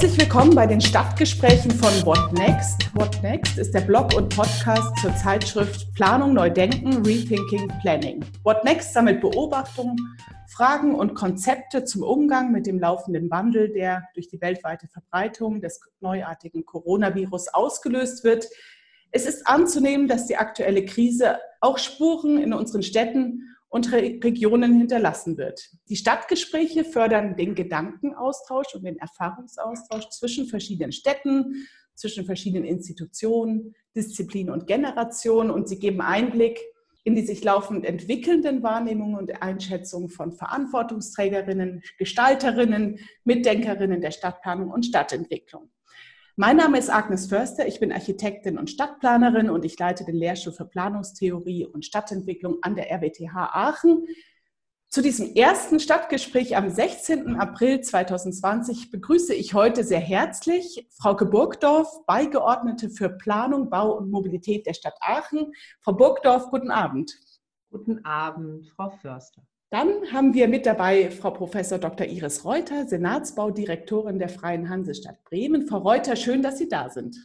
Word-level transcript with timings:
Herzlich 0.00 0.20
willkommen 0.20 0.54
bei 0.54 0.64
den 0.64 0.80
Stadtgesprächen 0.80 1.72
von 1.72 1.90
What 2.06 2.32
Next. 2.34 2.88
What 2.94 3.20
Next 3.20 3.58
ist 3.58 3.74
der 3.74 3.80
Blog 3.80 4.14
und 4.14 4.28
Podcast 4.28 4.96
zur 4.98 5.12
Zeitschrift 5.16 5.92
Planung 5.96 6.34
Neu 6.34 6.50
Denken, 6.50 7.04
Rethinking 7.04 7.66
Planning. 7.80 8.24
What 8.44 8.62
Next 8.62 8.92
sammelt 8.92 9.20
Beobachtungen, 9.20 9.96
Fragen 10.54 10.94
und 10.94 11.14
Konzepte 11.14 11.82
zum 11.82 12.04
Umgang 12.04 12.52
mit 12.52 12.68
dem 12.68 12.78
laufenden 12.78 13.28
Wandel, 13.28 13.72
der 13.72 14.04
durch 14.14 14.28
die 14.28 14.40
weltweite 14.40 14.86
Verbreitung 14.86 15.60
des 15.60 15.80
neuartigen 15.98 16.64
Coronavirus 16.64 17.48
ausgelöst 17.48 18.22
wird. 18.22 18.46
Es 19.10 19.26
ist 19.26 19.48
anzunehmen, 19.48 20.06
dass 20.06 20.28
die 20.28 20.36
aktuelle 20.36 20.84
Krise 20.84 21.40
auch 21.60 21.78
Spuren 21.78 22.38
in 22.38 22.52
unseren 22.52 22.84
Städten 22.84 23.42
und 23.68 23.92
Regionen 23.92 24.78
hinterlassen 24.78 25.36
wird. 25.36 25.60
Die 25.88 25.96
Stadtgespräche 25.96 26.84
fördern 26.84 27.36
den 27.36 27.54
Gedankenaustausch 27.54 28.74
und 28.74 28.84
den 28.84 28.98
Erfahrungsaustausch 28.98 30.08
zwischen 30.10 30.46
verschiedenen 30.46 30.92
Städten, 30.92 31.66
zwischen 31.94 32.24
verschiedenen 32.24 32.64
Institutionen, 32.64 33.74
Disziplinen 33.94 34.52
und 34.52 34.66
Generationen 34.66 35.50
und 35.50 35.68
sie 35.68 35.78
geben 35.78 36.00
Einblick 36.00 36.58
in 37.08 37.14
die 37.14 37.24
sich 37.24 37.42
laufend 37.42 37.86
entwickelnden 37.86 38.62
Wahrnehmungen 38.62 39.16
und 39.16 39.42
Einschätzungen 39.42 40.10
von 40.10 40.30
Verantwortungsträgerinnen, 40.30 41.82
Gestalterinnen, 41.96 42.98
Mitdenkerinnen 43.24 44.02
der 44.02 44.10
Stadtplanung 44.10 44.70
und 44.70 44.84
Stadtentwicklung. 44.84 45.70
Mein 46.40 46.56
Name 46.56 46.78
ist 46.78 46.88
Agnes 46.88 47.26
Förster, 47.26 47.66
ich 47.66 47.80
bin 47.80 47.90
Architektin 47.90 48.58
und 48.58 48.70
Stadtplanerin 48.70 49.50
und 49.50 49.64
ich 49.64 49.76
leite 49.76 50.04
den 50.04 50.14
Lehrstuhl 50.14 50.52
für 50.52 50.66
Planungstheorie 50.66 51.66
und 51.66 51.84
Stadtentwicklung 51.84 52.58
an 52.62 52.76
der 52.76 52.92
RWTH 52.92 53.34
Aachen. 53.34 54.06
Zu 54.88 55.02
diesem 55.02 55.34
ersten 55.34 55.80
Stadtgespräch 55.80 56.56
am 56.56 56.70
16. 56.70 57.34
April 57.34 57.80
2020 57.80 58.92
begrüße 58.92 59.34
ich 59.34 59.54
heute 59.54 59.82
sehr 59.82 59.98
herzlich 59.98 60.86
Frauke 60.96 61.26
Burgdorf, 61.26 62.06
Beigeordnete 62.06 62.88
für 62.88 63.08
Planung, 63.08 63.68
Bau 63.68 63.96
und 63.98 64.08
Mobilität 64.08 64.64
der 64.64 64.74
Stadt 64.74 64.94
Aachen. 65.00 65.52
Frau 65.80 65.94
Burgdorf, 65.94 66.50
guten 66.50 66.70
Abend. 66.70 67.18
Guten 67.68 68.04
Abend, 68.04 68.68
Frau 68.76 68.90
Förster. 68.90 69.42
Dann 69.70 70.12
haben 70.12 70.32
wir 70.32 70.48
mit 70.48 70.64
dabei 70.64 71.10
Frau 71.10 71.30
Professor 71.30 71.78
Dr. 71.78 72.06
Iris 72.06 72.42
Reuter, 72.42 72.86
Senatsbaudirektorin 72.86 74.18
der 74.18 74.30
Freien 74.30 74.70
Hansestadt 74.70 75.22
Bremen. 75.24 75.66
Frau 75.66 75.78
Reuter, 75.78 76.16
schön, 76.16 76.40
dass 76.40 76.56
Sie 76.56 76.70
da 76.70 76.88
sind. 76.88 77.16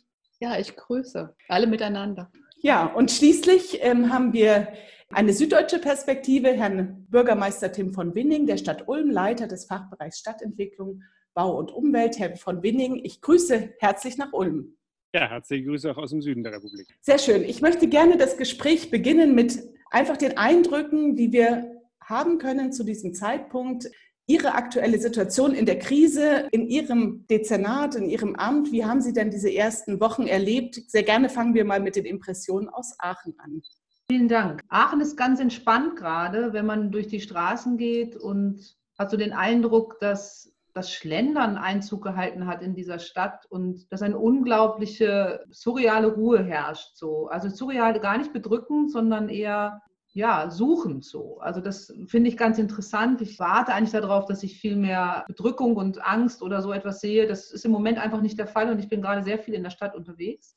Ja, 0.42 0.60
ich 0.60 0.76
grüße 0.76 1.34
alle 1.48 1.68
miteinander. 1.68 2.30
Ja, 2.58 2.86
und 2.86 3.12
schließlich 3.12 3.80
ähm, 3.82 4.12
haben 4.12 4.34
wir 4.34 4.68
eine 5.10 5.32
süddeutsche 5.32 5.80
Perspektive, 5.80 6.50
Herrn 6.50 7.06
Bürgermeister 7.10 7.72
Tim 7.72 7.94
von 7.94 8.14
Winning, 8.14 8.46
der 8.46 8.58
Stadt 8.58 8.90
Ulm, 8.90 9.10
Leiter 9.10 9.48
des 9.48 9.66
Fachbereichs 9.66 10.20
Stadtentwicklung, 10.20 11.02
Bau 11.34 11.58
und 11.58 11.72
Umwelt. 11.72 12.20
Herr 12.20 12.36
von 12.36 12.62
Winning, 12.62 13.00
ich 13.06 13.22
grüße 13.22 13.76
herzlich 13.80 14.18
nach 14.18 14.34
Ulm. 14.34 14.76
Ja, 15.16 15.30
herzliche 15.30 15.64
Grüße 15.64 15.92
auch 15.92 15.98
aus 15.98 16.10
dem 16.10 16.22
Süden 16.22 16.44
der 16.44 16.52
Republik. 16.52 16.88
Sehr 17.00 17.20
schön. 17.20 17.44
Ich 17.44 17.62
möchte 17.62 17.88
gerne 17.88 18.18
das 18.18 18.36
Gespräch 18.36 18.92
beginnen 18.92 19.34
mit 19.34 19.64
einfach 19.92 20.18
den 20.18 20.38
Eindrücken, 20.38 21.16
die 21.16 21.32
wir 21.32 21.73
haben 22.06 22.38
können 22.38 22.72
zu 22.72 22.84
diesem 22.84 23.14
Zeitpunkt. 23.14 23.90
Ihre 24.26 24.54
aktuelle 24.56 25.00
Situation 25.00 25.54
in 25.54 25.66
der 25.66 25.80
Krise, 25.80 26.48
in 26.52 26.68
Ihrem 26.68 27.26
Dezernat, 27.28 27.96
in 27.96 28.06
Ihrem 28.06 28.36
Amt, 28.36 28.72
wie 28.72 28.86
haben 28.86 29.02
Sie 29.02 29.12
denn 29.12 29.32
diese 29.32 29.54
ersten 29.54 30.00
Wochen 30.00 30.28
erlebt? 30.28 30.82
Sehr 30.88 31.04
gerne 31.04 31.28
fangen 31.28 31.54
wir 31.54 31.66
mal 31.66 31.82
mit 31.82 31.98
den 31.98 32.06
Impressionen 32.06 32.70
aus 32.70 32.96
Aachen 33.00 33.34
an. 33.40 33.62
Vielen 34.10 34.30
Dank. 34.30 34.62
Aachen 34.70 35.02
ist 35.02 35.18
ganz 35.18 35.40
entspannt 35.40 35.98
gerade, 35.98 36.54
wenn 36.54 36.66
man 36.66 36.92
durch 36.92 37.08
die 37.08 37.20
Straßen 37.20 37.78
geht 37.78 38.16
und 38.16 38.78
hat 38.98 39.12
so 39.12 39.18
den 39.18 39.34
Eindruck, 39.34 40.00
dass 40.00 40.54
das 40.74 40.92
Schlendern 40.92 41.58
Einzug 41.58 42.04
gehalten 42.04 42.48
hat 42.48 42.62
in 42.62 42.74
dieser 42.74 43.00
Stadt 43.00 43.46
und 43.50 43.92
dass 43.92 44.02
eine 44.02 44.18
unglaubliche 44.18 45.44
surreale 45.52 46.08
Ruhe 46.08 46.44
herrscht. 46.44 46.96
So. 46.96 47.28
Also 47.28 47.50
surreal 47.50 48.00
gar 48.00 48.18
nicht 48.18 48.34
bedrückend, 48.34 48.92
sondern 48.92 49.30
eher 49.30 49.82
ja, 50.14 50.52
suchend 50.52 51.04
so. 51.04 51.40
Also 51.40 51.60
das 51.60 51.92
finde 52.06 52.30
ich 52.30 52.38
ganz 52.38 52.60
interessant. 52.60 53.22
Ich 53.22 53.40
warte 53.40 53.74
eigentlich 53.74 54.00
darauf, 54.00 54.26
dass 54.26 54.44
ich 54.44 54.60
viel 54.60 54.76
mehr 54.76 55.24
Bedrückung 55.28 55.76
und 55.76 56.06
Angst 56.06 56.44
oder 56.44 56.62
so 56.62 56.72
etwas 56.72 57.02
sehe. 57.02 57.26
Das 57.26 57.52
ist 57.52 57.66
im 57.66 57.72
Moment 57.72 57.98
einfach 57.98 58.22
nicht 58.22 58.38
der 58.38 58.46
Fall 58.46 58.70
und 58.70 58.80
ich 58.80 58.90
bin 58.90 59.02
gerade 59.02 59.24
sehr 59.24 59.40
viel 59.40 59.56
in 59.56 59.64
der 59.64 59.72
Stadt 59.72 59.96
unterwegs. 59.96 60.56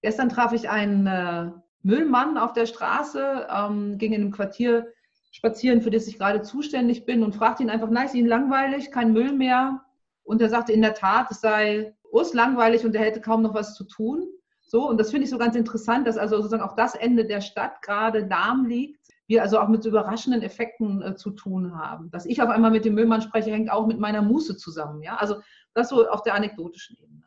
Gestern 0.00 0.30
traf 0.30 0.52
ich 0.54 0.70
einen 0.70 1.06
äh, 1.06 1.50
Müllmann 1.82 2.38
auf 2.38 2.54
der 2.54 2.64
Straße, 2.64 3.48
ähm, 3.54 3.98
ging 3.98 4.14
in 4.14 4.22
einem 4.22 4.32
Quartier 4.32 4.86
spazieren, 5.30 5.82
für 5.82 5.90
das 5.90 6.06
ich 6.06 6.16
gerade 6.16 6.40
zuständig 6.40 7.04
bin 7.04 7.22
und 7.22 7.34
fragte 7.34 7.62
ihn 7.62 7.70
einfach, 7.70 7.90
nein, 7.90 8.06
ist 8.06 8.14
Ihnen 8.14 8.28
langweilig, 8.28 8.90
kein 8.90 9.12
Müll 9.12 9.32
mehr? 9.32 9.84
Und 10.22 10.40
er 10.40 10.48
sagte 10.48 10.72
in 10.72 10.80
der 10.80 10.94
Tat, 10.94 11.30
es 11.30 11.42
sei 11.42 11.94
uns 12.10 12.32
langweilig 12.32 12.86
und 12.86 12.94
er 12.94 13.04
hätte 13.04 13.20
kaum 13.20 13.42
noch 13.42 13.52
was 13.52 13.74
zu 13.74 13.84
tun. 13.84 14.26
So, 14.70 14.88
und 14.88 14.98
das 15.00 15.10
finde 15.10 15.24
ich 15.24 15.30
so 15.30 15.38
ganz 15.38 15.56
interessant, 15.56 16.06
dass 16.06 16.16
also 16.16 16.36
sozusagen 16.36 16.62
auch 16.62 16.76
das 16.76 16.94
Ende 16.94 17.24
der 17.24 17.40
Stadt 17.40 17.82
gerade 17.82 18.20
lahm 18.20 18.66
liegt. 18.66 19.00
Wir 19.26 19.42
also 19.42 19.58
auch 19.58 19.66
mit 19.66 19.84
überraschenden 19.84 20.42
Effekten 20.42 21.02
äh, 21.02 21.16
zu 21.16 21.32
tun 21.32 21.76
haben. 21.76 22.08
Dass 22.12 22.24
ich 22.24 22.40
auf 22.40 22.50
einmal 22.50 22.70
mit 22.70 22.84
dem 22.84 22.94
Müllmann 22.94 23.20
spreche, 23.20 23.50
hängt 23.50 23.72
auch 23.72 23.88
mit 23.88 23.98
meiner 23.98 24.22
Muße 24.22 24.56
zusammen. 24.56 25.02
Ja? 25.02 25.16
Also 25.16 25.40
das 25.74 25.88
so 25.88 26.08
auf 26.08 26.22
der 26.22 26.34
anekdotischen 26.34 26.96
Ebene. 26.98 27.24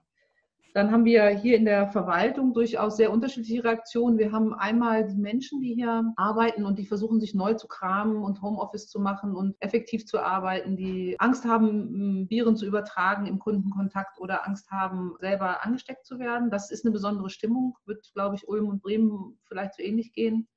Dann 0.73 0.91
haben 0.91 1.05
wir 1.05 1.27
hier 1.27 1.55
in 1.55 1.65
der 1.65 1.87
Verwaltung 1.87 2.51
durchaus 2.51 2.97
sehr 2.97 3.11
unterschiedliche 3.11 3.63
Reaktionen. 3.63 4.17
Wir 4.17 4.31
haben 4.31 4.55
einmal 4.55 5.05
die 5.05 5.15
Menschen, 5.15 5.61
die 5.61 5.75
hier 5.75 6.11
arbeiten 6.15 6.65
und 6.65 6.79
die 6.79 6.87
versuchen, 6.87 7.19
sich 7.19 7.35
neu 7.35 7.53
zu 7.53 7.67
kramen 7.67 8.23
und 8.23 8.41
Homeoffice 8.41 8.87
zu 8.87 8.99
machen 8.99 9.35
und 9.35 9.55
effektiv 9.59 10.07
zu 10.07 10.19
arbeiten, 10.19 10.75
die 10.75 11.15
Angst 11.19 11.45
haben, 11.45 12.27
Viren 12.27 12.55
zu 12.55 12.65
übertragen 12.65 13.27
im 13.27 13.37
Kundenkontakt 13.37 14.19
oder 14.19 14.47
Angst 14.47 14.71
haben, 14.71 15.13
selber 15.19 15.63
angesteckt 15.63 16.07
zu 16.07 16.17
werden. 16.17 16.49
Das 16.49 16.71
ist 16.71 16.85
eine 16.85 16.91
besondere 16.91 17.29
Stimmung, 17.29 17.77
wird, 17.85 18.11
glaube 18.15 18.35
ich, 18.35 18.47
Ulm 18.47 18.67
und 18.67 18.81
Bremen 18.81 19.37
vielleicht 19.43 19.75
so 19.75 19.83
ähnlich 19.83 20.11
gehen. 20.11 20.47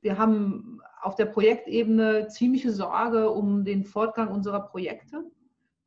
Wir 0.00 0.16
haben 0.16 0.80
auf 1.02 1.14
der 1.14 1.26
Projektebene 1.26 2.28
ziemliche 2.28 2.72
Sorge 2.72 3.30
um 3.30 3.64
den 3.64 3.84
Fortgang 3.84 4.28
unserer 4.28 4.60
Projekte. 4.60 5.24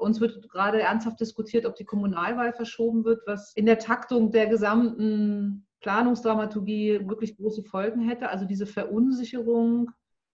Uns 0.02 0.20
wird 0.20 0.50
gerade 0.50 0.82
ernsthaft 0.82 1.20
diskutiert, 1.20 1.68
ob 1.68 1.76
die 1.76 1.86
Kommunalwahl 1.86 2.54
verschoben 2.54 3.06
wird, 3.06 3.22
was 3.28 3.54
in 3.54 3.68
der 3.68 3.78
Taktung 3.78 4.32
der 4.32 4.48
gesamten 4.48 5.68
Planungsdramaturgie 5.82 7.08
wirklich 7.08 7.38
große 7.38 7.64
Folgen 7.64 8.02
hätte. 8.02 8.30
Also 8.30 8.46
diese 8.46 8.66
Verunsicherung 8.66 9.92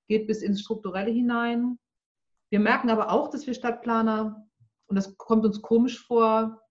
geht 0.07 0.25
bis 0.25 0.41
ins 0.41 0.61
Strukturelle 0.61 1.11
hinein. 1.11 1.77
Wir 2.49 2.61
merken 2.61 2.89
aber 2.89 3.11
auch, 3.11 3.29
dass 3.29 3.45
wir 3.45 3.53
Stadtplaner, 3.53 4.47
und 4.87 4.95
das 4.95 5.17
kommt 5.17 5.45
uns 5.45 5.61
komisch 5.61 5.99
vor, 5.99 6.61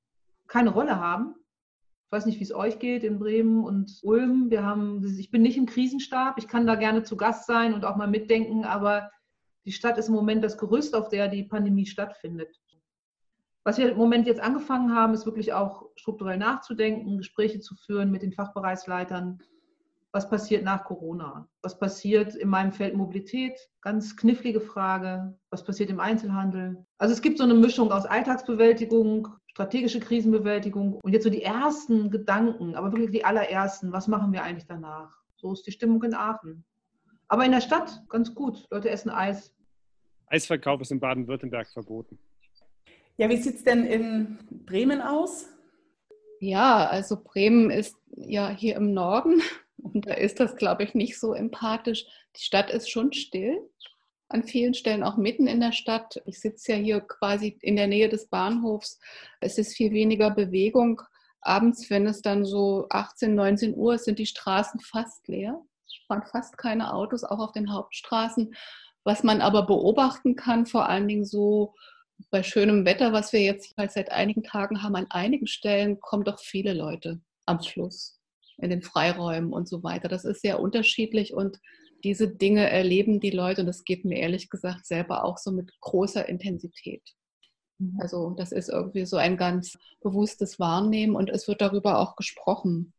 keine 0.46 0.70
Rolle 0.70 0.98
haben. 0.98 1.34
Ich 2.06 2.12
weiß 2.12 2.24
nicht, 2.24 2.40
wie 2.40 2.44
es 2.44 2.54
euch 2.54 2.78
geht 2.78 3.04
in 3.04 3.18
Bremen 3.18 3.62
und 3.62 3.98
Ulm. 4.04 4.48
Wir 4.48 4.64
haben, 4.64 5.04
ich 5.18 5.30
bin 5.30 5.42
nicht 5.42 5.58
im 5.58 5.66
Krisenstab. 5.66 6.38
Ich 6.38 6.48
kann 6.48 6.66
da 6.66 6.76
gerne 6.76 7.02
zu 7.02 7.18
Gast 7.18 7.46
sein 7.46 7.74
und 7.74 7.84
auch 7.84 7.96
mal 7.96 8.08
mitdenken, 8.08 8.64
aber 8.64 9.10
die 9.66 9.72
Stadt 9.72 9.98
ist 9.98 10.08
im 10.08 10.14
Moment 10.14 10.42
das 10.42 10.56
Gerüst, 10.56 10.94
auf 10.94 11.10
der 11.10 11.28
die 11.28 11.42
Pandemie 11.42 11.84
stattfindet. 11.84 12.56
Was 13.66 13.78
wir 13.78 13.90
im 13.90 13.96
Moment 13.96 14.28
jetzt 14.28 14.40
angefangen 14.40 14.94
haben, 14.94 15.12
ist 15.12 15.26
wirklich 15.26 15.52
auch 15.52 15.90
strukturell 15.96 16.38
nachzudenken, 16.38 17.18
Gespräche 17.18 17.58
zu 17.58 17.74
führen 17.74 18.12
mit 18.12 18.22
den 18.22 18.32
Fachbereichsleitern. 18.32 19.42
Was 20.12 20.30
passiert 20.30 20.62
nach 20.62 20.84
Corona? 20.84 21.48
Was 21.62 21.76
passiert 21.76 22.36
in 22.36 22.48
meinem 22.48 22.70
Feld 22.70 22.94
Mobilität? 22.94 23.58
Ganz 23.80 24.16
knifflige 24.16 24.60
Frage. 24.60 25.36
Was 25.50 25.64
passiert 25.64 25.90
im 25.90 25.98
Einzelhandel? 25.98 26.86
Also 26.98 27.12
es 27.12 27.22
gibt 27.22 27.38
so 27.38 27.44
eine 27.44 27.54
Mischung 27.54 27.90
aus 27.90 28.06
Alltagsbewältigung, 28.06 29.26
strategische 29.48 29.98
Krisenbewältigung 29.98 31.00
und 31.02 31.12
jetzt 31.12 31.24
so 31.24 31.30
die 31.30 31.42
ersten 31.42 32.12
Gedanken, 32.12 32.76
aber 32.76 32.92
wirklich 32.92 33.10
die 33.10 33.24
allerersten. 33.24 33.90
Was 33.90 34.06
machen 34.06 34.32
wir 34.32 34.44
eigentlich 34.44 34.68
danach? 34.68 35.10
So 35.34 35.52
ist 35.52 35.66
die 35.66 35.72
Stimmung 35.72 36.04
in 36.04 36.14
Aachen. 36.14 36.64
Aber 37.26 37.44
in 37.44 37.50
der 37.50 37.60
Stadt 37.60 38.00
ganz 38.10 38.32
gut. 38.32 38.64
Leute 38.70 38.90
essen 38.90 39.10
Eis. 39.10 39.52
Eisverkauf 40.28 40.80
ist 40.82 40.92
in 40.92 41.00
Baden-Württemberg 41.00 41.66
verboten. 41.66 42.16
Ja, 43.18 43.30
wie 43.30 43.38
sieht 43.38 43.56
es 43.56 43.64
denn 43.64 43.86
in 43.86 44.38
Bremen 44.66 45.00
aus? 45.00 45.46
Ja, 46.38 46.86
also 46.86 47.16
Bremen 47.22 47.70
ist 47.70 47.96
ja 48.14 48.50
hier 48.50 48.76
im 48.76 48.92
Norden 48.92 49.40
und 49.78 50.06
da 50.06 50.14
ist 50.14 50.38
das, 50.38 50.56
glaube 50.56 50.84
ich, 50.84 50.94
nicht 50.94 51.18
so 51.18 51.32
empathisch. 51.32 52.04
Die 52.36 52.42
Stadt 52.42 52.70
ist 52.70 52.90
schon 52.90 53.14
still, 53.14 53.58
an 54.28 54.42
vielen 54.42 54.74
Stellen 54.74 55.02
auch 55.02 55.16
mitten 55.16 55.46
in 55.46 55.60
der 55.60 55.72
Stadt. 55.72 56.20
Ich 56.26 56.40
sitze 56.40 56.72
ja 56.72 56.78
hier 56.78 57.00
quasi 57.00 57.56
in 57.62 57.76
der 57.76 57.86
Nähe 57.86 58.10
des 58.10 58.28
Bahnhofs. 58.28 58.98
Es 59.40 59.56
ist 59.56 59.76
viel 59.76 59.92
weniger 59.92 60.30
Bewegung. 60.30 61.00
Abends, 61.40 61.88
wenn 61.88 62.06
es 62.06 62.20
dann 62.20 62.44
so 62.44 62.86
18, 62.90 63.34
19 63.34 63.76
Uhr 63.76 63.94
ist, 63.94 64.04
sind 64.04 64.18
die 64.18 64.26
Straßen 64.26 64.80
fast 64.80 65.26
leer. 65.28 65.58
Es 65.86 65.94
fahren 66.06 66.24
fast 66.30 66.58
keine 66.58 66.92
Autos, 66.92 67.24
auch 67.24 67.38
auf 67.38 67.52
den 67.52 67.72
Hauptstraßen. 67.72 68.54
Was 69.04 69.22
man 69.22 69.40
aber 69.40 69.64
beobachten 69.64 70.34
kann, 70.34 70.66
vor 70.66 70.88
allen 70.88 71.06
Dingen 71.06 71.24
so 71.24 71.74
bei 72.30 72.42
schönem 72.42 72.84
Wetter, 72.84 73.12
was 73.12 73.32
wir 73.32 73.40
jetzt 73.40 73.74
seit 73.76 74.10
einigen 74.10 74.42
Tagen 74.42 74.82
haben, 74.82 74.96
an 74.96 75.06
einigen 75.10 75.46
Stellen 75.46 76.00
kommen 76.00 76.24
doch 76.24 76.40
viele 76.40 76.72
Leute 76.72 77.20
am 77.46 77.60
Fluss, 77.60 78.18
in 78.58 78.70
den 78.70 78.82
Freiräumen 78.82 79.52
und 79.52 79.68
so 79.68 79.82
weiter. 79.82 80.08
Das 80.08 80.24
ist 80.24 80.42
sehr 80.42 80.60
unterschiedlich 80.60 81.34
und 81.34 81.58
diese 82.04 82.28
Dinge 82.28 82.68
erleben 82.68 83.20
die 83.20 83.30
Leute 83.30 83.62
und 83.62 83.66
das 83.66 83.84
geht 83.84 84.04
mir 84.04 84.18
ehrlich 84.18 84.50
gesagt 84.50 84.86
selber 84.86 85.24
auch 85.24 85.38
so 85.38 85.50
mit 85.50 85.72
großer 85.80 86.28
Intensität. 86.28 87.02
Mhm. 87.78 87.98
Also 88.00 88.30
das 88.30 88.52
ist 88.52 88.68
irgendwie 88.68 89.06
so 89.06 89.16
ein 89.16 89.36
ganz 89.36 89.78
bewusstes 90.00 90.58
Wahrnehmen 90.58 91.16
und 91.16 91.30
es 91.30 91.48
wird 91.48 91.60
darüber 91.60 91.98
auch 91.98 92.16
gesprochen. 92.16 92.92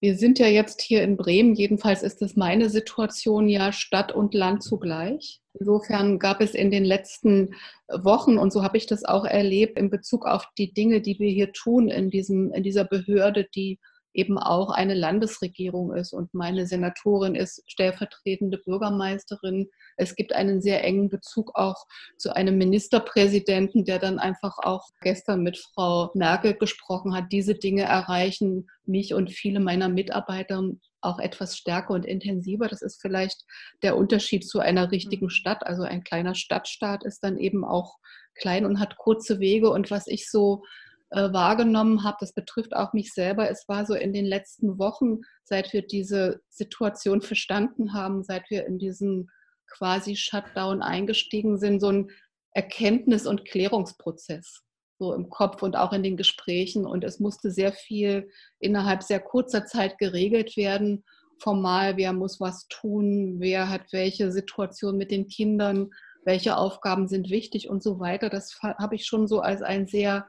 Wir 0.00 0.16
sind 0.16 0.38
ja 0.38 0.46
jetzt 0.46 0.82
hier 0.82 1.02
in 1.02 1.16
Bremen, 1.16 1.54
jedenfalls 1.54 2.02
ist 2.02 2.20
es 2.20 2.36
meine 2.36 2.68
Situation 2.68 3.48
ja 3.48 3.72
Stadt 3.72 4.12
und 4.12 4.34
Land 4.34 4.62
zugleich. 4.62 5.40
Insofern 5.58 6.18
gab 6.18 6.42
es 6.42 6.54
in 6.54 6.70
den 6.70 6.84
letzten 6.84 7.54
Wochen, 7.88 8.36
und 8.36 8.52
so 8.52 8.62
habe 8.62 8.76
ich 8.76 8.86
das 8.86 9.04
auch 9.04 9.24
erlebt, 9.24 9.78
in 9.78 9.88
Bezug 9.88 10.26
auf 10.26 10.46
die 10.58 10.74
Dinge, 10.74 11.00
die 11.00 11.18
wir 11.18 11.30
hier 11.30 11.52
tun 11.52 11.88
in, 11.88 12.10
diesem, 12.10 12.52
in 12.52 12.62
dieser 12.62 12.84
Behörde, 12.84 13.46
die 13.54 13.78
eben 14.16 14.38
auch 14.38 14.70
eine 14.70 14.94
Landesregierung 14.94 15.94
ist 15.94 16.12
und 16.12 16.32
meine 16.32 16.66
Senatorin 16.66 17.34
ist 17.34 17.62
stellvertretende 17.66 18.58
Bürgermeisterin. 18.58 19.68
Es 19.96 20.16
gibt 20.16 20.34
einen 20.34 20.62
sehr 20.62 20.82
engen 20.82 21.08
Bezug 21.08 21.52
auch 21.54 21.86
zu 22.16 22.34
einem 22.34 22.56
Ministerpräsidenten, 22.56 23.84
der 23.84 23.98
dann 23.98 24.18
einfach 24.18 24.58
auch 24.58 24.88
gestern 25.02 25.42
mit 25.42 25.58
Frau 25.58 26.10
Merkel 26.14 26.54
gesprochen 26.54 27.14
hat. 27.14 27.26
Diese 27.30 27.54
Dinge 27.54 27.82
erreichen 27.82 28.68
mich 28.86 29.12
und 29.14 29.30
viele 29.30 29.60
meiner 29.60 29.88
Mitarbeiter 29.88 30.62
auch 31.02 31.18
etwas 31.18 31.56
stärker 31.56 31.94
und 31.94 32.06
intensiver. 32.06 32.68
Das 32.68 32.82
ist 32.82 33.00
vielleicht 33.00 33.44
der 33.82 33.96
Unterschied 33.96 34.46
zu 34.48 34.60
einer 34.60 34.90
richtigen 34.90 35.26
mhm. 35.26 35.30
Stadt. 35.30 35.66
Also 35.66 35.82
ein 35.82 36.04
kleiner 36.04 36.34
Stadtstaat 36.34 37.04
ist 37.04 37.22
dann 37.22 37.38
eben 37.38 37.64
auch 37.64 37.98
klein 38.34 38.64
und 38.64 38.80
hat 38.80 38.96
kurze 38.96 39.40
Wege. 39.40 39.70
Und 39.70 39.90
was 39.90 40.06
ich 40.06 40.30
so 40.30 40.62
äh, 41.10 41.32
wahrgenommen 41.32 42.04
habe, 42.04 42.16
das 42.20 42.32
betrifft 42.32 42.74
auch 42.74 42.92
mich 42.92 43.12
selber, 43.12 43.50
es 43.50 43.64
war 43.68 43.86
so 43.86 43.94
in 43.94 44.12
den 44.12 44.26
letzten 44.26 44.78
Wochen, 44.78 45.20
seit 45.44 45.72
wir 45.72 45.86
diese 45.86 46.40
Situation 46.48 47.22
verstanden 47.22 47.92
haben, 47.92 48.22
seit 48.22 48.50
wir 48.50 48.66
in 48.66 48.78
diesen 48.78 49.30
quasi 49.68 50.16
Shutdown 50.16 50.82
eingestiegen 50.82 51.58
sind, 51.58 51.80
so 51.80 51.90
ein 51.90 52.10
Erkenntnis- 52.52 53.26
und 53.26 53.44
Klärungsprozess 53.44 54.62
so 54.98 55.12
im 55.12 55.28
Kopf 55.28 55.62
und 55.62 55.76
auch 55.76 55.92
in 55.92 56.02
den 56.02 56.16
Gesprächen. 56.16 56.86
Und 56.86 57.04
es 57.04 57.20
musste 57.20 57.50
sehr 57.50 57.72
viel 57.72 58.30
innerhalb 58.58 59.02
sehr 59.02 59.20
kurzer 59.20 59.66
Zeit 59.66 59.98
geregelt 59.98 60.56
werden. 60.56 61.04
Formal, 61.38 61.96
wer 61.96 62.12
muss 62.12 62.40
was 62.40 62.66
tun, 62.68 63.36
wer 63.38 63.68
hat 63.68 63.92
welche 63.92 64.32
Situation 64.32 64.96
mit 64.96 65.10
den 65.10 65.28
Kindern, 65.28 65.90
welche 66.24 66.56
Aufgaben 66.56 67.08
sind 67.08 67.30
wichtig 67.30 67.68
und 67.68 67.82
so 67.82 68.00
weiter. 68.00 68.30
Das 68.30 68.58
habe 68.62 68.94
ich 68.94 69.04
schon 69.04 69.28
so 69.28 69.40
als 69.40 69.62
ein 69.62 69.86
sehr 69.86 70.26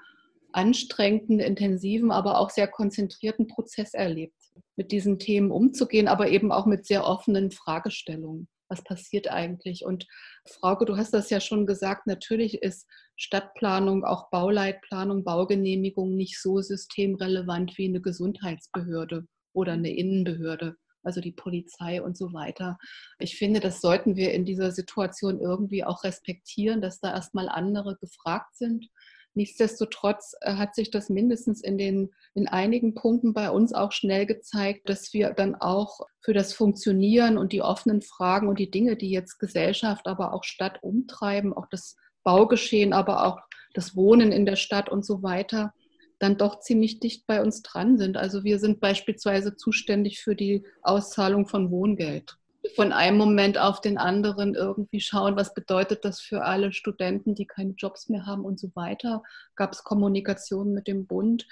anstrengenden, 0.58 1.40
intensiven, 1.40 2.12
aber 2.12 2.40
auch 2.40 2.50
sehr 2.50 2.68
konzentrierten 2.68 3.46
Prozess 3.46 3.94
erlebt, 3.94 4.34
mit 4.76 4.92
diesen 4.92 5.20
Themen 5.20 5.52
umzugehen, 5.52 6.08
aber 6.08 6.30
eben 6.30 6.52
auch 6.52 6.66
mit 6.66 6.88
sehr 6.88 7.06
offenen 7.06 7.52
Fragestellungen. 7.52 8.48
Was 8.68 8.84
passiert 8.84 9.30
eigentlich? 9.30 9.86
Und 9.86 10.08
Frauke, 10.50 10.86
du 10.86 10.98
hast 10.98 11.14
das 11.14 11.30
ja 11.30 11.40
schon 11.40 11.68
gesagt, 11.68 12.08
natürlich 12.08 12.64
ist 12.64 12.88
Stadtplanung, 13.16 14.04
auch 14.04 14.32
Bauleitplanung, 14.32 15.24
Baugenehmigung 15.24 16.16
nicht 16.16 16.42
so 16.42 16.60
systemrelevant 16.60 17.78
wie 17.78 17.88
eine 17.88 18.02
Gesundheitsbehörde 18.02 19.28
oder 19.54 19.74
eine 19.74 19.96
Innenbehörde 19.96 20.76
also 21.04 21.22
die 21.22 21.32
Polizei 21.32 22.02
und 22.02 22.18
so 22.18 22.34
weiter. 22.34 22.78
Ich 23.18 23.38
finde, 23.38 23.62
das 23.62 23.80
sollten 23.80 24.18
wir 24.18 24.34
in 24.34 24.44
dieser 24.44 24.72
Situation 24.72 25.40
irgendwie 25.40 25.86
auch 25.86 26.04
respektieren, 26.04 26.82
dass 26.82 27.00
da 27.00 27.14
erstmal 27.14 27.48
andere 27.48 27.96
gefragt 27.96 28.58
sind 28.58 28.90
Nichtsdestotrotz 29.38 30.36
äh, 30.42 30.56
hat 30.56 30.74
sich 30.74 30.90
das 30.90 31.10
mindestens 31.10 31.62
in, 31.62 31.78
den, 31.78 32.10
in 32.34 32.48
einigen 32.48 32.96
Punkten 32.96 33.34
bei 33.34 33.52
uns 33.52 33.72
auch 33.72 33.92
schnell 33.92 34.26
gezeigt, 34.26 34.90
dass 34.90 35.14
wir 35.14 35.30
dann 35.30 35.54
auch 35.54 36.00
für 36.22 36.34
das 36.34 36.54
Funktionieren 36.54 37.38
und 37.38 37.54
die 37.54 37.62
offenen 37.62 38.02
Fragen 38.02 38.48
und 38.48 38.58
die 38.58 38.72
Dinge, 38.72 38.96
die 38.96 39.12
jetzt 39.12 39.38
Gesellschaft, 39.38 40.08
aber 40.08 40.34
auch 40.34 40.44
Stadt 40.44 40.82
umtreiben, 40.82 41.54
auch 41.54 41.68
das 41.70 41.98
Baugeschehen, 42.24 42.94
aber 42.94 43.28
auch 43.28 43.38
das 43.76 43.96
Wohnen 43.96 44.32
in 44.32 44.48
der 44.48 44.56
Stadt 44.56 44.90
und 44.90 45.06
so 45.06 45.22
weiter, 45.22 45.72
dann 46.18 46.40
doch 46.40 46.60
ziemlich 46.62 47.00
dicht 47.00 47.28
bei 47.28 47.40
uns 47.44 47.62
dran 47.62 48.00
sind. 48.00 48.18
Also 48.18 48.44
wir 48.44 48.58
sind 48.58 48.80
beispielsweise 48.80 49.56
zuständig 49.56 50.20
für 50.20 50.36
die 50.36 50.66
Auszahlung 50.82 51.46
von 51.46 51.70
Wohngeld 51.70 52.38
von 52.76 52.92
einem 52.92 53.18
Moment 53.18 53.58
auf 53.58 53.82
den 53.82 53.98
anderen 53.98 54.56
irgendwie 54.56 55.00
schauen, 55.00 55.36
was 55.36 55.54
bedeutet 55.54 56.06
das 56.06 56.20
für 56.20 56.44
alle 56.44 56.72
Studenten, 56.72 57.36
die 57.36 57.46
keine 57.46 57.72
Jobs 57.72 58.10
mehr 58.10 58.26
haben 58.26 58.46
und 58.46 58.60
so 58.60 58.72
weiter. 58.76 59.24
Gab 59.56 59.74
es 59.74 59.84
Kommunikation 59.84 60.74
mit 60.74 60.88
dem 60.88 61.08
Bund. 61.08 61.48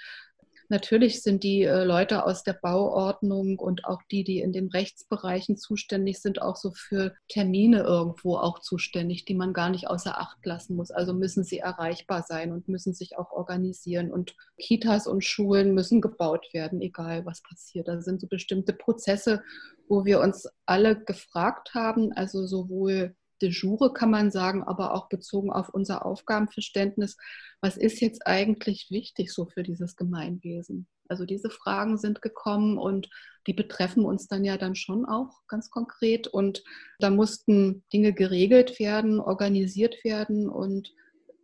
Natürlich 0.68 1.22
sind 1.22 1.44
die 1.44 1.62
äh, 1.62 1.84
Leute 1.84 2.24
aus 2.24 2.42
der 2.42 2.54
Bauordnung 2.54 3.58
und 3.58 3.84
auch 3.84 4.02
die, 4.10 4.24
die 4.24 4.40
in 4.40 4.52
den 4.52 4.68
Rechtsbereichen 4.68 5.56
zuständig 5.56 6.20
sind, 6.20 6.42
auch 6.42 6.56
so 6.56 6.72
für 6.72 7.14
Termine 7.28 7.82
irgendwo 7.82 8.36
auch 8.36 8.58
zuständig, 8.58 9.24
die 9.24 9.34
man 9.34 9.52
gar 9.52 9.70
nicht 9.70 9.88
außer 9.88 10.18
Acht 10.18 10.44
lassen 10.44 10.76
muss. 10.76 10.90
Also 10.90 11.14
müssen 11.14 11.44
sie 11.44 11.58
erreichbar 11.58 12.24
sein 12.26 12.52
und 12.52 12.68
müssen 12.68 12.94
sich 12.94 13.16
auch 13.16 13.30
organisieren. 13.30 14.10
Und 14.10 14.34
Kitas 14.58 15.06
und 15.06 15.24
Schulen 15.24 15.74
müssen 15.74 16.00
gebaut 16.00 16.48
werden, 16.52 16.80
egal 16.80 17.24
was 17.24 17.42
passiert. 17.42 17.88
Da 17.88 18.00
sind 18.00 18.20
so 18.20 18.26
bestimmte 18.26 18.72
Prozesse, 18.72 19.42
wo 19.88 20.04
wir 20.04 20.20
uns 20.20 20.48
alle 20.66 20.98
gefragt 20.98 21.74
haben, 21.74 22.12
also 22.12 22.46
sowohl 22.46 23.14
de 23.42 23.50
jure 23.50 23.92
kann 23.92 24.10
man 24.10 24.30
sagen, 24.30 24.62
aber 24.64 24.94
auch 24.94 25.08
bezogen 25.08 25.50
auf 25.50 25.68
unser 25.68 26.04
Aufgabenverständnis, 26.06 27.16
was 27.60 27.76
ist 27.76 28.00
jetzt 28.00 28.26
eigentlich 28.26 28.88
wichtig 28.90 29.32
so 29.32 29.46
für 29.46 29.62
dieses 29.62 29.96
Gemeinwesen? 29.96 30.86
Also 31.08 31.24
diese 31.24 31.50
Fragen 31.50 31.98
sind 31.98 32.22
gekommen 32.22 32.78
und 32.78 33.08
die 33.46 33.52
betreffen 33.52 34.04
uns 34.04 34.26
dann 34.26 34.44
ja 34.44 34.56
dann 34.56 34.74
schon 34.74 35.06
auch 35.06 35.46
ganz 35.46 35.70
konkret 35.70 36.26
und 36.26 36.64
da 36.98 37.10
mussten 37.10 37.84
Dinge 37.92 38.12
geregelt 38.12 38.80
werden, 38.80 39.20
organisiert 39.20 40.02
werden 40.04 40.48
und 40.48 40.92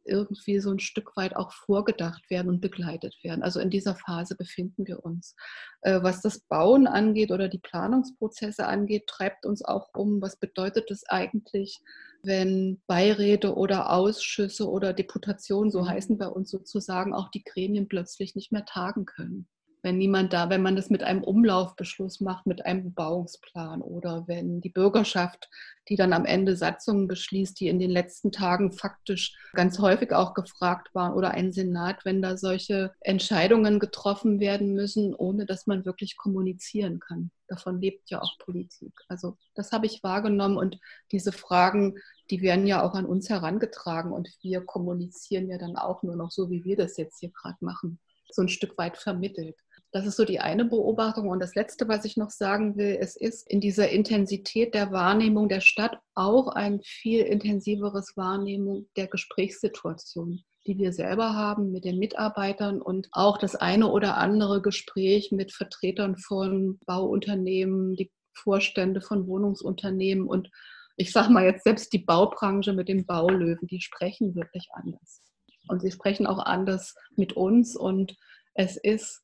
irgendwie 0.04 0.58
so 0.60 0.70
ein 0.70 0.78
Stück 0.78 1.16
weit 1.16 1.36
auch 1.36 1.52
vorgedacht 1.52 2.28
werden 2.30 2.48
und 2.48 2.60
begleitet 2.60 3.16
werden. 3.22 3.42
Also 3.42 3.60
in 3.60 3.70
dieser 3.70 3.94
Phase 3.94 4.36
befinden 4.36 4.86
wir 4.86 5.04
uns. 5.04 5.34
Äh, 5.82 6.02
was 6.02 6.20
das 6.20 6.40
Bauen 6.40 6.86
angeht 6.86 7.30
oder 7.30 7.48
die 7.48 7.58
Planungsprozesse 7.58 8.66
angeht, 8.66 9.06
treibt 9.06 9.46
uns 9.46 9.64
auch 9.64 9.88
um, 9.94 10.20
was 10.20 10.36
bedeutet 10.36 10.90
es 10.90 11.04
eigentlich, 11.08 11.80
wenn 12.22 12.80
Beiräte 12.86 13.56
oder 13.56 13.90
Ausschüsse 13.90 14.68
oder 14.68 14.92
Deputationen, 14.92 15.70
so 15.70 15.82
mhm. 15.82 15.88
heißen 15.88 16.18
bei 16.18 16.28
uns 16.28 16.50
sozusagen, 16.50 17.14
auch 17.14 17.30
die 17.30 17.44
Gremien 17.44 17.88
plötzlich 17.88 18.34
nicht 18.34 18.52
mehr 18.52 18.64
tagen 18.64 19.06
können 19.06 19.48
wenn 19.82 19.98
niemand 19.98 20.32
da, 20.32 20.48
wenn 20.48 20.62
man 20.62 20.76
das 20.76 20.90
mit 20.90 21.02
einem 21.02 21.24
Umlaufbeschluss 21.24 22.20
macht, 22.20 22.46
mit 22.46 22.64
einem 22.64 22.84
Bebauungsplan 22.84 23.82
oder 23.82 24.24
wenn 24.28 24.60
die 24.60 24.68
Bürgerschaft, 24.68 25.50
die 25.88 25.96
dann 25.96 26.12
am 26.12 26.24
Ende 26.24 26.56
Satzungen 26.56 27.08
beschließt, 27.08 27.58
die 27.58 27.66
in 27.66 27.80
den 27.80 27.90
letzten 27.90 28.30
Tagen 28.30 28.70
faktisch 28.70 29.36
ganz 29.52 29.80
häufig 29.80 30.12
auch 30.12 30.34
gefragt 30.34 30.94
waren 30.94 31.12
oder 31.12 31.32
ein 31.32 31.52
Senat, 31.52 32.04
wenn 32.04 32.22
da 32.22 32.36
solche 32.36 32.92
Entscheidungen 33.00 33.80
getroffen 33.80 34.38
werden 34.38 34.72
müssen, 34.72 35.14
ohne 35.14 35.46
dass 35.46 35.66
man 35.66 35.84
wirklich 35.84 36.16
kommunizieren 36.16 37.00
kann. 37.00 37.32
Davon 37.48 37.80
lebt 37.80 38.08
ja 38.08 38.22
auch 38.22 38.38
Politik. 38.38 38.92
Also 39.08 39.36
das 39.54 39.72
habe 39.72 39.86
ich 39.86 40.04
wahrgenommen 40.04 40.56
und 40.56 40.78
diese 41.10 41.32
Fragen, 41.32 41.98
die 42.30 42.40
werden 42.40 42.68
ja 42.68 42.82
auch 42.82 42.94
an 42.94 43.04
uns 43.04 43.28
herangetragen 43.28 44.12
und 44.12 44.28
wir 44.42 44.60
kommunizieren 44.64 45.48
ja 45.48 45.58
dann 45.58 45.76
auch 45.76 46.04
nur 46.04 46.14
noch 46.14 46.30
so, 46.30 46.50
wie 46.50 46.64
wir 46.64 46.76
das 46.76 46.96
jetzt 46.96 47.18
hier 47.18 47.30
gerade 47.30 47.58
machen 47.60 47.98
so 48.34 48.42
ein 48.42 48.48
Stück 48.48 48.76
weit 48.78 48.96
vermittelt. 48.96 49.56
Das 49.92 50.06
ist 50.06 50.16
so 50.16 50.24
die 50.24 50.40
eine 50.40 50.64
Beobachtung. 50.64 51.28
Und 51.28 51.40
das 51.40 51.54
Letzte, 51.54 51.86
was 51.86 52.06
ich 52.06 52.16
noch 52.16 52.30
sagen 52.30 52.76
will, 52.76 52.96
es 52.98 53.14
ist 53.14 53.48
in 53.48 53.60
dieser 53.60 53.90
Intensität 53.90 54.74
der 54.74 54.90
Wahrnehmung 54.90 55.50
der 55.50 55.60
Stadt 55.60 55.98
auch 56.14 56.48
ein 56.48 56.80
viel 56.82 57.20
intensiveres 57.20 58.16
Wahrnehmung 58.16 58.86
der 58.96 59.06
Gesprächssituation, 59.06 60.42
die 60.66 60.78
wir 60.78 60.94
selber 60.94 61.34
haben 61.36 61.72
mit 61.72 61.84
den 61.84 61.98
Mitarbeitern 61.98 62.80
und 62.80 63.08
auch 63.12 63.36
das 63.36 63.54
eine 63.54 63.88
oder 63.88 64.16
andere 64.16 64.62
Gespräch 64.62 65.30
mit 65.30 65.52
Vertretern 65.52 66.16
von 66.16 66.78
Bauunternehmen, 66.86 67.94
die 67.94 68.10
Vorstände 68.34 69.02
von 69.02 69.26
Wohnungsunternehmen 69.26 70.26
und 70.26 70.48
ich 70.96 71.12
sage 71.12 71.32
mal 71.32 71.44
jetzt 71.44 71.64
selbst 71.64 71.92
die 71.92 71.98
Baubranche 71.98 72.72
mit 72.72 72.88
den 72.88 73.06
Baulöwen, 73.06 73.66
die 73.66 73.80
sprechen 73.80 74.34
wirklich 74.34 74.68
anders. 74.72 75.22
Und 75.68 75.80
sie 75.80 75.90
sprechen 75.90 76.26
auch 76.26 76.38
anders 76.38 76.94
mit 77.16 77.34
uns 77.34 77.76
und 77.76 78.16
es 78.54 78.76
ist 78.76 79.21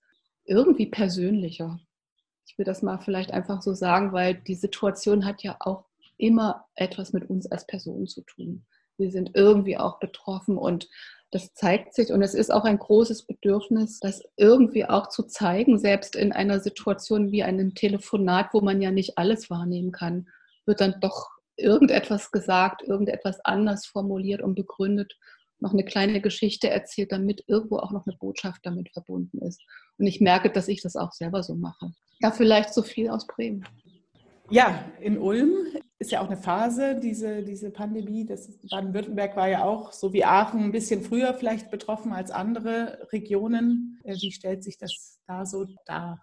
irgendwie 0.49 0.87
persönlicher. 0.87 1.79
Ich 2.47 2.59
will 2.59 2.65
das 2.65 2.83
mal 2.83 2.99
vielleicht 2.99 3.31
einfach 3.31 3.63
so 3.63 3.75
sagen, 3.75 4.13
weil 4.13 4.35
die 4.35 4.55
Situation 4.55 5.25
hat 5.25 5.43
ja 5.43 5.57
auch 5.61 5.85
immer 6.17 6.67
etwas 6.75 7.13
mit 7.13 7.29
uns 7.31 7.47
als 7.51 7.67
Person 7.67 8.07
zu 8.07 8.23
tun. 8.23 8.65
Wir 8.97 9.11
sind 9.13 9.31
irgendwie 9.35 9.77
auch 9.77 10.01
betroffen 10.01 10.59
und 10.59 10.89
das 11.31 11.53
zeigt 11.53 11.95
sich 11.95 12.11
und 12.11 12.23
es 12.23 12.35
ist 12.35 12.51
auch 12.51 12.65
ein 12.65 12.79
großes 12.79 13.25
Bedürfnis, 13.25 14.01
das 14.01 14.23
irgendwie 14.37 14.87
auch 14.87 15.09
zu 15.11 15.25
zeigen, 15.25 15.79
selbst 15.79 16.17
in 16.17 16.33
einer 16.33 16.59
Situation 16.59 17.31
wie 17.31 17.43
einem 17.43 17.75
Telefonat, 17.75 18.49
wo 18.53 18.61
man 18.61 18.81
ja 18.81 18.91
nicht 18.91 19.19
alles 19.19 19.51
wahrnehmen 19.51 19.93
kann, 19.93 20.29
wird 20.65 20.81
dann 20.81 21.01
doch 21.01 21.29
irgendetwas 21.57 22.31
gesagt, 22.31 22.83
irgendetwas 22.83 23.41
anders 23.45 23.87
formuliert 23.87 24.41
und 24.41 24.55
begründet 24.55 25.19
noch 25.61 25.73
eine 25.73 25.85
kleine 25.85 26.21
Geschichte 26.21 26.71
erzählt, 26.71 27.13
damit 27.13 27.45
irgendwo 27.47 27.79
auch 27.79 27.93
noch 27.93 28.07
eine 28.07 28.17
Botschaft 28.17 28.61
damit 28.65 28.91
verbunden 28.93 29.39
ist. 29.39 29.63
Und 29.99 30.07
ich 30.07 30.21
merke, 30.21 30.51
dass 30.51 30.69
ich 30.69 30.83
das 30.83 30.97
auch 30.97 31.13
selber 31.13 31.43
so 31.43 31.55
mache. 31.55 31.93
Ja, 32.21 32.31
vielleicht 32.31 32.75
so 32.75 32.83
viel 32.83 33.11
aus 33.11 33.27
Bremen. 33.27 33.65
Ja, 34.51 34.91
in 35.01 35.19
Ulm 35.19 35.53
ist 35.99 36.11
ja 36.11 36.23
auch 36.23 36.27
eine 36.27 36.37
Phase, 36.37 36.99
diese, 37.01 37.43
diese 37.43 37.71
Pandemie. 37.71 38.25
Baden-Württemberg 38.71 39.37
war 39.37 39.49
ja 39.49 39.65
auch, 39.65 39.93
so 39.93 40.13
wie 40.13 40.25
Aachen, 40.25 40.61
ein 40.61 40.73
bisschen 40.73 41.03
früher 41.03 41.35
vielleicht 41.35 41.71
betroffen 41.71 42.13
als 42.13 42.31
andere 42.31 43.09
Regionen. 43.13 44.01
Äh, 44.05 44.15
wie 44.15 44.33
stellt 44.33 44.65
sich 44.65 44.79
das 44.79 45.21
da 45.27 45.45
so 45.45 45.67
dar? 45.85 46.23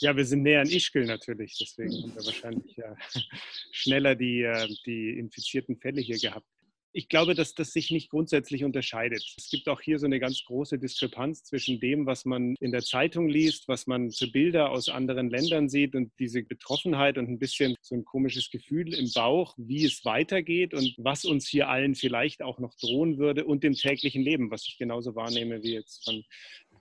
Ja, 0.00 0.16
wir 0.16 0.24
sind 0.24 0.42
näher 0.42 0.60
an 0.60 0.68
Ischgl 0.68 1.04
natürlich, 1.06 1.58
deswegen 1.60 2.02
haben 2.02 2.14
wir 2.14 2.24
wahrscheinlich 2.24 2.76
ja 2.76 2.94
schneller 3.72 4.14
die, 4.14 4.42
äh, 4.42 4.68
die 4.86 5.18
infizierten 5.18 5.76
Fälle 5.76 6.00
hier 6.00 6.18
gehabt 6.18 6.46
ich 6.92 7.08
glaube, 7.08 7.34
dass 7.34 7.54
das 7.54 7.72
sich 7.72 7.90
nicht 7.90 8.10
grundsätzlich 8.10 8.64
unterscheidet. 8.64 9.24
Es 9.36 9.50
gibt 9.50 9.68
auch 9.68 9.80
hier 9.80 9.98
so 9.98 10.06
eine 10.06 10.18
ganz 10.18 10.42
große 10.44 10.78
Diskrepanz 10.78 11.44
zwischen 11.44 11.80
dem, 11.80 12.06
was 12.06 12.24
man 12.24 12.54
in 12.60 12.72
der 12.72 12.82
Zeitung 12.82 13.28
liest, 13.28 13.68
was 13.68 13.86
man 13.86 14.10
für 14.10 14.26
Bilder 14.26 14.70
aus 14.70 14.88
anderen 14.88 15.28
Ländern 15.28 15.68
sieht 15.68 15.94
und 15.94 16.12
diese 16.18 16.42
Betroffenheit 16.42 17.18
und 17.18 17.28
ein 17.28 17.38
bisschen 17.38 17.74
so 17.82 17.94
ein 17.94 18.04
komisches 18.04 18.50
Gefühl 18.50 18.94
im 18.94 19.10
Bauch, 19.12 19.54
wie 19.58 19.84
es 19.84 20.04
weitergeht 20.04 20.74
und 20.74 20.94
was 20.98 21.24
uns 21.24 21.48
hier 21.48 21.68
allen 21.68 21.94
vielleicht 21.94 22.42
auch 22.42 22.58
noch 22.58 22.74
drohen 22.74 23.18
würde 23.18 23.44
und 23.44 23.62
dem 23.64 23.74
täglichen 23.74 24.22
Leben, 24.22 24.50
was 24.50 24.66
ich 24.66 24.78
genauso 24.78 25.14
wahrnehme, 25.14 25.62
wie 25.62 25.74
jetzt 25.74 26.04
von 26.04 26.24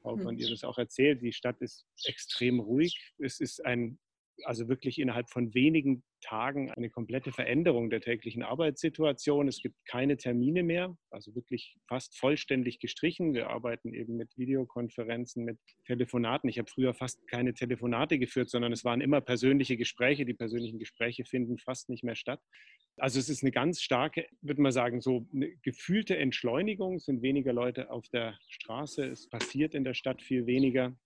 Frau 0.01 0.15
hm. 0.15 0.23
von 0.23 0.37
ihr 0.37 0.49
das 0.49 0.63
auch 0.63 0.77
erzählt. 0.77 1.21
Die 1.21 1.33
Stadt 1.33 1.61
ist 1.61 1.85
extrem 2.05 2.59
ruhig. 2.59 2.97
Es 3.19 3.39
ist 3.39 3.65
ein 3.65 3.99
also 4.43 4.67
wirklich 4.67 4.99
innerhalb 4.99 5.29
von 5.29 5.53
wenigen 5.53 6.03
Tagen 6.21 6.71
eine 6.71 6.89
komplette 6.89 7.31
Veränderung 7.31 7.89
der 7.89 8.01
täglichen 8.01 8.43
Arbeitssituation. 8.43 9.47
Es 9.47 9.61
gibt 9.61 9.75
keine 9.85 10.17
Termine 10.17 10.63
mehr, 10.63 10.97
also 11.11 11.35
wirklich 11.35 11.77
fast 11.87 12.17
vollständig 12.17 12.79
gestrichen. 12.79 13.33
Wir 13.33 13.49
arbeiten 13.49 13.93
eben 13.93 14.17
mit 14.17 14.35
Videokonferenzen, 14.37 15.45
mit 15.45 15.59
Telefonaten. 15.85 16.49
Ich 16.49 16.57
habe 16.59 16.69
früher 16.69 16.93
fast 16.93 17.27
keine 17.27 17.53
Telefonate 17.53 18.19
geführt, 18.19 18.49
sondern 18.49 18.71
es 18.71 18.83
waren 18.83 19.01
immer 19.01 19.21
persönliche 19.21 19.77
Gespräche. 19.77 20.25
Die 20.25 20.33
persönlichen 20.33 20.79
Gespräche 20.79 21.25
finden 21.25 21.57
fast 21.57 21.89
nicht 21.89 22.03
mehr 22.03 22.15
statt. 22.15 22.41
Also 22.97 23.19
es 23.19 23.29
ist 23.29 23.43
eine 23.43 23.51
ganz 23.51 23.81
starke, 23.81 24.27
würde 24.41 24.61
man 24.61 24.71
sagen, 24.71 25.01
so 25.01 25.27
eine 25.33 25.51
gefühlte 25.61 26.17
Entschleunigung. 26.17 26.95
Es 26.95 27.05
sind 27.05 27.21
weniger 27.21 27.53
Leute 27.53 27.91
auf 27.91 28.07
der 28.09 28.37
Straße. 28.49 29.05
Es 29.05 29.29
passiert 29.29 29.75
in 29.75 29.83
der 29.83 29.93
Stadt 29.93 30.21
viel 30.21 30.47
weniger. 30.47 30.97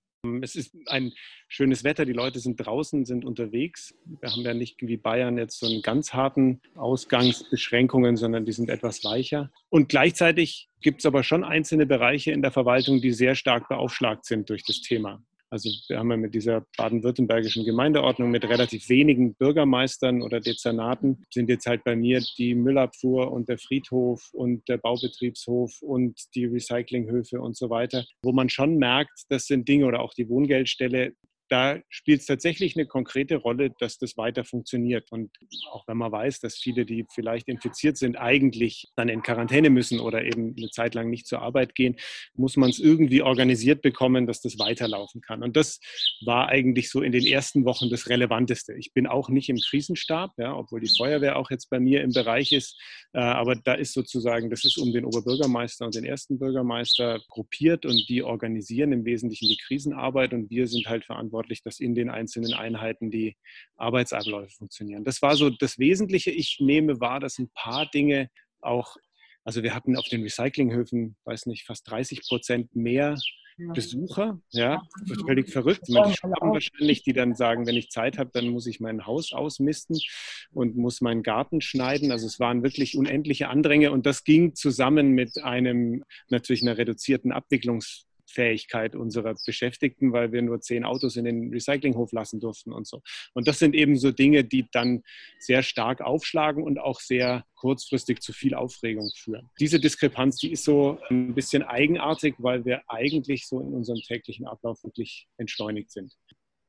Es 0.43 0.55
ist 0.55 0.75
ein 0.85 1.13
schönes 1.47 1.83
Wetter, 1.83 2.05
die 2.05 2.13
Leute 2.13 2.39
sind 2.39 2.57
draußen, 2.57 3.05
sind 3.05 3.25
unterwegs. 3.25 3.95
Wir 4.05 4.29
haben 4.29 4.43
ja 4.43 4.53
nicht 4.53 4.79
wie 4.81 4.97
Bayern 4.97 5.39
jetzt 5.39 5.59
so 5.59 5.65
einen 5.65 5.81
ganz 5.81 6.13
harten 6.13 6.61
Ausgangsbeschränkungen, 6.75 8.17
sondern 8.17 8.45
die 8.45 8.51
sind 8.51 8.69
etwas 8.69 9.03
weicher. 9.03 9.51
Und 9.69 9.89
gleichzeitig 9.89 10.69
gibt 10.79 10.99
es 10.99 11.07
aber 11.07 11.23
schon 11.23 11.43
einzelne 11.43 11.87
Bereiche 11.87 12.31
in 12.31 12.43
der 12.43 12.51
Verwaltung, 12.51 13.01
die 13.01 13.13
sehr 13.13 13.33
stark 13.33 13.67
beaufschlagt 13.67 14.25
sind 14.25 14.47
durch 14.51 14.63
das 14.63 14.81
Thema. 14.81 15.23
Also 15.51 15.69
wir 15.89 15.99
haben 15.99 16.09
ja 16.09 16.17
mit 16.17 16.33
dieser 16.33 16.65
baden-württembergischen 16.77 17.65
Gemeindeordnung 17.65 18.31
mit 18.31 18.45
relativ 18.45 18.87
wenigen 18.87 19.35
Bürgermeistern 19.35 20.21
oder 20.21 20.39
Dezernaten 20.39 21.25
sind 21.29 21.49
jetzt 21.49 21.65
halt 21.65 21.83
bei 21.83 21.93
mir 21.93 22.23
die 22.37 22.55
Müllabfuhr 22.55 23.31
und 23.33 23.49
der 23.49 23.57
Friedhof 23.57 24.29
und 24.31 24.67
der 24.69 24.77
Baubetriebshof 24.77 25.81
und 25.81 26.17
die 26.35 26.45
Recyclinghöfe 26.45 27.41
und 27.41 27.57
so 27.57 27.69
weiter, 27.69 28.05
wo 28.23 28.31
man 28.31 28.47
schon 28.47 28.77
merkt, 28.77 29.25
das 29.27 29.45
sind 29.45 29.67
Dinge 29.67 29.87
oder 29.87 29.99
auch 29.99 30.13
die 30.13 30.29
Wohngeldstelle, 30.29 31.13
da 31.51 31.79
spielt 31.89 32.21
es 32.21 32.27
tatsächlich 32.27 32.77
eine 32.77 32.85
konkrete 32.85 33.35
Rolle, 33.35 33.71
dass 33.77 33.97
das 33.97 34.15
weiter 34.15 34.45
funktioniert. 34.45 35.11
Und 35.11 35.31
auch 35.69 35.85
wenn 35.85 35.97
man 35.97 36.09
weiß, 36.09 36.39
dass 36.39 36.55
viele, 36.55 36.85
die 36.85 37.05
vielleicht 37.13 37.49
infiziert 37.49 37.97
sind, 37.97 38.15
eigentlich 38.15 38.87
dann 38.95 39.09
in 39.09 39.21
Quarantäne 39.21 39.69
müssen 39.69 39.99
oder 39.99 40.23
eben 40.23 40.55
eine 40.57 40.69
Zeit 40.69 40.95
lang 40.95 41.09
nicht 41.09 41.27
zur 41.27 41.41
Arbeit 41.41 41.75
gehen, 41.75 41.97
muss 42.35 42.55
man 42.55 42.69
es 42.69 42.79
irgendwie 42.79 43.21
organisiert 43.21 43.81
bekommen, 43.81 44.27
dass 44.27 44.39
das 44.39 44.59
weiterlaufen 44.59 45.19
kann. 45.19 45.43
Und 45.43 45.57
das 45.57 45.81
war 46.23 46.47
eigentlich 46.47 46.89
so 46.89 47.01
in 47.01 47.11
den 47.11 47.25
ersten 47.25 47.65
Wochen 47.65 47.89
das 47.89 48.07
Relevanteste. 48.07 48.73
Ich 48.75 48.93
bin 48.93 49.05
auch 49.05 49.27
nicht 49.27 49.49
im 49.49 49.57
Krisenstab, 49.57 50.31
ja, 50.37 50.55
obwohl 50.55 50.79
die 50.79 50.95
Feuerwehr 50.95 51.35
auch 51.35 51.51
jetzt 51.51 51.69
bei 51.69 51.81
mir 51.81 52.01
im 52.01 52.13
Bereich 52.13 52.53
ist. 52.53 52.79
Äh, 53.11 53.19
aber 53.19 53.57
da 53.57 53.73
ist 53.73 53.91
sozusagen, 53.91 54.49
das 54.49 54.63
ist 54.63 54.77
um 54.77 54.93
den 54.93 55.03
Oberbürgermeister 55.03 55.83
und 55.83 55.95
den 55.95 56.05
ersten 56.05 56.39
Bürgermeister 56.39 57.19
gruppiert 57.27 57.85
und 57.85 58.07
die 58.07 58.23
organisieren 58.23 58.93
im 58.93 59.03
Wesentlichen 59.03 59.49
die 59.49 59.57
Krisenarbeit 59.57 60.31
und 60.33 60.49
wir 60.49 60.67
sind 60.67 60.87
halt 60.87 61.03
verantwortlich 61.03 61.40
verantwortlich, 61.41 61.63
dass 61.63 61.79
in 61.79 61.95
den 61.95 62.09
einzelnen 62.09 62.53
Einheiten 62.53 63.11
die 63.11 63.35
Arbeitsabläufe 63.77 64.55
funktionieren. 64.55 65.03
Das 65.03 65.21
war 65.21 65.35
so 65.35 65.49
das 65.49 65.79
Wesentliche. 65.79 66.31
Ich 66.31 66.57
nehme 66.59 66.99
wahr, 66.99 67.19
dass 67.19 67.39
ein 67.39 67.49
paar 67.53 67.89
Dinge 67.89 68.29
auch, 68.61 68.95
also 69.43 69.63
wir 69.63 69.73
hatten 69.73 69.97
auf 69.97 70.07
den 70.07 70.23
Recyclinghöfen, 70.23 71.15
weiß 71.25 71.47
nicht, 71.47 71.65
fast 71.65 71.89
30 71.89 72.21
Prozent 72.27 72.75
mehr 72.75 73.17
Besucher, 73.57 74.39
ja, 74.51 74.81
völlig 75.27 75.51
verrückt. 75.51 75.87
Manche 75.89 76.17
haben 76.23 76.51
wahrscheinlich, 76.51 77.03
die 77.03 77.13
dann 77.13 77.35
sagen, 77.35 77.67
wenn 77.67 77.75
ich 77.75 77.89
Zeit 77.89 78.17
habe, 78.17 78.31
dann 78.33 78.47
muss 78.47 78.65
ich 78.65 78.79
mein 78.79 79.05
Haus 79.05 79.33
ausmisten 79.33 79.99
und 80.51 80.77
muss 80.77 81.01
meinen 81.01 81.21
Garten 81.21 81.61
schneiden. 81.61 82.11
Also 82.11 82.25
es 82.25 82.39
waren 82.39 82.63
wirklich 82.63 82.97
unendliche 82.97 83.49
Andränge 83.49 83.91
und 83.91 84.05
das 84.07 84.23
ging 84.23 84.55
zusammen 84.55 85.11
mit 85.11 85.37
einem 85.43 86.03
natürlich 86.29 86.63
einer 86.63 86.77
reduzierten 86.77 87.31
Abwicklungs 87.31 88.07
Fähigkeit 88.31 88.95
unserer 88.95 89.35
Beschäftigten, 89.45 90.13
weil 90.13 90.31
wir 90.31 90.41
nur 90.41 90.61
zehn 90.61 90.83
Autos 90.83 91.15
in 91.15 91.25
den 91.25 91.51
Recyclinghof 91.51 92.11
lassen 92.11 92.39
durften 92.39 92.71
und 92.71 92.87
so. 92.87 93.01
Und 93.33 93.47
das 93.47 93.59
sind 93.59 93.75
eben 93.75 93.97
so 93.97 94.11
Dinge, 94.11 94.43
die 94.43 94.65
dann 94.71 95.03
sehr 95.39 95.63
stark 95.63 96.01
aufschlagen 96.01 96.63
und 96.63 96.79
auch 96.79 96.99
sehr 96.99 97.45
kurzfristig 97.55 98.21
zu 98.21 98.33
viel 98.33 98.55
Aufregung 98.55 99.11
führen. 99.15 99.49
Diese 99.59 99.79
Diskrepanz, 99.79 100.37
die 100.37 100.51
ist 100.51 100.63
so 100.63 100.99
ein 101.09 101.35
bisschen 101.35 101.63
eigenartig, 101.63 102.35
weil 102.39 102.65
wir 102.65 102.81
eigentlich 102.87 103.47
so 103.47 103.59
in 103.59 103.73
unserem 103.73 103.99
täglichen 103.99 104.47
Ablauf 104.47 104.83
wirklich 104.83 105.27
entschleunigt 105.37 105.91
sind. 105.91 106.13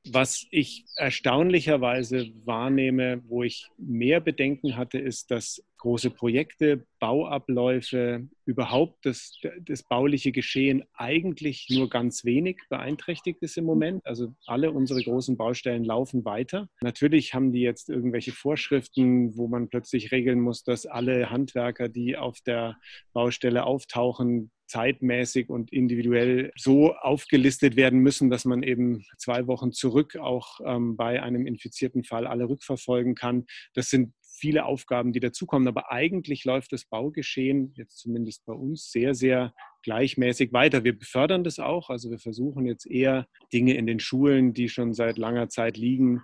Was 0.09 0.47
ich 0.51 0.85
erstaunlicherweise 0.97 2.33
wahrnehme, 2.45 3.23
wo 3.29 3.45
ich 3.45 3.69
mehr 3.79 4.21
Bedenken 4.21 4.77
hatte, 4.77 4.99
ist, 4.99 5.31
dass 5.31 5.65
große 5.83 6.11
Projekte, 6.11 6.87
Bauabläufe, 7.01 8.29
überhaupt 8.45 9.05
das, 9.05 9.37
das 9.63 9.83
bauliche 9.83 10.31
Geschehen 10.31 10.85
eigentlich 10.95 11.67
nur 11.71 11.91
ganz 11.91 12.25
wenig 12.25 12.61
beeinträchtigt 12.71 13.43
ist 13.43 13.59
im 13.59 13.65
Moment. 13.65 14.07
Also 14.07 14.33
alle 14.47 14.71
unsere 14.71 15.03
großen 15.03 15.37
Baustellen 15.37 15.83
laufen 15.83 16.25
weiter. 16.25 16.69
Natürlich 16.83 17.35
haben 17.35 17.53
die 17.53 17.63
jetzt 17.63 17.91
irgendwelche 17.91 18.31
Vorschriften, 18.31 19.37
wo 19.37 19.49
man 19.49 19.69
plötzlich 19.69 20.13
regeln 20.13 20.41
muss, 20.41 20.63
dass 20.63 20.87
alle 20.87 21.31
Handwerker, 21.31 21.89
die 21.89 22.17
auf 22.17 22.41
der 22.43 22.77
Baustelle 23.13 23.65
auftauchen, 23.65 24.53
zeitmäßig 24.69 25.51
und 25.51 25.71
individuell 25.71 26.51
so 26.57 26.95
aufgelistet 26.95 27.77
werden 27.77 27.99
müssen, 27.99 28.31
dass 28.31 28.47
man 28.47 28.63
eben 28.63 29.05
zwei 29.19 29.47
Wochen 29.47 29.73
zurück 29.73 30.17
auch 30.17 30.61
ähm, 30.65 30.97
bei 30.97 31.23
einem 31.23 31.47
infizierten 31.47 32.05
Fall 32.05 32.27
alle 32.27 32.49
rückverfolgen 32.49 33.15
kann. 33.15 33.45
Das 33.75 33.91
sind 33.91 34.15
viele 34.43 34.65
Aufgaben, 34.65 35.13
die 35.13 35.21
dazukommen. 35.21 35.69
Aber 35.69 35.93
eigentlich 35.93 36.45
läuft 36.45 36.73
das 36.73 36.85
Baugeschehen 36.85 37.73
jetzt 37.77 37.99
zumindest 37.99 38.45
bei 38.45 38.53
uns 38.53 38.91
sehr, 38.91 39.15
sehr 39.15 39.55
gleichmäßig 39.85 40.53
weiter. 40.53 40.83
Wir 40.83 40.99
befördern 40.99 41.45
das 41.45 41.61
auch. 41.61 41.91
Also 41.91 42.11
wir 42.11 42.19
versuchen 42.19 42.67
jetzt 42.67 42.85
eher 42.85 43.29
Dinge 43.53 43.75
in 43.77 43.87
den 43.87 44.01
Schulen, 44.01 44.53
die 44.53 44.69
schon 44.69 44.95
seit 44.95 45.17
langer 45.17 45.49
Zeit 45.49 45.77
liegen, 45.77 46.23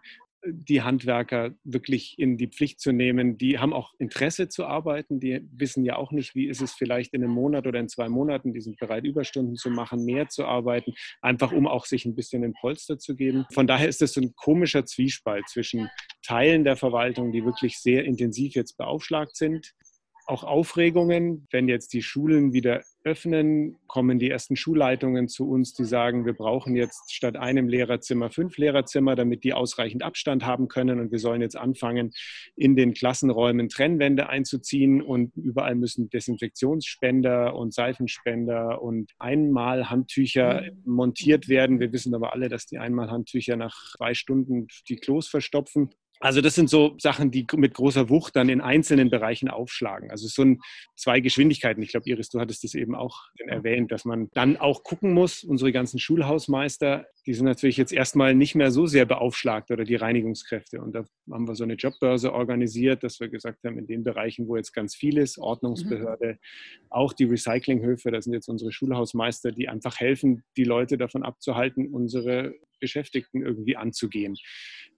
die 0.52 0.82
Handwerker 0.82 1.54
wirklich 1.64 2.18
in 2.18 2.36
die 2.36 2.48
Pflicht 2.48 2.80
zu 2.80 2.92
nehmen. 2.92 3.38
Die 3.38 3.58
haben 3.58 3.72
auch 3.72 3.94
Interesse 3.98 4.48
zu 4.48 4.66
arbeiten. 4.66 5.20
Die 5.20 5.46
wissen 5.52 5.84
ja 5.84 5.96
auch 5.96 6.12
nicht, 6.12 6.34
wie 6.34 6.46
ist 6.46 6.60
es 6.60 6.72
vielleicht 6.72 7.14
in 7.14 7.22
einem 7.22 7.32
Monat 7.32 7.66
oder 7.66 7.80
in 7.80 7.88
zwei 7.88 8.08
Monaten. 8.08 8.52
Die 8.52 8.60
sind 8.60 8.78
bereit, 8.78 9.04
Überstunden 9.04 9.56
zu 9.56 9.70
machen, 9.70 10.04
mehr 10.04 10.28
zu 10.28 10.44
arbeiten, 10.44 10.94
einfach 11.20 11.52
um 11.52 11.66
auch 11.66 11.86
sich 11.86 12.04
ein 12.04 12.14
bisschen 12.14 12.42
den 12.42 12.54
Polster 12.54 12.98
zu 12.98 13.14
geben. 13.14 13.46
Von 13.52 13.66
daher 13.66 13.88
ist 13.88 14.02
das 14.02 14.12
so 14.12 14.20
ein 14.20 14.34
komischer 14.34 14.84
Zwiespalt 14.84 15.48
zwischen 15.48 15.88
Teilen 16.22 16.64
der 16.64 16.76
Verwaltung, 16.76 17.32
die 17.32 17.44
wirklich 17.44 17.78
sehr 17.78 18.04
intensiv 18.04 18.54
jetzt 18.54 18.76
beaufschlagt 18.76 19.36
sind, 19.36 19.74
auch 20.28 20.44
Aufregungen. 20.44 21.46
Wenn 21.50 21.68
jetzt 21.68 21.92
die 21.92 22.02
Schulen 22.02 22.52
wieder 22.52 22.82
öffnen, 23.04 23.76
kommen 23.86 24.18
die 24.18 24.28
ersten 24.28 24.56
Schulleitungen 24.56 25.28
zu 25.28 25.48
uns, 25.48 25.72
die 25.72 25.84
sagen, 25.84 26.26
wir 26.26 26.34
brauchen 26.34 26.76
jetzt 26.76 27.14
statt 27.14 27.36
einem 27.36 27.68
Lehrerzimmer 27.68 28.30
fünf 28.30 28.58
Lehrerzimmer, 28.58 29.16
damit 29.16 29.44
die 29.44 29.54
ausreichend 29.54 30.02
Abstand 30.02 30.44
haben 30.44 30.68
können. 30.68 31.00
Und 31.00 31.10
wir 31.10 31.18
sollen 31.18 31.40
jetzt 31.40 31.56
anfangen, 31.56 32.12
in 32.56 32.76
den 32.76 32.92
Klassenräumen 32.92 33.68
Trennwände 33.68 34.28
einzuziehen. 34.28 35.00
Und 35.00 35.34
überall 35.36 35.74
müssen 35.74 36.10
Desinfektionsspender 36.10 37.56
und 37.56 37.72
Seifenspender 37.72 38.82
und 38.82 39.12
Einmalhandtücher 39.18 40.62
mhm. 40.62 40.92
montiert 40.92 41.48
werden. 41.48 41.80
Wir 41.80 41.92
wissen 41.92 42.14
aber 42.14 42.34
alle, 42.34 42.48
dass 42.48 42.66
die 42.66 42.78
Einmalhandtücher 42.78 43.56
nach 43.56 43.94
zwei 43.96 44.12
Stunden 44.14 44.66
die 44.88 44.96
Klos 44.96 45.28
verstopfen. 45.28 45.90
Also 46.20 46.40
das 46.40 46.54
sind 46.54 46.68
so 46.68 46.94
Sachen, 46.98 47.30
die 47.30 47.46
mit 47.56 47.74
großer 47.74 48.08
Wucht 48.08 48.36
dann 48.36 48.48
in 48.48 48.60
einzelnen 48.60 49.10
Bereichen 49.10 49.48
aufschlagen. 49.48 50.10
Also 50.10 50.26
so 50.28 50.42
ein 50.42 50.60
zwei 50.96 51.20
Geschwindigkeiten. 51.20 51.82
Ich 51.82 51.90
glaube, 51.90 52.08
Iris, 52.08 52.28
du 52.28 52.40
hattest 52.40 52.64
das 52.64 52.74
eben 52.74 52.94
auch 52.94 53.26
erwähnt, 53.46 53.92
dass 53.92 54.04
man 54.04 54.30
dann 54.34 54.56
auch 54.56 54.82
gucken 54.82 55.12
muss, 55.12 55.44
unsere 55.44 55.72
ganzen 55.72 55.98
Schulhausmeister, 55.98 57.06
die 57.28 57.34
sind 57.34 57.44
natürlich 57.44 57.76
jetzt 57.76 57.92
erstmal 57.92 58.34
nicht 58.34 58.54
mehr 58.54 58.70
so 58.70 58.86
sehr 58.86 59.04
beaufschlagt 59.04 59.70
oder 59.70 59.84
die 59.84 59.96
Reinigungskräfte. 59.96 60.80
Und 60.80 60.94
da 60.94 61.04
haben 61.30 61.46
wir 61.46 61.54
so 61.54 61.64
eine 61.64 61.74
Jobbörse 61.74 62.32
organisiert, 62.32 63.04
dass 63.04 63.20
wir 63.20 63.28
gesagt 63.28 63.64
haben, 63.64 63.78
in 63.78 63.86
den 63.86 64.02
Bereichen, 64.02 64.48
wo 64.48 64.56
jetzt 64.56 64.72
ganz 64.72 64.94
viel 64.94 65.18
ist, 65.18 65.36
Ordnungsbehörde, 65.36 66.32
mhm. 66.32 66.86
auch 66.88 67.12
die 67.12 67.24
Recyclinghöfe, 67.24 68.10
das 68.10 68.24
sind 68.24 68.32
jetzt 68.32 68.48
unsere 68.48 68.72
Schulhausmeister, 68.72 69.52
die 69.52 69.68
einfach 69.68 70.00
helfen, 70.00 70.42
die 70.56 70.64
Leute 70.64 70.96
davon 70.96 71.22
abzuhalten, 71.22 71.92
unsere 71.92 72.54
Beschäftigten 72.80 73.42
irgendwie 73.42 73.76
anzugehen. 73.76 74.34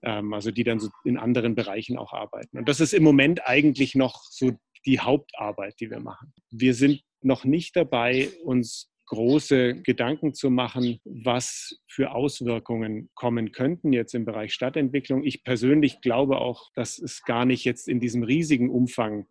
Ähm, 0.01 0.31
also 0.31 0.51
die 0.51 0.63
dann 0.63 0.79
so 0.79 0.87
in 1.03 1.17
anderen 1.17 1.53
Bereichen 1.53 1.97
auch 1.97 2.13
arbeiten. 2.13 2.59
Und 2.59 2.69
das 2.69 2.79
ist 2.79 2.93
im 2.93 3.03
Moment 3.03 3.45
eigentlich 3.45 3.93
noch 3.93 4.23
so 4.29 4.51
die 4.85 5.01
Hauptarbeit, 5.01 5.81
die 5.81 5.89
wir 5.89 5.99
machen. 5.99 6.31
Wir 6.49 6.75
sind 6.75 7.01
noch 7.21 7.43
nicht 7.43 7.75
dabei, 7.75 8.29
uns 8.45 8.90
große 9.11 9.81
Gedanken 9.81 10.33
zu 10.33 10.49
machen, 10.49 11.01
was 11.03 11.81
für 11.85 12.11
Auswirkungen 12.11 13.09
kommen 13.13 13.51
könnten 13.51 13.91
jetzt 13.91 14.15
im 14.15 14.23
Bereich 14.23 14.53
Stadtentwicklung. 14.53 15.25
Ich 15.25 15.43
persönlich 15.43 15.99
glaube 15.99 16.37
auch, 16.37 16.69
dass 16.75 16.97
es 16.97 17.21
gar 17.23 17.43
nicht 17.43 17.65
jetzt 17.65 17.89
in 17.89 17.99
diesem 17.99 18.23
riesigen 18.23 18.69
Umfang 18.69 19.27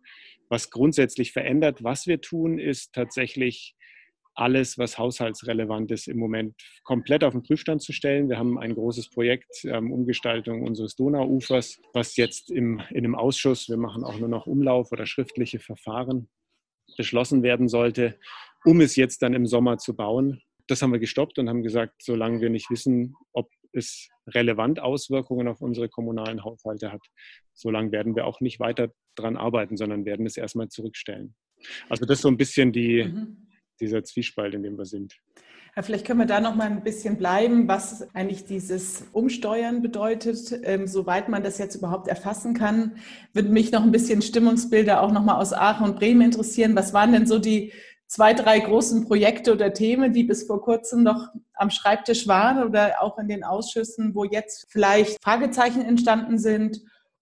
was 0.49 0.69
grundsätzlich 0.69 1.31
verändert. 1.31 1.83
Was 1.83 2.05
wir 2.05 2.21
tun, 2.21 2.59
ist 2.59 2.93
tatsächlich 2.93 3.75
alles, 4.35 4.77
was 4.77 4.99
haushaltsrelevant 4.99 5.89
ist, 5.89 6.07
im 6.07 6.19
Moment 6.19 6.53
komplett 6.83 7.23
auf 7.23 7.33
den 7.33 7.41
Prüfstand 7.41 7.81
zu 7.81 7.91
stellen. 7.91 8.29
Wir 8.29 8.37
haben 8.37 8.59
ein 8.59 8.75
großes 8.75 9.09
Projekt 9.09 9.65
ähm, 9.65 9.91
Umgestaltung 9.91 10.61
unseres 10.61 10.95
Donauufers, 10.95 11.81
was 11.93 12.17
jetzt 12.17 12.51
im, 12.51 12.83
in 12.91 12.97
einem 12.97 13.15
Ausschuss, 13.15 13.67
wir 13.67 13.77
machen 13.77 14.03
auch 14.03 14.19
nur 14.19 14.29
noch 14.29 14.45
Umlauf 14.45 14.91
oder 14.91 15.07
schriftliche 15.07 15.59
Verfahren, 15.59 16.29
beschlossen 16.97 17.41
werden 17.41 17.67
sollte, 17.67 18.19
um 18.65 18.81
es 18.81 18.95
jetzt 18.95 19.21
dann 19.21 19.33
im 19.33 19.45
Sommer 19.45 19.77
zu 19.77 19.95
bauen. 19.95 20.41
Das 20.67 20.81
haben 20.81 20.91
wir 20.91 20.99
gestoppt 20.99 21.39
und 21.39 21.49
haben 21.49 21.63
gesagt, 21.63 22.01
solange 22.01 22.41
wir 22.41 22.49
nicht 22.49 22.69
wissen, 22.69 23.15
ob 23.33 23.49
es 23.73 24.09
relevant 24.27 24.79
Auswirkungen 24.79 25.47
auf 25.47 25.61
unsere 25.61 25.89
kommunalen 25.89 26.43
Haushalte 26.43 26.91
hat, 26.91 27.01
solange 27.53 27.91
werden 27.91 28.15
wir 28.15 28.25
auch 28.25 28.41
nicht 28.41 28.59
weiter 28.59 28.93
daran 29.15 29.37
arbeiten, 29.37 29.77
sondern 29.77 30.05
werden 30.05 30.25
es 30.25 30.37
erstmal 30.37 30.69
zurückstellen. 30.69 31.35
Also 31.89 32.05
das 32.05 32.19
ist 32.19 32.23
so 32.23 32.27
ein 32.27 32.37
bisschen 32.37 32.71
die, 32.71 33.03
mhm. 33.03 33.47
dieser 33.79 34.03
Zwiespalt, 34.03 34.53
in 34.53 34.63
dem 34.63 34.77
wir 34.77 34.85
sind. 34.85 35.17
Ja, 35.75 35.83
vielleicht 35.83 36.05
können 36.05 36.19
wir 36.19 36.25
da 36.25 36.41
noch 36.41 36.55
mal 36.55 36.67
ein 36.67 36.83
bisschen 36.83 37.17
bleiben, 37.17 37.69
was 37.69 38.13
eigentlich 38.13 38.45
dieses 38.45 39.05
Umsteuern 39.13 39.81
bedeutet, 39.81 40.59
ähm, 40.63 40.85
soweit 40.85 41.29
man 41.29 41.43
das 41.43 41.59
jetzt 41.59 41.75
überhaupt 41.75 42.09
erfassen 42.09 42.53
kann. 42.53 42.97
Würde 43.31 43.49
mich 43.49 43.71
noch 43.71 43.83
ein 43.83 43.91
bisschen 43.93 44.21
Stimmungsbilder 44.21 45.01
auch 45.01 45.13
noch 45.13 45.23
mal 45.23 45.37
aus 45.37 45.53
Aachen 45.53 45.85
und 45.85 45.95
Bremen 45.95 46.23
interessieren. 46.23 46.75
Was 46.75 46.93
waren 46.93 47.13
denn 47.13 47.25
so 47.25 47.39
die 47.39 47.71
zwei, 48.11 48.33
drei 48.33 48.59
großen 48.59 49.05
Projekte 49.07 49.53
oder 49.53 49.71
Themen, 49.71 50.11
die 50.11 50.25
bis 50.25 50.43
vor 50.43 50.61
kurzem 50.61 51.01
noch 51.01 51.29
am 51.53 51.69
Schreibtisch 51.69 52.27
waren 52.27 52.61
oder 52.61 53.01
auch 53.01 53.17
in 53.17 53.29
den 53.29 53.45
Ausschüssen, 53.45 54.13
wo 54.13 54.25
jetzt 54.25 54.67
vielleicht 54.69 55.23
Fragezeichen 55.23 55.81
entstanden 55.81 56.37
sind 56.37 56.81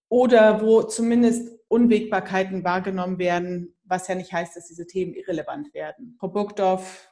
oder 0.10 0.64
wo 0.64 0.82
zumindest 0.82 1.60
Unwägbarkeiten 1.68 2.64
wahrgenommen 2.64 3.20
werden, 3.20 3.76
was 3.84 4.08
ja 4.08 4.16
nicht 4.16 4.34
heißt, 4.34 4.56
dass 4.56 4.66
diese 4.68 4.88
Themen 4.88 5.14
irrelevant 5.14 5.72
werden. 5.76 6.16
Frau 6.20 6.30
Burgdorf, 6.30 7.09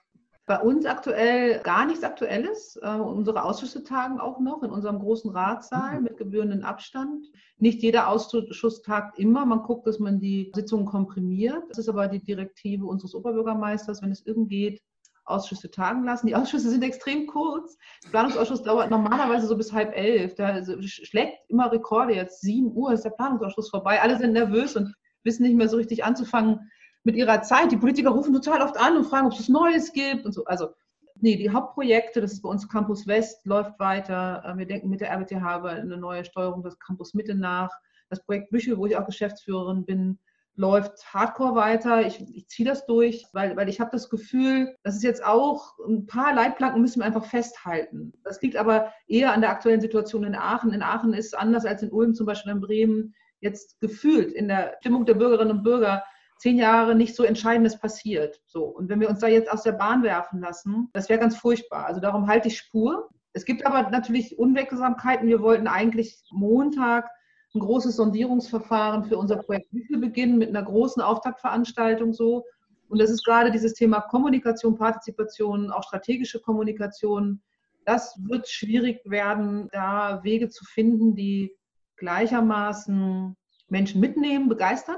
bei 0.48 0.62
uns 0.62 0.86
aktuell 0.86 1.60
gar 1.60 1.86
nichts 1.86 2.06
Aktuelles. 2.06 2.80
Äh, 2.82 2.96
unsere 2.96 3.44
Ausschüsse 3.44 3.84
tagen 3.84 4.20
auch 4.20 4.40
noch 4.40 4.64
in 4.64 4.72
unserem 4.72 4.98
großen 4.98 5.30
Ratssaal 5.30 5.98
mhm. 5.98 6.04
mit 6.06 6.18
gebührenden 6.18 6.64
Abstand. 6.64 7.28
Nicht 7.58 7.82
jeder 7.84 8.08
Ausschuss 8.08 8.82
tagt 8.82 9.20
immer. 9.20 9.46
Man 9.46 9.64
guckt, 9.64 9.86
dass 9.86 10.00
man 10.00 10.22
die 10.22 10.52
Sitzungen 10.56 10.86
komprimiert. 10.86 11.64
Das 11.70 11.80
ist 11.80 11.90
aber 11.90 12.08
die 12.08 12.24
Direktive 12.24 12.86
unseres 12.86 13.14
Oberbürgermeisters, 13.14 14.02
wenn 14.02 14.12
es 14.12 14.26
irgend 14.26 14.50
geht, 14.50 14.82
Ausschüsse 15.26 15.70
tagen 15.70 16.06
lassen. 16.06 16.28
Die 16.28 16.36
Ausschüsse 16.36 16.70
sind 16.70 16.82
extrem 16.82 17.28
kurz. 17.28 17.78
Der 18.06 18.12
Planungsausschuss 18.12 18.64
dauert 18.64 18.90
normalerweise 18.90 19.48
so 19.48 19.58
bis 19.58 19.74
halb 19.74 19.94
elf. 19.98 20.36
Der 20.36 20.64
schlägt 20.82 21.38
immer 21.50 21.70
Rekorde. 21.70 22.16
Jetzt 22.16 22.40
sieben 22.40 22.72
Uhr 22.72 22.94
ist 22.94 23.04
der 23.04 23.10
Planungsausschuss 23.10 23.70
vorbei. 23.70 24.02
Alle 24.02 24.18
sind 24.18 24.32
nervös 24.32 24.78
und 24.78 24.96
wissen 25.24 25.44
nicht 25.44 25.58
mehr 25.58 25.68
so 25.68 25.76
richtig 25.76 26.06
anzufangen, 26.06 26.72
mit 27.08 27.16
ihrer 27.16 27.42
Zeit. 27.42 27.72
Die 27.72 27.78
Politiker 27.78 28.10
rufen 28.10 28.34
total 28.34 28.62
oft 28.62 28.78
an 28.78 28.98
und 28.98 29.06
fragen, 29.06 29.28
ob 29.28 29.34
es 29.34 29.48
Neues 29.48 29.94
gibt 29.94 30.26
und 30.26 30.34
so. 30.34 30.44
Also, 30.44 30.74
nee, 31.22 31.38
die 31.38 31.50
Hauptprojekte, 31.50 32.20
das 32.20 32.34
ist 32.34 32.42
bei 32.42 32.50
uns 32.50 32.68
Campus 32.68 33.08
West, 33.08 33.46
läuft 33.46 33.80
weiter. 33.80 34.44
Äh, 34.46 34.58
wir 34.58 34.68
denken 34.68 34.90
mit 34.90 35.00
der 35.00 35.12
RWTH 35.12 35.60
über 35.60 35.70
eine 35.70 35.98
neue 35.98 36.26
Steuerung 36.26 36.62
des 36.62 36.78
Campus 36.80 37.14
Mitte 37.14 37.34
nach. 37.34 37.72
Das 38.10 38.24
Projekt 38.24 38.52
Büchel, 38.52 38.78
wo 38.78 38.86
ich 38.86 38.98
auch 38.98 39.06
Geschäftsführerin 39.06 39.86
bin, 39.86 40.20
läuft 40.56 41.14
hardcore 41.14 41.56
weiter. 41.56 42.06
Ich, 42.06 42.20
ich 42.36 42.50
ziehe 42.50 42.68
das 42.68 42.86
durch, 42.86 43.26
weil, 43.32 43.56
weil 43.56 43.70
ich 43.70 43.80
habe 43.80 43.92
das 43.92 44.10
Gefühl, 44.10 44.76
das 44.84 44.98
ist 44.98 45.04
jetzt 45.04 45.24
auch 45.24 45.78
ein 45.88 46.08
paar 46.08 46.34
Leitplanken 46.34 46.82
müssen 46.82 47.00
wir 47.00 47.06
einfach 47.06 47.26
festhalten. 47.26 48.12
Das 48.26 48.42
liegt 48.42 48.58
aber 48.58 48.92
eher 49.08 49.32
an 49.32 49.40
der 49.40 49.52
aktuellen 49.52 49.82
Situation 49.82 50.26
in 50.26 50.36
Aachen. 50.36 50.74
In 50.74 50.82
Aachen 50.82 51.14
ist 51.14 51.38
anders 51.38 51.66
als 51.66 51.84
in 51.84 51.92
Ulm, 51.92 52.16
zum 52.16 52.26
Beispiel 52.26 52.52
in 52.52 52.60
Bremen, 52.60 53.16
jetzt 53.40 53.80
gefühlt 53.80 54.34
in 54.34 54.50
der 54.50 54.76
Stimmung 54.82 55.06
der 55.06 55.14
Bürgerinnen 55.14 55.52
und 55.52 55.64
Bürger 55.64 56.04
zehn 56.40 56.58
Jahre 56.58 56.96
nicht 56.96 57.16
so 57.16 57.24
Entscheidendes 57.24 57.80
passiert. 57.80 58.42
So. 58.46 58.66
Und 58.66 58.90
wenn 58.90 59.00
wir 59.00 59.10
uns 59.10 59.20
da 59.20 59.28
jetzt 59.28 59.52
aus 59.52 59.64
der 59.64 59.74
Bahn 59.74 60.04
werfen 60.04 60.40
lassen, 60.40 60.90
das 60.94 61.10
wäre 61.10 61.20
ganz 61.20 61.38
furchtbar. 61.38 61.86
Also 61.86 62.00
darum 62.00 62.28
halte 62.28 62.48
ich 62.48 62.58
Spur. 62.58 63.10
Es 63.34 63.46
gibt 63.46 63.66
aber 63.66 63.90
natürlich 63.90 64.38
Unwegsamkeiten. 64.38 65.28
Wir 65.28 65.42
wollten 65.42 65.68
eigentlich 65.68 66.24
Montag 66.32 67.10
ein 67.54 67.60
großes 67.60 67.96
Sondierungsverfahren 67.96 69.06
für 69.06 69.18
unser 69.18 69.38
Projekt 69.38 69.70
beginnen 69.72 70.38
mit 70.38 70.50
einer 70.50 70.64
großen 70.64 71.02
Auftaktveranstaltung 71.02 72.14
so. 72.14 72.46
Und 72.90 73.00
das 73.00 73.10
ist 73.10 73.26
gerade 73.26 73.52
dieses 73.52 73.74
Thema 73.74 74.02
Kommunikation, 74.02 74.78
Partizipation, 74.78 75.72
auch 75.72 75.84
strategische 75.84 76.40
Kommunikation. 76.40 77.42
Das 77.86 78.18
wird 78.28 78.48
schwierig 78.48 79.02
werden, 79.06 79.70
da 79.72 80.24
Wege 80.24 80.50
zu 80.50 80.66
finden, 80.66 81.16
die 81.16 81.54
gleichermaßen 81.98 83.36
Menschen 83.70 84.02
mitnehmen, 84.02 84.50
begeistern 84.50 84.98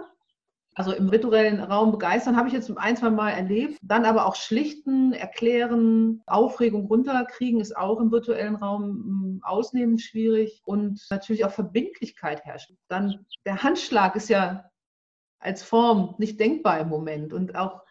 also 0.80 0.94
im 0.94 1.12
virtuellen 1.12 1.60
Raum 1.60 1.92
begeistern, 1.92 2.38
habe 2.38 2.48
ich 2.48 2.54
jetzt 2.54 2.72
ein, 2.78 2.96
zwei 2.96 3.10
Mal 3.10 3.32
erlebt. 3.32 3.78
Dann 3.82 4.06
aber 4.06 4.26
auch 4.26 4.36
schlichten, 4.36 5.12
erklären, 5.12 6.22
Aufregung 6.26 6.86
runterkriegen 6.86 7.60
ist 7.60 7.76
auch 7.76 8.00
im 8.00 8.13
virtuellen 8.13 8.56
Raum 8.56 8.84
hm, 8.84 9.39
ausnehmend 9.44 10.00
schwierig 10.00 10.62
und 10.63 11.06
natürlich 11.10 11.44
auch 11.44 11.52
Verbindlichkeit 11.52 12.46
herrscht. 12.46 12.72
Dann 12.88 13.26
der 13.46 13.62
Handschlag 13.62 14.15
ist 14.15 14.30
ja 14.30 14.70
als 15.39 15.63
Form 15.63 16.15
nicht 16.18 16.39
denkbar 16.39 16.80
im 16.80 16.88
Moment 16.88 17.34
und 17.34 17.58
auch 17.58 17.82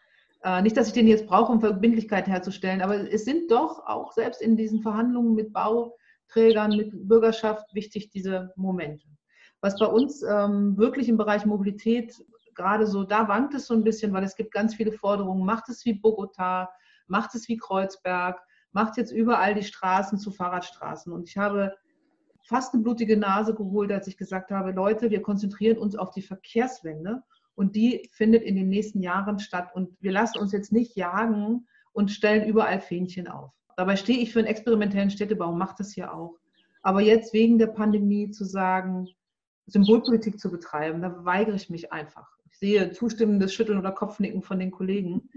äh, 0.43 0.63
nicht, 0.63 0.79
dass 0.79 0.87
ich 0.87 0.95
den 0.95 1.09
jetzt 1.09 1.27
brauche, 1.27 1.53
um 1.53 1.61
Verbindlichkeit 1.61 2.27
herzustellen, 2.27 2.81
aber 2.81 3.13
es 3.13 3.27
sind 3.27 3.51
doch 3.51 3.87
auch 3.87 4.13
selbst 4.13 4.41
in 4.41 4.57
diesen 4.57 4.81
Verhandlungen 4.81 5.35
mit 5.35 5.53
Bauträgern, 5.53 6.75
mit 6.75 7.07
Bürgerschaft 7.07 7.75
wichtig, 7.75 8.09
diese 8.09 8.51
Momente. 8.57 9.07
Was 9.61 9.79
bei 9.79 9.87
uns 9.87 10.23
ähm, 10.23 10.79
wirklich 10.79 11.09
im 11.11 11.19
Bereich 11.19 11.45
Mobilität 11.45 12.15
gerade 12.59 12.87
so, 12.87 13.05
da 13.05 13.29
wankt 13.29 13.55
es 13.55 13.67
so 13.67 13.75
ein 13.75 13.85
bisschen, 13.85 14.13
weil 14.13 14.25
es 14.25 14.37
gibt 14.37 14.53
ganz 14.53 14.75
viele 14.75 14.93
Forderungen. 14.93 15.47
Macht 15.47 15.69
es 15.69 15.85
wie 15.85 15.95
Bogota, 15.95 16.69
macht 17.07 17.35
es 17.35 17.49
wie 17.49 17.57
Kreuzberg, 17.57 18.41
macht 18.73 18.97
jetzt 18.99 19.13
überall 19.13 19.55
die 19.55 19.63
Straßen 19.63 20.19
zu 20.19 20.31
Fahrradstraßen. 20.31 21.13
Und 21.13 21.29
ich 21.29 21.39
habe 21.39 21.75
fast 22.45 22.75
eine 22.75 22.83
blutige 22.83 23.17
Nase 23.17 23.55
geholt, 23.55 23.93
als 23.93 24.09
ich 24.09 24.17
gesagt 24.17 24.51
habe, 24.51 24.73
Leute, 24.73 25.11
wir 25.11 25.23
konzentrieren 25.23 25.79
uns 25.79 25.97
auf 25.97 26.11
die 26.11 26.23
Verkehrswende 26.23 27.23
und 27.55 27.77
die 27.77 28.09
findet 28.13 28.43
in 28.43 28.57
den 28.57 28.69
nächsten 28.69 29.01
Jahren 29.01 29.39
statt. 29.39 29.71
Und 29.75 29.91
wir 30.01 30.13
lassen 30.13 30.39
uns 30.39 30.53
jetzt 30.53 30.73
nicht 30.73 30.97
jagen 30.97 31.67
und 31.93 32.11
stellen 32.11 32.49
überall 32.49 32.81
Fähnchen 32.81 33.29
auf. 33.29 33.53
Dabei 33.77 33.97
stehe 33.97 34.19
ich 34.19 34.33
für 34.33 34.41
einen 34.41 34.49
experimentellen 34.49 35.11
Städtebau, 35.11 35.53
mache 35.53 35.77
das 35.79 35.93
hier 35.93 36.13
auch. 36.13 36.37
Aber 36.83 37.01
jetzt 37.01 37.33
wegen 37.33 37.59
der 37.59 37.69
Pandemie 37.69 38.31
zu 38.31 38.45
sagen, 38.45 39.09
Symbolpolitik 39.67 40.41
zu 40.41 40.51
betreiben, 40.51 41.03
da 41.03 41.25
weigere 41.25 41.55
ich 41.55 41.69
mich 41.69 41.93
einfach 41.93 42.38
sehe 42.61 42.91
zustimmendes 42.93 43.55
Schütteln 43.55 43.79
oder 43.79 43.93
Kopfnicken 43.93 44.43
von 44.43 44.59
den 44.59 44.71
Kollegen. 44.71 45.31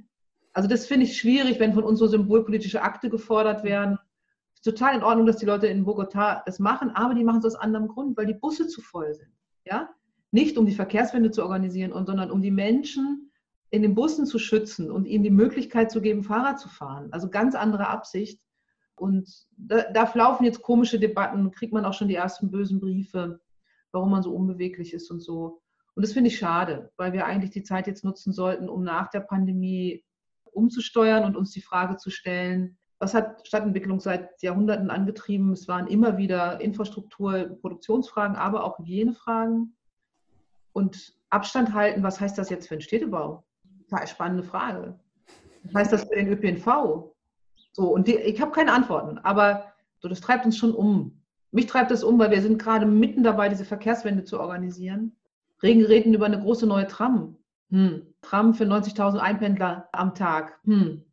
Also 0.54 0.68
das 0.68 0.86
finde 0.86 1.06
ich 1.06 1.18
schwierig, 1.18 1.60
wenn 1.60 1.74
von 1.74 1.84
uns 1.84 2.00
so 2.00 2.08
symbolpolitische 2.08 2.82
Akte 2.82 3.10
gefordert 3.10 3.64
werden. 3.64 3.98
Total 4.64 4.96
in 4.96 5.04
Ordnung, 5.04 5.26
dass 5.26 5.38
die 5.38 5.46
Leute 5.46 5.68
in 5.68 5.86
Bogotá 5.86 6.44
das 6.46 6.60
machen, 6.60 6.92
aber 6.92 7.16
die 7.16 7.24
machen 7.24 7.40
es 7.40 7.46
aus 7.46 7.56
anderem 7.56 7.88
Grund, 7.88 8.16
weil 8.16 8.28
die 8.28 8.36
Busse 8.36 8.68
zu 8.68 8.82
voll 8.82 9.14
sind. 9.16 9.32
Ja? 9.66 9.90
Nicht 10.32 10.58
um 10.58 10.66
die 10.66 10.76
Verkehrswende 10.76 11.32
zu 11.32 11.42
organisieren, 11.42 11.92
sondern 12.06 12.30
um 12.30 12.42
die 12.42 12.52
Menschen 12.52 13.32
in 13.72 13.82
den 13.82 13.96
Bussen 13.96 14.26
zu 14.26 14.38
schützen 14.38 14.92
und 14.92 15.06
ihnen 15.06 15.24
die 15.24 15.32
Möglichkeit 15.32 15.90
zu 15.90 16.02
geben, 16.02 16.24
Fahrrad 16.24 16.60
zu 16.60 16.70
fahren. 16.70 17.08
Also 17.12 17.30
ganz 17.30 17.56
andere 17.56 17.88
Absicht. 17.88 18.42
Und 18.96 19.48
da, 19.58 19.84
da 19.92 20.12
laufen 20.14 20.44
jetzt 20.44 20.62
komische 20.62 21.00
Debatten, 21.00 21.52
kriegt 21.52 21.74
man 21.74 21.86
auch 21.86 21.94
schon 21.94 22.08
die 22.08 22.16
ersten 22.16 22.52
bösen 22.52 22.80
Briefe, 22.80 23.40
warum 23.92 24.12
man 24.12 24.22
so 24.22 24.36
unbeweglich 24.36 24.94
ist 24.94 25.10
und 25.10 25.22
so. 25.22 25.61
Und 25.96 26.06
das 26.06 26.14
finde 26.14 26.30
ich 26.30 26.38
schade, 26.38 26.92
weil 26.98 27.14
wir 27.14 27.26
eigentlich 27.26 27.52
die 27.52 27.64
Zeit 27.64 27.88
jetzt 27.88 28.04
nutzen 28.04 28.34
sollten, 28.34 28.70
um 28.70 28.84
nach 28.84 29.10
der 29.10 29.20
Pandemie 29.22 30.04
umzusteuern 30.46 31.26
und 31.26 31.36
uns 31.36 31.52
die 31.52 31.62
Frage 31.62 31.98
zu 31.98 32.10
stellen, 32.10 32.78
was 33.00 33.16
hat 33.16 33.48
Stadtentwicklung 33.48 34.00
seit 34.00 34.42
Jahrhunderten 34.44 34.92
angetrieben? 34.92 35.54
Es 35.54 35.68
waren 35.68 35.88
immer 35.88 36.18
wieder 36.18 36.62
Infrastruktur, 36.62 37.58
Produktionsfragen, 37.60 38.36
aber 38.36 38.64
auch 38.64 38.78
Hygienefragen. 38.78 39.76
Und 40.72 41.14
Abstand 41.32 41.74
halten, 41.74 42.04
was 42.04 42.20
heißt 42.20 42.38
das 42.38 42.52
jetzt 42.52 42.68
für 42.68 42.76
den 42.76 42.82
Städtebau? 42.82 43.44
Spannende 44.06 44.44
Frage. 44.44 45.00
Was 45.64 45.74
heißt 45.74 45.94
das 45.94 46.04
für 46.04 46.16
den 46.16 46.28
ÖPNV? 46.28 47.12
So, 47.74 47.88
und 47.92 48.08
die, 48.08 48.18
ich 48.18 48.40
habe 48.40 48.52
keine 48.52 48.72
Antworten, 48.72 49.18
aber 49.18 49.74
so, 50.00 50.08
das 50.08 50.22
treibt 50.22 50.46
uns 50.46 50.58
schon 50.58 50.74
um. 50.74 51.24
Mich 51.52 51.66
treibt 51.66 51.90
das 51.90 52.04
um, 52.04 52.20
weil 52.20 52.32
wir 52.32 52.42
sind 52.42 52.62
gerade 52.62 52.86
mitten 52.86 53.24
dabei, 53.24 53.50
diese 53.50 53.66
Verkehrswende 53.66 54.24
zu 54.24 54.40
organisieren. 54.40 55.16
Regen 55.64 55.86
reden 55.86 56.14
über 56.14 56.26
eine 56.26 56.40
große 56.40 56.66
neue 56.68 56.88
Tram. 56.88 57.38
Hm. 57.70 58.14
Tram 58.22 58.54
für 58.54 58.66
90.000 58.66 59.18
Einpendler 59.18 59.90
am 59.92 60.14
Tag. 60.14 60.60
Hm. 60.66 61.04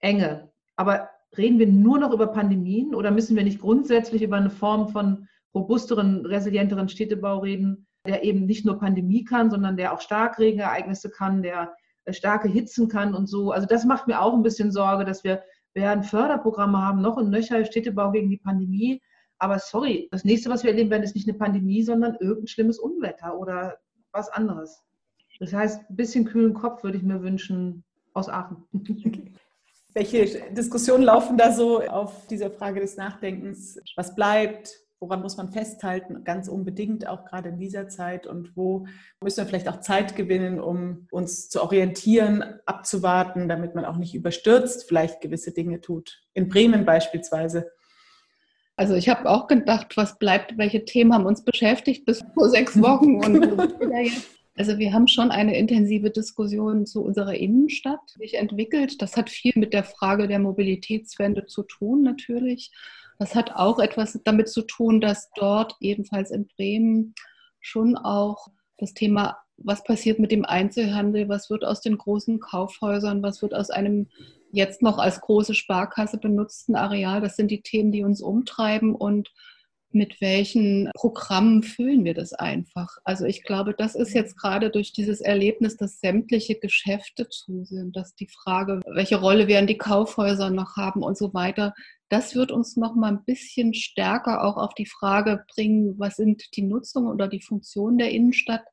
Enge. 0.00 0.50
Aber 0.76 1.10
reden 1.36 1.58
wir 1.58 1.66
nur 1.66 1.98
noch 1.98 2.12
über 2.12 2.28
Pandemien 2.28 2.94
oder 2.94 3.10
müssen 3.10 3.36
wir 3.36 3.44
nicht 3.44 3.60
grundsätzlich 3.60 4.22
über 4.22 4.36
eine 4.36 4.50
Form 4.50 4.88
von 4.88 5.28
robusteren, 5.54 6.24
resilienteren 6.24 6.88
Städtebau 6.88 7.38
reden, 7.38 7.86
der 8.06 8.24
eben 8.24 8.46
nicht 8.46 8.64
nur 8.64 8.78
Pandemie 8.78 9.24
kann, 9.24 9.50
sondern 9.50 9.76
der 9.76 9.92
auch 9.92 10.00
Starkregenereignisse 10.00 11.10
kann, 11.10 11.42
der 11.42 11.74
äh, 12.04 12.12
starke 12.12 12.48
Hitzen 12.48 12.88
kann 12.88 13.14
und 13.14 13.26
so. 13.26 13.50
Also 13.50 13.66
das 13.66 13.84
macht 13.84 14.06
mir 14.06 14.20
auch 14.22 14.34
ein 14.34 14.42
bisschen 14.42 14.72
Sorge, 14.72 15.04
dass 15.04 15.24
wir 15.24 15.42
werden 15.74 16.02
Förderprogramme 16.02 16.78
haben, 16.78 17.02
noch 17.02 17.16
und 17.16 17.30
nöcher 17.30 17.64
Städtebau 17.64 18.10
gegen 18.10 18.30
die 18.30 18.38
Pandemie. 18.38 19.02
Aber 19.38 19.58
sorry, 19.58 20.08
das 20.10 20.24
nächste, 20.24 20.50
was 20.50 20.64
wir 20.64 20.70
erleben 20.70 20.90
werden, 20.90 21.04
ist 21.04 21.14
nicht 21.14 21.28
eine 21.28 21.38
Pandemie, 21.38 21.82
sondern 21.82 22.16
irgendein 22.20 22.48
schlimmes 22.48 22.78
Unwetter 22.78 23.38
oder 23.38 23.78
was 24.12 24.28
anderes. 24.30 24.82
Das 25.38 25.52
heißt, 25.52 25.88
ein 25.88 25.96
bisschen 25.96 26.24
kühlen 26.24 26.54
Kopf 26.54 26.82
würde 26.82 26.98
ich 26.98 27.04
mir 27.04 27.22
wünschen 27.22 27.84
aus 28.14 28.28
Aachen. 28.28 28.64
Welche 29.94 30.52
Diskussionen 30.52 31.04
laufen 31.04 31.36
da 31.36 31.52
so 31.52 31.80
auf 31.82 32.26
dieser 32.26 32.50
Frage 32.50 32.80
des 32.80 32.96
Nachdenkens? 32.96 33.80
Was 33.96 34.14
bleibt? 34.14 34.70
Woran 35.00 35.22
muss 35.22 35.36
man 35.36 35.52
festhalten? 35.52 36.24
Ganz 36.24 36.48
unbedingt 36.48 37.06
auch 37.06 37.24
gerade 37.24 37.50
in 37.50 37.58
dieser 37.58 37.88
Zeit. 37.88 38.26
Und 38.26 38.56
wo 38.56 38.86
müssen 39.22 39.38
wir 39.38 39.46
vielleicht 39.46 39.68
auch 39.68 39.80
Zeit 39.80 40.16
gewinnen, 40.16 40.60
um 40.60 41.06
uns 41.12 41.48
zu 41.48 41.62
orientieren, 41.62 42.42
abzuwarten, 42.66 43.48
damit 43.48 43.76
man 43.76 43.84
auch 43.84 43.96
nicht 43.96 44.14
überstürzt 44.14 44.88
vielleicht 44.88 45.20
gewisse 45.20 45.52
Dinge 45.52 45.80
tut? 45.80 46.22
In 46.34 46.48
Bremen 46.48 46.84
beispielsweise. 46.84 47.70
Also 48.78 48.94
ich 48.94 49.08
habe 49.08 49.28
auch 49.28 49.48
gedacht, 49.48 49.96
was 49.96 50.20
bleibt, 50.20 50.56
welche 50.56 50.84
Themen 50.84 51.12
haben 51.12 51.26
uns 51.26 51.42
beschäftigt 51.42 52.06
bis 52.06 52.24
vor 52.32 52.48
sechs 52.48 52.80
Wochen 52.80 53.16
und 53.16 53.74
Also 54.56 54.78
wir 54.78 54.92
haben 54.92 55.08
schon 55.08 55.32
eine 55.32 55.56
intensive 55.58 56.10
Diskussion 56.10 56.86
zu 56.86 57.02
unserer 57.02 57.34
Innenstadt 57.34 58.10
sich 58.10 58.34
entwickelt. 58.34 59.02
Das 59.02 59.16
hat 59.16 59.30
viel 59.30 59.52
mit 59.56 59.72
der 59.72 59.82
Frage 59.82 60.28
der 60.28 60.38
Mobilitätswende 60.38 61.46
zu 61.46 61.64
tun 61.64 62.02
natürlich. 62.02 62.70
Das 63.18 63.34
hat 63.34 63.56
auch 63.56 63.80
etwas 63.80 64.20
damit 64.24 64.48
zu 64.48 64.62
tun, 64.62 65.00
dass 65.00 65.30
dort 65.34 65.74
ebenfalls 65.80 66.30
in 66.30 66.46
Bremen 66.46 67.14
schon 67.60 67.96
auch 67.96 68.48
das 68.78 68.94
Thema, 68.94 69.38
was 69.56 69.82
passiert 69.82 70.20
mit 70.20 70.30
dem 70.30 70.44
Einzelhandel, 70.44 71.28
was 71.28 71.50
wird 71.50 71.64
aus 71.64 71.80
den 71.80 71.98
großen 71.98 72.38
Kaufhäusern, 72.38 73.24
was 73.24 73.42
wird 73.42 73.54
aus 73.54 73.70
einem 73.70 74.06
jetzt 74.50 74.82
noch 74.82 74.98
als 74.98 75.20
große 75.20 75.54
Sparkasse 75.54 76.18
benutzten 76.18 76.74
Areal, 76.74 77.20
das 77.20 77.36
sind 77.36 77.50
die 77.50 77.62
Themen, 77.62 77.92
die 77.92 78.02
uns 78.02 78.20
umtreiben 78.20 78.94
und 78.94 79.30
mit 79.90 80.20
welchen 80.20 80.90
Programmen 80.94 81.62
füllen 81.62 82.04
wir 82.04 82.14
das 82.14 82.34
einfach? 82.34 82.98
Also 83.04 83.24
ich 83.24 83.42
glaube, 83.42 83.74
das 83.74 83.94
ist 83.94 84.12
jetzt 84.12 84.36
gerade 84.36 84.70
durch 84.70 84.92
dieses 84.92 85.20
Erlebnis, 85.20 85.76
dass 85.76 86.00
sämtliche 86.00 86.56
Geschäfte 86.56 87.28
zu 87.28 87.64
sind, 87.64 87.96
dass 87.96 88.14
die 88.14 88.28
Frage, 88.28 88.80
welche 88.86 89.16
Rolle 89.16 89.48
werden 89.48 89.66
die 89.66 89.78
Kaufhäuser 89.78 90.50
noch 90.50 90.76
haben 90.76 91.02
und 91.02 91.16
so 91.16 91.32
weiter, 91.32 91.74
das 92.10 92.34
wird 92.34 92.52
uns 92.52 92.76
noch 92.76 92.94
mal 92.94 93.12
ein 93.12 93.24
bisschen 93.24 93.74
stärker 93.74 94.44
auch 94.44 94.56
auf 94.56 94.74
die 94.74 94.86
Frage 94.86 95.44
bringen, 95.54 95.98
was 95.98 96.16
sind 96.16 96.56
die 96.56 96.62
Nutzungen 96.62 97.08
oder 97.08 97.28
die 97.28 97.42
Funktionen 97.42 97.98
der 97.98 98.10
Innenstadt. 98.10 98.64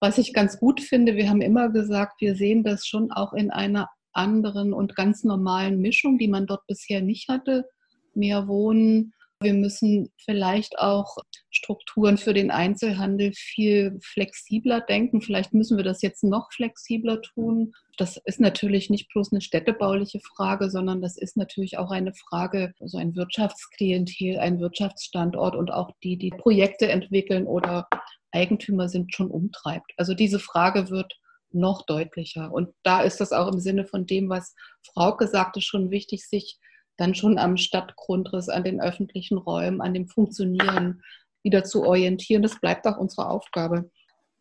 Was 0.00 0.18
ich 0.18 0.32
ganz 0.32 0.58
gut 0.58 0.80
finde, 0.80 1.16
wir 1.16 1.28
haben 1.28 1.42
immer 1.42 1.70
gesagt, 1.70 2.20
wir 2.20 2.34
sehen 2.34 2.64
das 2.64 2.86
schon 2.86 3.12
auch 3.12 3.32
in 3.32 3.50
einer 3.50 3.88
anderen 4.12 4.72
und 4.72 4.96
ganz 4.96 5.24
normalen 5.24 5.80
Mischung, 5.80 6.18
die 6.18 6.28
man 6.28 6.46
dort 6.46 6.66
bisher 6.66 7.02
nicht 7.02 7.28
hatte. 7.28 7.64
Mehr 8.14 8.46
Wohnen, 8.48 9.14
wir 9.42 9.54
müssen 9.54 10.12
vielleicht 10.24 10.78
auch 10.78 11.16
Strukturen 11.50 12.16
für 12.16 12.32
den 12.32 12.50
Einzelhandel 12.50 13.32
viel 13.34 13.98
flexibler 14.02 14.80
denken. 14.80 15.20
Vielleicht 15.20 15.52
müssen 15.52 15.76
wir 15.76 15.84
das 15.84 16.02
jetzt 16.02 16.22
noch 16.22 16.52
flexibler 16.52 17.20
tun. 17.20 17.72
Das 17.98 18.18
ist 18.24 18.40
natürlich 18.40 18.88
nicht 18.88 19.08
bloß 19.12 19.32
eine 19.32 19.40
städtebauliche 19.40 20.20
Frage, 20.20 20.70
sondern 20.70 21.02
das 21.02 21.16
ist 21.18 21.36
natürlich 21.36 21.78
auch 21.78 21.90
eine 21.90 22.14
Frage, 22.14 22.72
so 22.78 22.84
also 22.84 22.98
ein 22.98 23.16
Wirtschaftsklientel, 23.16 24.38
ein 24.38 24.60
Wirtschaftsstandort 24.60 25.56
und 25.56 25.72
auch 25.72 25.90
die, 26.02 26.16
die 26.16 26.30
Projekte 26.30 26.88
entwickeln 26.88 27.46
oder 27.46 27.88
Eigentümer 28.30 28.88
sind, 28.88 29.14
schon 29.14 29.30
umtreibt. 29.30 29.92
Also 29.96 30.14
diese 30.14 30.38
Frage 30.38 30.88
wird 30.88 31.18
noch 31.54 31.86
deutlicher. 31.86 32.52
Und 32.52 32.70
da 32.82 33.02
ist 33.02 33.20
das 33.20 33.32
auch 33.32 33.52
im 33.52 33.60
Sinne 33.60 33.86
von 33.86 34.06
dem, 34.06 34.28
was 34.28 34.54
Frau 34.92 35.16
gesagt 35.16 35.56
hat, 35.56 35.62
schon 35.62 35.90
wichtig, 35.90 36.26
sich 36.26 36.58
dann 36.96 37.14
schon 37.14 37.38
am 37.38 37.56
Stadtgrundriss, 37.56 38.48
an 38.48 38.64
den 38.64 38.80
öffentlichen 38.80 39.38
Räumen, 39.38 39.80
an 39.80 39.94
dem 39.94 40.08
Funktionieren 40.08 41.02
wieder 41.42 41.64
zu 41.64 41.84
orientieren. 41.84 42.42
Das 42.42 42.60
bleibt 42.60 42.86
auch 42.86 42.98
unsere 42.98 43.28
Aufgabe. 43.28 43.90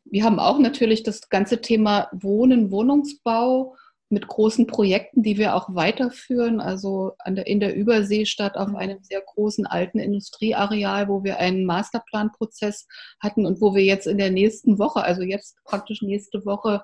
Wir 0.06 0.24
haben 0.24 0.40
auch 0.40 0.60
natürlich 0.60 1.04
das 1.04 1.30
ganze 1.30 1.62
Thema 1.62 2.10
Wohnen, 2.12 2.72
Wohnungsbau 2.72 3.76
mit 4.12 4.28
großen 4.28 4.68
Projekten, 4.68 5.24
die 5.24 5.38
wir 5.38 5.56
auch 5.56 5.74
weiterführen. 5.74 6.60
Also 6.60 7.14
der, 7.26 7.48
in 7.48 7.60
der 7.60 7.76
Überseestadt 7.76 8.58
auf 8.58 8.70
mhm. 8.70 8.76
einem 8.76 9.00
sehr 9.02 9.22
großen 9.22 9.66
alten 9.66 10.00
Industrieareal, 10.00 11.08
wo 11.08 11.24
wir 11.24 11.38
einen 11.38 11.66
Masterplanprozess 11.66 12.88
hatten 13.20 13.46
und 13.46 13.62
wo 13.62 13.74
wir 13.74 13.84
jetzt 13.84 14.08
in 14.08 14.18
der 14.18 14.32
nächsten 14.32 14.80
Woche, 14.80 15.04
also 15.04 15.22
jetzt 15.22 15.58
praktisch 15.64 16.02
nächste 16.02 16.46
Woche, 16.46 16.84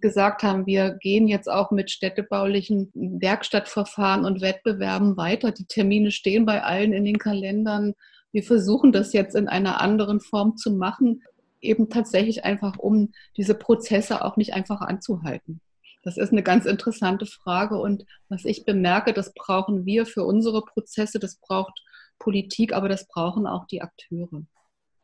gesagt 0.00 0.42
haben, 0.42 0.66
wir 0.66 0.92
gehen 1.00 1.26
jetzt 1.26 1.50
auch 1.50 1.70
mit 1.70 1.90
städtebaulichen 1.90 2.92
Werkstattverfahren 2.94 4.24
und 4.24 4.40
Wettbewerben 4.40 5.16
weiter. 5.16 5.50
Die 5.50 5.66
Termine 5.66 6.12
stehen 6.12 6.46
bei 6.46 6.62
allen 6.62 6.92
in 6.92 7.04
den 7.04 7.18
Kalendern. 7.18 7.94
Wir 8.30 8.44
versuchen 8.44 8.92
das 8.92 9.12
jetzt 9.12 9.34
in 9.34 9.48
einer 9.48 9.80
anderen 9.80 10.20
Form 10.20 10.56
zu 10.56 10.70
machen, 10.70 11.22
eben 11.60 11.88
tatsächlich 11.88 12.44
einfach, 12.44 12.78
um 12.78 13.12
diese 13.36 13.54
Prozesse 13.54 14.24
auch 14.24 14.36
nicht 14.36 14.54
einfach 14.54 14.80
anzuhalten. 14.80 15.60
Das 16.08 16.16
ist 16.16 16.32
eine 16.32 16.42
ganz 16.42 16.64
interessante 16.64 17.26
Frage 17.26 17.76
und 17.76 18.06
was 18.30 18.46
ich 18.46 18.64
bemerke, 18.64 19.12
das 19.12 19.34
brauchen 19.34 19.84
wir 19.84 20.06
für 20.06 20.24
unsere 20.24 20.62
Prozesse, 20.62 21.18
das 21.18 21.36
braucht 21.36 21.82
Politik, 22.18 22.72
aber 22.72 22.88
das 22.88 23.06
brauchen 23.06 23.46
auch 23.46 23.66
die 23.66 23.82
Akteure. 23.82 24.40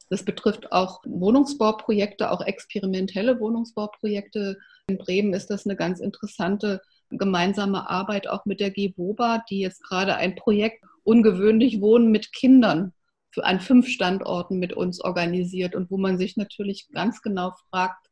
Das 0.09 0.25
betrifft 0.25 0.73
auch 0.73 1.03
Wohnungsbauprojekte, 1.05 2.31
auch 2.31 2.40
experimentelle 2.40 3.38
Wohnungsbauprojekte. 3.38 4.57
In 4.87 4.97
Bremen 4.97 5.35
ist 5.35 5.51
das 5.51 5.67
eine 5.67 5.77
ganz 5.77 6.01
interessante 6.01 6.81
gemeinsame 7.11 7.90
Arbeit 7.90 8.27
auch 8.27 8.47
mit 8.47 8.61
der 8.61 8.71
GBOBA, 8.71 9.45
die 9.51 9.61
jetzt 9.61 9.83
gerade 9.83 10.17
ein 10.17 10.37
Projekt 10.37 10.83
Ungewöhnlich 11.03 11.83
Wohnen 11.83 12.12
mit 12.12 12.33
Kindern 12.33 12.95
an 13.43 13.61
fünf 13.61 13.88
Standorten 13.88 14.59
mit 14.59 14.73
uns 14.73 15.03
organisiert 15.03 15.75
und 15.75 15.90
wo 15.90 15.99
man 15.99 16.17
sich 16.17 16.38
natürlich 16.38 16.88
ganz 16.95 17.21
genau 17.21 17.53
fragt, 17.69 18.09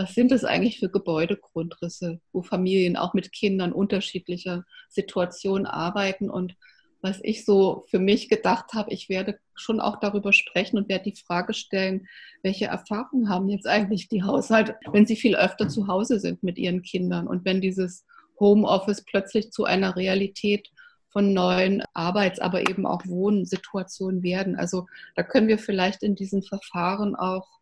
was 0.00 0.14
sind 0.14 0.32
es 0.32 0.44
eigentlich 0.44 0.78
für 0.78 0.88
Gebäudegrundrisse, 0.88 2.22
wo 2.32 2.40
Familien 2.40 2.96
auch 2.96 3.12
mit 3.12 3.32
Kindern 3.32 3.70
unterschiedlicher 3.70 4.64
Situationen 4.88 5.66
arbeiten 5.66 6.30
und 6.30 6.56
was 7.02 7.20
ich 7.22 7.44
so 7.44 7.84
für 7.90 7.98
mich 7.98 8.30
gedacht 8.30 8.72
habe, 8.72 8.94
ich 8.94 9.10
werde 9.10 9.38
schon 9.54 9.78
auch 9.78 10.00
darüber 10.00 10.32
sprechen 10.32 10.78
und 10.78 10.88
werde 10.88 11.10
die 11.10 11.16
Frage 11.16 11.52
stellen, 11.52 12.08
welche 12.42 12.66
Erfahrungen 12.66 13.28
haben 13.28 13.50
jetzt 13.50 13.66
eigentlich 13.66 14.08
die 14.08 14.22
Haushalte, 14.22 14.76
wenn 14.90 15.04
sie 15.04 15.16
viel 15.16 15.36
öfter 15.36 15.68
zu 15.68 15.86
Hause 15.86 16.18
sind 16.18 16.42
mit 16.42 16.56
ihren 16.56 16.80
Kindern 16.80 17.26
und 17.26 17.44
wenn 17.44 17.60
dieses 17.60 18.06
Homeoffice 18.38 19.04
plötzlich 19.04 19.50
zu 19.50 19.64
einer 19.64 19.96
Realität 19.96 20.70
von 21.10 21.34
neuen 21.34 21.82
Arbeits-, 21.92 22.40
aber 22.40 22.70
eben 22.70 22.86
auch 22.86 23.02
Wohnsituationen 23.06 24.22
werden. 24.22 24.56
Also 24.56 24.86
da 25.14 25.22
können 25.22 25.48
wir 25.48 25.58
vielleicht 25.58 26.02
in 26.02 26.14
diesen 26.14 26.42
Verfahren 26.42 27.14
auch 27.16 27.59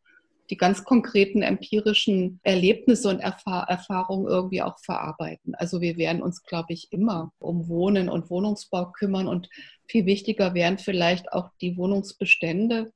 die 0.51 0.57
ganz 0.57 0.85
konkreten 0.85 1.43
empirischen 1.43 2.41
Erlebnisse 2.43 3.09
und 3.09 3.21
Erfahr 3.21 3.69
Erfahrungen 3.69 4.27
irgendwie 4.27 4.63
auch 4.63 4.79
verarbeiten. 4.79 5.55
Also 5.55 5.81
wir 5.81 5.97
werden 5.97 6.23
uns, 6.23 6.43
glaube 6.43 6.73
ich, 6.73 6.93
immer 6.93 7.33
um 7.39 7.69
Wohnen 7.69 8.09
und 8.09 8.31
Wohnungsbau 8.31 8.93
kümmern 8.93 9.29
und 9.29 9.49
viel 9.87 10.07
wichtiger 10.07 10.55
wären 10.55 10.79
vielleicht 10.79 11.33
auch 11.33 11.51
die 11.61 11.77
Wohnungsbestände. 11.77 12.93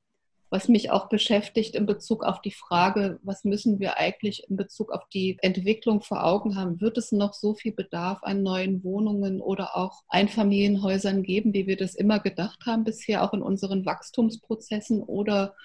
Was 0.53 0.67
mich 0.67 0.91
auch 0.91 1.09
beschäftigt 1.09 1.73
in 1.73 1.87
Bezug 1.87 2.23
auf 2.23 2.39
die 2.39 2.51
Frage, 2.51 3.19
was 3.23 3.43
müssen 3.43 3.79
wir 3.79 3.97
eigentlich 3.97 4.47
in 4.47 4.55
Bezug 4.55 4.91
auf 4.91 5.01
die 5.11 5.39
Entwicklung 5.41 6.01
vor 6.01 6.23
Augen 6.23 6.55
haben? 6.55 6.79
Wird 6.79 6.99
es 6.99 7.11
noch 7.11 7.33
so 7.33 7.55
viel 7.55 7.71
Bedarf 7.71 8.19
an 8.21 8.43
neuen 8.43 8.83
Wohnungen 8.83 9.41
oder 9.41 9.75
auch 9.75 10.03
Einfamilienhäusern 10.09 11.23
geben, 11.23 11.55
wie 11.55 11.65
wir 11.65 11.75
das 11.75 11.95
immer 11.95 12.19
gedacht 12.19 12.67
haben 12.67 12.83
bisher, 12.83 13.23
auch 13.23 13.33
in 13.33 13.41
unseren 13.41 13.83
Wachstumsprozessen? 13.87 15.01
Oder 15.01 15.55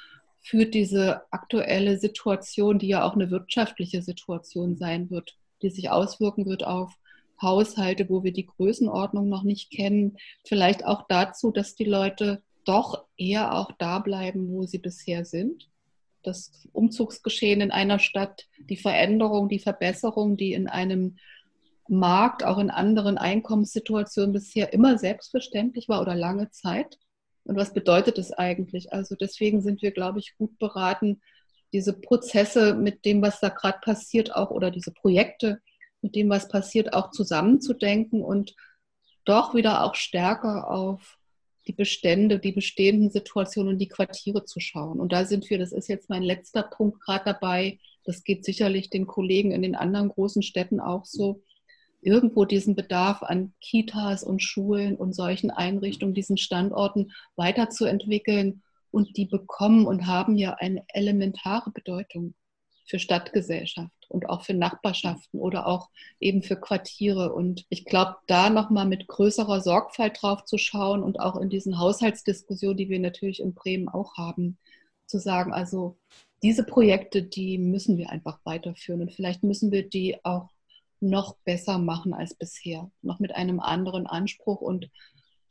führt 0.41 0.75
diese 0.75 1.23
aktuelle 1.31 1.99
Situation, 1.99 2.79
die 2.79 2.89
ja 2.89 3.05
auch 3.05 3.15
eine 3.15 3.31
wirtschaftliche 3.31 4.03
Situation 4.03 4.77
sein 4.77 5.11
wird, 5.11 5.37
die 5.63 5.71
sich 5.71 5.91
auswirken 5.91 6.47
wird 6.47 6.65
auf 6.65 6.93
Haushalte, 7.41 8.09
wo 8.09 8.25
wir 8.25 8.33
die 8.33 8.47
Größenordnung 8.47 9.29
noch 9.29 9.45
nicht 9.45 9.71
kennen, 9.71 10.17
vielleicht 10.45 10.85
auch 10.85 11.07
dazu, 11.09 11.51
dass 11.51 11.75
die 11.75 11.85
Leute 11.85 12.43
doch 12.65 13.07
eher 13.17 13.55
auch 13.55 13.73
da 13.79 13.99
bleiben, 13.99 14.49
wo 14.51 14.65
sie 14.65 14.79
bisher 14.79 15.25
sind. 15.25 15.69
Das 16.23 16.69
Umzugsgeschehen 16.73 17.61
in 17.61 17.71
einer 17.71 17.99
Stadt, 17.99 18.47
die 18.59 18.77
Veränderung, 18.77 19.49
die 19.49 19.61
Verbesserung, 19.61 20.37
die 20.37 20.53
in 20.53 20.69
einem 20.69 21.17
Markt, 21.89 22.45
auch 22.45 22.59
in 22.59 22.71
anderen 22.71 23.17
Einkommenssituationen 23.17 24.33
bisher 24.33 24.73
immer 24.73 24.99
selbstverständlich 24.99 25.89
war 25.89 26.03
oder 26.03 26.15
lange 26.15 26.51
Zeit, 26.51 26.99
und 27.49 27.57
was 27.57 27.73
bedeutet 27.73 28.19
das 28.19 28.31
eigentlich? 28.33 28.93
Also 28.93 29.17
deswegen 29.17 29.63
sind 29.63 29.81
wir, 29.81 29.91
glaube 29.91 30.19
ich, 30.19 30.37
gut 30.37 30.59
beraten, 30.59 31.23
diese 31.73 31.95
Prozesse 31.95 32.75
mit 32.75 33.05
dem, 33.07 33.23
was 33.23 33.41
da 33.41 33.49
gerade 33.49 33.79
passiert, 33.81 34.35
auch 34.35 34.51
oder 34.51 34.71
diese 34.71 34.93
Projekte 34.93 35.61
mit 36.03 36.15
dem, 36.15 36.29
was 36.29 36.49
passiert, 36.49 36.93
auch 36.93 37.11
zusammenzudenken 37.11 38.23
und 38.23 38.55
doch 39.25 39.55
wieder 39.55 39.85
auch 39.85 39.95
stärker 39.95 40.71
auf 40.71 41.19
die 41.67 41.73
Bestände, 41.73 42.39
die 42.39 42.53
bestehenden 42.53 43.11
Situationen 43.11 43.75
und 43.75 43.79
die 43.79 43.89
Quartiere 43.89 44.45
zu 44.45 44.61
schauen. 44.61 45.01
Und 45.01 45.13
da 45.13 45.25
sind 45.25 45.49
wir, 45.49 45.59
das 45.59 45.73
ist 45.73 45.89
jetzt 45.89 46.11
mein 46.11 46.23
letzter 46.23 46.63
Punkt 46.63 47.01
gerade 47.01 47.25
dabei, 47.25 47.79
das 48.05 48.25
geht 48.25 48.45
sicherlich 48.45 48.91
den 48.91 49.07
Kollegen 49.07 49.53
in 49.53 49.63
den 49.63 49.75
anderen 49.75 50.11
großen 50.11 50.43
Städten 50.43 50.81
auch 50.81 51.07
so, 51.07 51.43
irgendwo 52.01 52.45
diesen 52.45 52.75
Bedarf 52.75 53.23
an 53.23 53.53
Kitas 53.61 54.23
und 54.23 54.43
Schulen 54.43 54.97
und 54.97 55.15
solchen 55.15 55.51
Einrichtungen, 55.51 56.15
diesen 56.15 56.37
Standorten 56.37 57.13
weiterzuentwickeln. 57.37 58.63
Und 58.91 59.19
die 59.19 59.27
bekommen 59.27 59.87
und 59.87 60.07
haben 60.07 60.37
ja 60.37 60.55
eine 60.55 60.83
elementare 60.89 61.71
Bedeutung 61.71 62.35
für 62.87 62.99
Stadtgesellschaft 62.99 63.93
und 64.09 64.29
auch 64.29 64.45
für 64.45 64.55
Nachbarschaften 64.55 65.41
oder 65.41 65.67
auch 65.67 65.91
eben 66.21 66.43
für 66.43 66.57
Quartiere. 66.57 67.35
Und 67.35 67.67
ich 67.69 67.85
glaube, 67.85 68.17
da 68.27 68.49
nochmal 68.49 68.87
mit 68.87 69.07
größerer 69.07 69.61
Sorgfalt 69.61 70.19
drauf 70.21 70.45
zu 70.45 70.57
schauen 70.57 71.03
und 71.03 71.21
auch 71.21 71.37
in 71.37 71.51
diesen 71.51 71.79
Haushaltsdiskussionen, 71.79 72.79
die 72.79 72.89
wir 72.89 72.99
natürlich 72.99 73.41
in 73.41 73.55
Bremen 73.55 73.89
auch 73.89 74.17
haben, 74.17 74.57
zu 75.07 75.19
sagen, 75.19 75.53
also 75.53 75.99
diese 76.43 76.65
Projekte, 76.65 77.23
die 77.23 77.59
müssen 77.59 77.99
wir 77.99 78.11
einfach 78.11 78.41
weiterführen 78.45 79.03
und 79.03 79.13
vielleicht 79.13 79.43
müssen 79.43 79.71
wir 79.71 79.89
die 79.89 80.25
auch 80.25 80.49
noch 81.01 81.37
besser 81.45 81.79
machen 81.79 82.15
als 82.15 82.35
bisher, 82.35 82.91
noch 83.03 83.19
mit 83.19 83.35
einem 83.35 83.61
anderen 83.61 84.07
Anspruch 84.07 84.61
und 84.61 84.91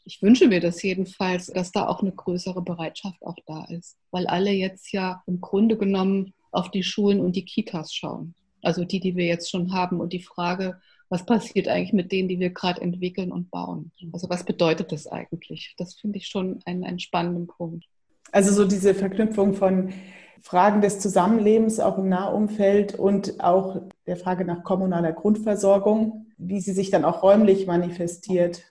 ich 0.03 0.21
wünsche 0.21 0.47
mir 0.47 0.62
das 0.62 0.81
jedenfalls, 0.83 1.47
dass 1.47 1.73
da 1.73 1.88
auch 1.88 2.01
eine 2.01 2.13
größere 2.13 2.62
Bereitschaft 2.62 3.21
auch 3.23 3.36
da 3.45 3.65
ist, 3.65 3.97
weil 4.12 4.25
alle 4.25 4.51
jetzt 4.51 4.93
ja 4.93 5.21
im 5.27 5.41
Grunde 5.41 5.77
genommen 5.77 6.33
auf 6.51 6.71
die 6.71 6.83
Schulen 6.83 7.19
und 7.19 7.36
die 7.36 7.43
Kitas 7.43 7.93
schauen 7.93 8.33
also 8.67 8.83
die, 8.83 8.99
die 8.99 9.15
wir 9.15 9.25
jetzt 9.25 9.49
schon 9.49 9.73
haben 9.73 9.99
und 9.99 10.13
die 10.13 10.21
Frage, 10.21 10.79
was 11.10 11.25
passiert 11.25 11.67
eigentlich 11.67 11.93
mit 11.93 12.12
denen, 12.12 12.27
die 12.27 12.39
wir 12.39 12.49
gerade 12.49 12.81
entwickeln 12.81 13.31
und 13.31 13.49
bauen? 13.49 13.91
Also 14.12 14.29
was 14.29 14.43
bedeutet 14.43 14.91
das 14.91 15.07
eigentlich? 15.07 15.73
Das 15.77 15.95
finde 15.95 16.17
ich 16.17 16.27
schon 16.27 16.60
einen, 16.65 16.83
einen 16.83 16.99
spannenden 16.99 17.47
Punkt. 17.47 17.86
Also 18.31 18.51
so 18.51 18.65
diese 18.65 18.93
Verknüpfung 18.93 19.53
von 19.53 19.93
Fragen 20.41 20.82
des 20.82 21.00
Zusammenlebens 21.00 21.80
auch 21.80 21.97
im 21.97 22.10
Nahumfeld 22.10 22.97
und 22.97 23.41
auch 23.43 23.82
der 24.06 24.17
Frage 24.17 24.45
nach 24.45 24.63
kommunaler 24.63 25.12
Grundversorgung, 25.12 26.28
wie 26.38 26.60
sie 26.60 26.73
sich 26.73 26.89
dann 26.89 27.06
auch 27.06 27.23
räumlich 27.23 27.67
manifestiert 27.67 28.63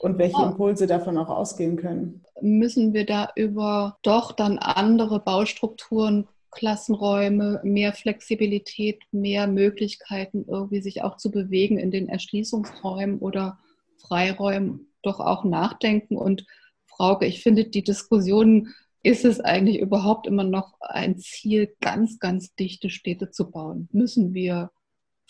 und 0.00 0.18
welche 0.18 0.42
Impulse 0.42 0.86
davon 0.86 1.16
auch 1.18 1.28
ausgehen 1.28 1.76
können. 1.76 2.22
Müssen 2.40 2.92
wir 2.92 3.06
da 3.06 3.30
über 3.36 3.98
doch 4.02 4.32
dann 4.32 4.58
andere 4.58 5.20
Baustrukturen 5.20 6.28
Klassenräume, 6.54 7.60
mehr 7.64 7.92
Flexibilität, 7.92 9.02
mehr 9.12 9.46
Möglichkeiten, 9.46 10.44
irgendwie 10.48 10.80
sich 10.80 11.02
auch 11.02 11.16
zu 11.16 11.30
bewegen 11.30 11.78
in 11.78 11.90
den 11.90 12.08
Erschließungsräumen 12.08 13.18
oder 13.18 13.58
Freiräumen, 13.98 14.92
doch 15.02 15.20
auch 15.20 15.44
nachdenken. 15.44 16.16
Und 16.16 16.46
Frauke, 16.86 17.26
ich 17.26 17.42
finde, 17.42 17.64
die 17.64 17.82
Diskussion, 17.82 18.72
ist 19.04 19.24
es 19.26 19.38
eigentlich 19.38 19.80
überhaupt 19.80 20.26
immer 20.26 20.44
noch 20.44 20.80
ein 20.80 21.18
Ziel, 21.18 21.76
ganz, 21.80 22.18
ganz 22.18 22.54
dichte 22.54 22.88
Städte 22.88 23.30
zu 23.30 23.50
bauen? 23.50 23.88
Müssen 23.92 24.32
wir 24.32 24.70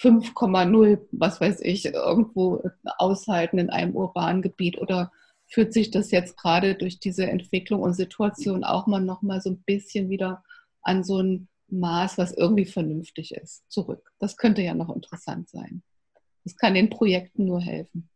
5,0, 0.00 1.00
was 1.10 1.40
weiß 1.40 1.60
ich, 1.60 1.86
irgendwo 1.86 2.62
aushalten 2.98 3.58
in 3.58 3.70
einem 3.70 3.96
urbanen 3.96 4.42
Gebiet 4.42 4.78
oder 4.78 5.10
führt 5.48 5.72
sich 5.72 5.90
das 5.90 6.12
jetzt 6.12 6.36
gerade 6.36 6.76
durch 6.76 7.00
diese 7.00 7.28
Entwicklung 7.28 7.82
und 7.82 7.94
Situation 7.94 8.62
auch 8.62 8.86
mal 8.86 9.00
noch 9.00 9.22
mal 9.22 9.40
so 9.40 9.50
ein 9.50 9.62
bisschen 9.66 10.08
wieder 10.08 10.44
an 10.82 11.02
so 11.02 11.20
ein 11.20 11.48
Maß, 11.68 12.16
was 12.16 12.32
irgendwie 12.32 12.66
vernünftig 12.66 13.34
ist, 13.34 13.68
zurück. 13.68 14.12
Das 14.20 14.36
könnte 14.36 14.62
ja 14.62 14.74
noch 14.74 14.94
interessant 14.94 15.48
sein. 15.48 15.82
Das 16.44 16.56
kann 16.56 16.74
den 16.74 16.90
Projekten 16.90 17.46
nur 17.46 17.60
helfen. 17.60 18.08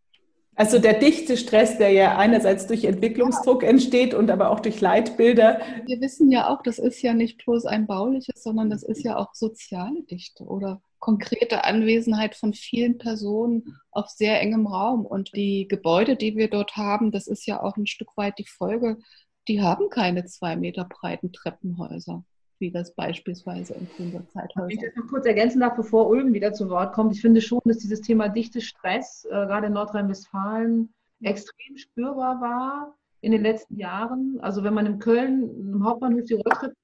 Also 0.58 0.80
der 0.80 0.94
dichte 0.94 1.36
Stress, 1.36 1.78
der 1.78 1.90
ja 1.90 2.18
einerseits 2.18 2.66
durch 2.66 2.84
Entwicklungsdruck 2.84 3.62
entsteht 3.62 4.12
und 4.12 4.28
aber 4.28 4.50
auch 4.50 4.58
durch 4.58 4.80
Leitbilder. 4.80 5.60
Wir 5.86 6.00
wissen 6.00 6.32
ja 6.32 6.48
auch, 6.48 6.62
das 6.64 6.80
ist 6.80 7.00
ja 7.00 7.14
nicht 7.14 7.44
bloß 7.44 7.64
ein 7.64 7.86
bauliches, 7.86 8.42
sondern 8.42 8.68
das 8.68 8.82
ist 8.82 9.04
ja 9.04 9.16
auch 9.16 9.34
soziale 9.34 10.02
Dichte 10.02 10.42
oder 10.42 10.82
konkrete 10.98 11.62
Anwesenheit 11.62 12.34
von 12.34 12.54
vielen 12.54 12.98
Personen 12.98 13.76
auf 13.92 14.08
sehr 14.08 14.40
engem 14.40 14.66
Raum. 14.66 15.06
Und 15.06 15.30
die 15.36 15.68
Gebäude, 15.68 16.16
die 16.16 16.36
wir 16.36 16.50
dort 16.50 16.76
haben, 16.76 17.12
das 17.12 17.28
ist 17.28 17.46
ja 17.46 17.62
auch 17.62 17.76
ein 17.76 17.86
Stück 17.86 18.16
weit 18.16 18.36
die 18.40 18.48
Folge, 18.48 18.98
die 19.46 19.62
haben 19.62 19.90
keine 19.90 20.24
zwei 20.24 20.56
Meter 20.56 20.84
breiten 20.84 21.32
Treppenhäuser 21.32 22.24
wie 22.60 22.70
das 22.70 22.94
beispielsweise 22.94 23.74
in 23.74 23.88
Grünser 23.96 24.26
Zeithäusern. 24.28 24.68
Wenn 24.68 24.76
ich 24.76 24.84
das 24.84 24.96
noch 24.96 25.08
kurz 25.08 25.26
ergänzen 25.26 25.60
darf, 25.60 25.76
bevor 25.76 26.08
Ulm 26.08 26.32
wieder 26.32 26.52
zu 26.52 26.68
Wort 26.70 26.92
kommt, 26.92 27.14
ich 27.14 27.20
finde 27.20 27.40
schon, 27.40 27.60
dass 27.64 27.78
dieses 27.78 28.00
Thema 28.00 28.28
dichte 28.28 28.60
Stress 28.60 29.24
äh, 29.26 29.30
gerade 29.30 29.68
in 29.68 29.72
Nordrhein-Westfalen 29.74 30.92
extrem 31.22 31.76
spürbar 31.76 32.40
war 32.40 32.94
in 33.20 33.32
den 33.32 33.42
letzten 33.42 33.76
Jahren. 33.76 34.38
Also 34.40 34.62
wenn 34.64 34.74
man 34.74 34.86
in 34.86 34.98
Köln 34.98 35.72
im 35.72 35.84
Hauptbahnhof 35.84 36.24
die 36.24 36.34
Rolltreppe, 36.34 36.74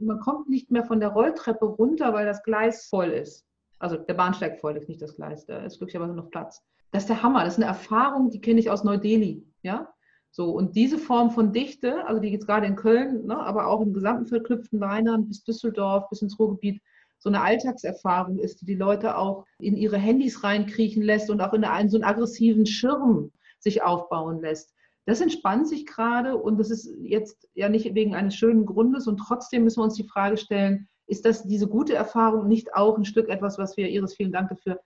man 0.00 0.20
kommt 0.20 0.48
nicht 0.48 0.70
mehr 0.70 0.84
von 0.84 1.00
der 1.00 1.10
Rolltreppe 1.10 1.66
runter, 1.66 2.12
weil 2.12 2.26
das 2.26 2.42
Gleis 2.42 2.86
voll 2.86 3.10
ist. 3.10 3.44
Also 3.78 3.96
der 3.96 4.14
Bahnsteig 4.14 4.60
voll 4.60 4.76
ist, 4.76 4.88
nicht 4.88 5.02
das 5.02 5.14
Gleis, 5.14 5.46
da 5.46 5.58
ist 5.58 5.78
glücklicherweise 5.78 6.14
noch 6.14 6.30
Platz. 6.30 6.62
Das 6.90 7.04
ist 7.04 7.08
der 7.08 7.22
Hammer, 7.22 7.44
das 7.44 7.54
ist 7.54 7.58
eine 7.58 7.66
Erfahrung, 7.66 8.30
die 8.30 8.40
kenne 8.40 8.60
ich 8.60 8.70
aus 8.70 8.84
Neu-Delhi. 8.84 9.44
Ja? 9.62 9.92
So, 10.36 10.50
und 10.50 10.74
diese 10.74 10.98
Form 10.98 11.30
von 11.30 11.52
Dichte, 11.52 12.04
also 12.08 12.20
die 12.20 12.30
jetzt 12.30 12.46
gerade 12.46 12.66
in 12.66 12.74
Köln, 12.74 13.24
ne, 13.24 13.38
aber 13.38 13.68
auch 13.68 13.80
im 13.80 13.94
gesamten 13.94 14.26
verknüpften 14.26 14.82
Rheinland 14.82 15.28
bis 15.28 15.44
Düsseldorf, 15.44 16.08
bis 16.10 16.22
ins 16.22 16.40
Ruhrgebiet, 16.40 16.82
so 17.20 17.28
eine 17.28 17.40
Alltagserfahrung 17.40 18.40
ist, 18.40 18.60
die 18.60 18.66
die 18.66 18.74
Leute 18.74 19.16
auch 19.16 19.46
in 19.60 19.76
ihre 19.76 19.96
Handys 19.96 20.42
reinkriechen 20.42 21.04
lässt 21.04 21.30
und 21.30 21.40
auch 21.40 21.52
in 21.52 21.62
einen, 21.62 21.88
so 21.88 21.98
einen 21.98 22.02
aggressiven 22.02 22.66
Schirm 22.66 23.30
sich 23.60 23.84
aufbauen 23.84 24.40
lässt. 24.40 24.74
Das 25.06 25.20
entspannt 25.20 25.68
sich 25.68 25.86
gerade 25.86 26.36
und 26.36 26.58
das 26.58 26.72
ist 26.72 26.92
jetzt 27.00 27.48
ja 27.54 27.68
nicht 27.68 27.94
wegen 27.94 28.16
eines 28.16 28.34
schönen 28.34 28.66
Grundes 28.66 29.06
und 29.06 29.18
trotzdem 29.18 29.62
müssen 29.62 29.78
wir 29.78 29.84
uns 29.84 29.94
die 29.94 30.08
Frage 30.08 30.36
stellen, 30.36 30.88
ist 31.06 31.24
das 31.24 31.44
diese 31.44 31.68
gute 31.68 31.94
Erfahrung 31.94 32.48
nicht 32.48 32.74
auch 32.74 32.98
ein 32.98 33.04
Stück 33.04 33.28
etwas, 33.28 33.56
was 33.56 33.76
wir, 33.76 33.88
Iris, 33.88 34.16
vielen 34.16 34.32
Dank 34.32 34.48
dafür, 34.48 34.80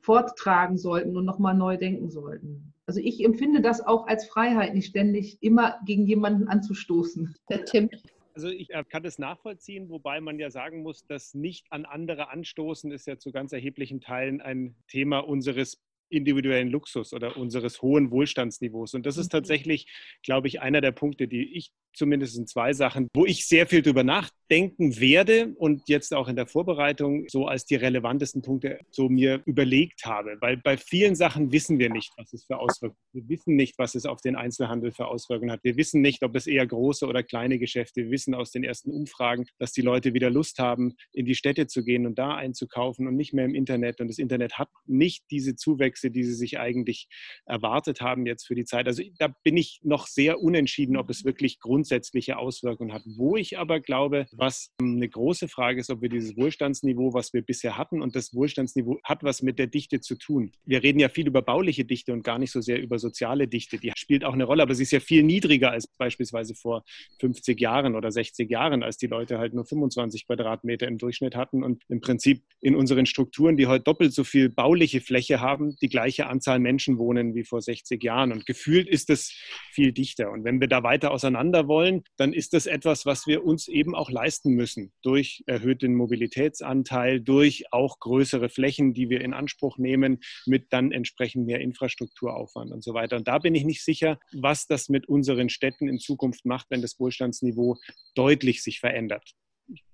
forttragen 0.00 0.78
sollten 0.78 1.18
und 1.18 1.26
nochmal 1.26 1.54
neu 1.54 1.76
denken 1.76 2.08
sollten. 2.08 2.72
Also 2.86 3.00
ich 3.00 3.24
empfinde 3.24 3.60
das 3.60 3.80
auch 3.80 4.06
als 4.06 4.26
Freiheit, 4.26 4.74
nicht 4.74 4.88
ständig 4.88 5.38
immer 5.42 5.78
gegen 5.84 6.06
jemanden 6.06 6.48
anzustoßen. 6.48 7.34
Der 7.50 7.64
Tim. 7.64 7.90
Also 8.34 8.48
ich 8.48 8.70
äh, 8.70 8.84
kann 8.84 9.02
das 9.02 9.18
nachvollziehen, 9.18 9.88
wobei 9.88 10.20
man 10.20 10.38
ja 10.38 10.50
sagen 10.50 10.82
muss, 10.82 11.06
dass 11.06 11.34
nicht 11.34 11.66
an 11.70 11.84
andere 11.84 12.28
anstoßen 12.28 12.92
ist 12.92 13.06
ja 13.06 13.18
zu 13.18 13.32
ganz 13.32 13.52
erheblichen 13.52 14.00
Teilen 14.00 14.40
ein 14.40 14.76
Thema 14.88 15.20
unseres 15.20 15.82
individuellen 16.08 16.68
Luxus 16.68 17.12
oder 17.12 17.36
unseres 17.36 17.82
hohen 17.82 18.10
Wohlstandsniveaus. 18.10 18.94
Und 18.94 19.06
das 19.06 19.16
ist 19.16 19.30
tatsächlich, 19.30 19.86
glaube 20.22 20.48
ich, 20.48 20.60
einer 20.60 20.80
der 20.80 20.92
Punkte, 20.92 21.26
die 21.26 21.56
ich 21.56 21.72
zumindest 21.92 22.38
in 22.38 22.46
zwei 22.46 22.72
Sachen, 22.72 23.08
wo 23.14 23.26
ich 23.26 23.46
sehr 23.46 23.66
viel 23.66 23.82
drüber 23.82 24.04
nachdenken 24.48 24.98
werde 25.00 25.54
und 25.58 25.88
jetzt 25.88 26.14
auch 26.14 26.28
in 26.28 26.36
der 26.36 26.46
Vorbereitung 26.46 27.28
so 27.28 27.46
als 27.46 27.64
die 27.64 27.76
relevantesten 27.76 28.42
Punkte 28.42 28.80
so 28.90 29.08
mir 29.08 29.42
überlegt 29.46 30.04
habe. 30.04 30.36
Weil 30.40 30.56
bei 30.56 30.76
vielen 30.76 31.14
Sachen 31.14 31.52
wissen 31.52 31.78
wir 31.78 31.90
nicht, 31.90 32.12
was 32.16 32.32
es 32.32 32.44
für 32.44 32.58
Auswirkungen 32.58 32.98
hat. 32.98 33.14
Wir 33.14 33.28
wissen 33.28 33.56
nicht, 33.56 33.78
was 33.78 33.94
es 33.94 34.06
auf 34.06 34.20
den 34.20 34.36
Einzelhandel 34.36 34.92
für 34.92 35.06
Auswirkungen 35.06 35.50
hat. 35.50 35.60
Wir 35.62 35.76
wissen 35.76 36.00
nicht, 36.00 36.22
ob 36.22 36.36
es 36.36 36.46
eher 36.46 36.66
große 36.66 37.06
oder 37.06 37.22
kleine 37.22 37.58
Geschäfte. 37.58 38.04
Wir 38.04 38.10
wissen 38.10 38.34
aus 38.34 38.50
den 38.50 38.64
ersten 38.64 38.90
Umfragen, 38.90 39.46
dass 39.58 39.72
die 39.72 39.82
Leute 39.82 40.14
wieder 40.14 40.30
Lust 40.30 40.58
haben, 40.58 40.94
in 41.12 41.26
die 41.26 41.34
Städte 41.34 41.66
zu 41.66 41.84
gehen 41.84 42.06
und 42.06 42.18
da 42.18 42.34
einzukaufen 42.34 43.06
und 43.06 43.16
nicht 43.16 43.32
mehr 43.32 43.44
im 43.44 43.54
Internet. 43.54 44.00
Und 44.00 44.08
das 44.08 44.18
Internet 44.18 44.58
hat 44.58 44.68
nicht 44.86 45.24
diese 45.30 45.56
Zuwächse, 45.56 46.10
die 46.10 46.24
sie 46.24 46.34
sich 46.34 46.58
eigentlich 46.58 47.08
erwartet 47.46 48.00
haben 48.00 48.26
jetzt 48.26 48.46
für 48.46 48.54
die 48.54 48.64
Zeit. 48.64 48.86
Also 48.86 49.02
da 49.18 49.28
bin 49.42 49.56
ich 49.56 49.80
noch 49.82 50.06
sehr 50.06 50.40
unentschieden, 50.40 50.96
ob 50.96 51.10
es 51.10 51.24
wirklich 51.24 51.58
Grund 51.60 51.86
grundsätzliche 51.86 52.38
Auswirkungen 52.38 52.92
hat. 52.92 53.02
Wo 53.04 53.36
ich 53.36 53.58
aber 53.58 53.80
glaube, 53.80 54.26
was 54.38 54.72
eine 54.80 55.08
große 55.08 55.48
Frage 55.48 55.80
ist, 55.80 55.90
ob 55.90 56.02
wir 56.02 56.08
dieses 56.08 56.36
Wohlstandsniveau, 56.36 57.14
was 57.14 57.32
wir 57.32 57.42
bisher 57.42 57.76
hatten, 57.76 58.02
und 58.02 58.14
das 58.14 58.34
Wohlstandsniveau 58.34 58.98
hat 59.04 59.22
was 59.22 59.42
mit 59.42 59.58
der 59.58 59.66
Dichte 59.66 60.00
zu 60.00 60.16
tun. 60.16 60.52
Wir 60.64 60.82
reden 60.82 60.98
ja 60.98 61.08
viel 61.08 61.26
über 61.26 61.42
bauliche 61.42 61.84
Dichte 61.84 62.12
und 62.12 62.22
gar 62.22 62.38
nicht 62.38 62.52
so 62.52 62.60
sehr 62.60 62.80
über 62.80 62.98
soziale 62.98 63.48
Dichte. 63.48 63.78
Die 63.78 63.92
spielt 63.96 64.24
auch 64.24 64.34
eine 64.34 64.44
Rolle, 64.44 64.62
aber 64.62 64.74
sie 64.74 64.82
ist 64.82 64.92
ja 64.92 65.00
viel 65.00 65.22
niedriger 65.22 65.70
als 65.70 65.86
beispielsweise 65.86 66.54
vor 66.54 66.84
50 67.20 67.60
Jahren 67.60 67.94
oder 67.94 68.10
60 68.10 68.50
Jahren, 68.50 68.82
als 68.82 68.96
die 68.96 69.06
Leute 69.06 69.38
halt 69.38 69.54
nur 69.54 69.64
25 69.64 70.26
Quadratmeter 70.26 70.86
im 70.86 70.98
Durchschnitt 70.98 71.34
hatten 71.34 71.62
und 71.62 71.82
im 71.88 72.00
Prinzip 72.00 72.42
in 72.60 72.76
unseren 72.76 73.06
Strukturen, 73.06 73.56
die 73.56 73.66
heute 73.66 73.84
doppelt 73.84 74.12
so 74.12 74.24
viel 74.24 74.48
bauliche 74.48 75.00
Fläche 75.00 75.40
haben, 75.40 75.76
die 75.80 75.88
gleiche 75.88 76.26
Anzahl 76.26 76.58
Menschen 76.58 76.98
wohnen 76.98 77.34
wie 77.34 77.44
vor 77.44 77.62
60 77.62 78.02
Jahren. 78.02 78.32
Und 78.32 78.46
gefühlt 78.46 78.88
ist 78.88 79.10
es 79.10 79.32
viel 79.72 79.92
dichter. 79.92 80.30
Und 80.30 80.44
wenn 80.44 80.60
wir 80.60 80.68
da 80.68 80.82
weiter 80.82 81.10
auseinander 81.10 81.68
wollen, 81.68 82.04
dann 82.16 82.32
ist 82.32 82.52
das 82.52 82.66
etwas, 82.66 83.06
was 83.06 83.26
wir 83.26 83.44
uns 83.44 83.68
eben 83.68 83.94
auch 83.94 84.10
leisten 84.10 84.25
müssen 84.54 84.92
durch 85.02 85.44
erhöhten 85.46 85.94
Mobilitätsanteil, 85.94 87.20
durch 87.20 87.72
auch 87.72 87.98
größere 88.00 88.48
Flächen, 88.48 88.92
die 88.92 89.08
wir 89.08 89.20
in 89.20 89.32
Anspruch 89.32 89.78
nehmen, 89.78 90.20
mit 90.46 90.72
dann 90.72 90.92
entsprechend 90.92 91.46
mehr 91.46 91.60
Infrastrukturaufwand 91.60 92.72
und 92.72 92.82
so 92.82 92.94
weiter. 92.94 93.16
Und 93.16 93.28
da 93.28 93.38
bin 93.38 93.54
ich 93.54 93.64
nicht 93.64 93.84
sicher, 93.84 94.18
was 94.32 94.66
das 94.66 94.88
mit 94.88 95.08
unseren 95.08 95.48
Städten 95.48 95.88
in 95.88 95.98
Zukunft 95.98 96.44
macht, 96.44 96.66
wenn 96.70 96.82
das 96.82 96.98
Wohlstandsniveau 96.98 97.76
deutlich 98.14 98.62
sich 98.62 98.80
verändert. 98.80 99.34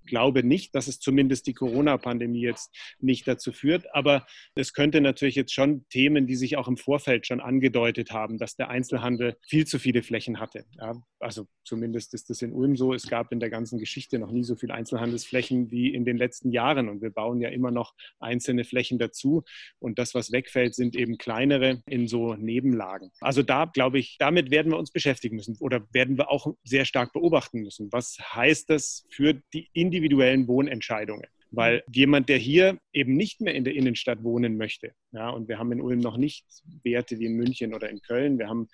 Glaube 0.06 0.44
nicht, 0.44 0.74
dass 0.74 0.88
es 0.88 0.98
zumindest 0.98 1.46
die 1.46 1.54
Corona-Pandemie 1.54 2.42
jetzt 2.42 2.74
nicht 3.00 3.26
dazu 3.26 3.52
führt. 3.52 3.94
Aber 3.94 4.26
es 4.54 4.72
könnte 4.72 5.00
natürlich 5.00 5.34
jetzt 5.34 5.52
schon 5.52 5.86
Themen, 5.88 6.26
die 6.26 6.36
sich 6.36 6.56
auch 6.56 6.68
im 6.68 6.76
Vorfeld 6.76 7.26
schon 7.26 7.40
angedeutet 7.40 8.12
haben, 8.12 8.38
dass 8.38 8.56
der 8.56 8.68
Einzelhandel 8.68 9.36
viel 9.46 9.66
zu 9.66 9.78
viele 9.78 10.02
Flächen 10.02 10.40
hatte. 10.40 10.64
Ja, 10.78 10.94
also 11.20 11.46
zumindest 11.64 12.14
ist 12.14 12.30
das 12.30 12.42
in 12.42 12.52
Ulm 12.52 12.76
so. 12.76 12.92
Es 12.92 13.08
gab 13.08 13.32
in 13.32 13.40
der 13.40 13.50
ganzen 13.50 13.78
Geschichte 13.78 14.18
noch 14.18 14.30
nie 14.30 14.44
so 14.44 14.56
viele 14.56 14.74
Einzelhandelsflächen 14.74 15.70
wie 15.70 15.94
in 15.94 16.04
den 16.04 16.16
letzten 16.16 16.50
Jahren. 16.50 16.88
Und 16.88 17.02
wir 17.02 17.10
bauen 17.10 17.40
ja 17.40 17.48
immer 17.48 17.70
noch 17.70 17.94
einzelne 18.18 18.64
Flächen 18.64 18.98
dazu. 18.98 19.44
Und 19.78 19.98
das, 19.98 20.14
was 20.14 20.32
wegfällt, 20.32 20.74
sind 20.74 20.96
eben 20.96 21.18
kleinere 21.18 21.82
in 21.86 22.08
so 22.08 22.34
Nebenlagen. 22.34 23.10
Also 23.20 23.42
da 23.42 23.66
glaube 23.66 23.98
ich, 23.98 24.16
damit 24.18 24.50
werden 24.50 24.72
wir 24.72 24.78
uns 24.78 24.90
beschäftigen 24.90 25.36
müssen 25.36 25.56
oder 25.60 25.86
werden 25.92 26.18
wir 26.18 26.30
auch 26.30 26.54
sehr 26.64 26.84
stark 26.84 27.12
beobachten 27.12 27.60
müssen. 27.60 27.88
Was 27.92 28.18
heißt 28.18 28.70
das 28.70 29.06
für 29.10 29.34
die 29.52 29.68
individuellen 29.92 30.48
Wohnentscheidungen? 30.48 31.26
Weil 31.54 31.84
jemand, 31.92 32.30
der 32.30 32.38
hier 32.38 32.78
eben 32.94 33.14
nicht 33.14 33.42
mehr 33.42 33.54
in 33.54 33.64
der 33.64 33.74
Innenstadt 33.74 34.24
wohnen 34.24 34.56
möchte, 34.56 34.92
ja, 35.12 35.28
und 35.28 35.48
wir 35.48 35.58
haben 35.58 35.70
in 35.70 35.82
Ulm 35.82 36.00
noch 36.00 36.16
nicht 36.16 36.46
Werte 36.82 37.18
wie 37.18 37.26
in 37.26 37.34
München 37.34 37.74
oder 37.74 37.90
in 37.90 38.00
Köln, 38.00 38.38
wir 38.38 38.48
haben 38.48 38.68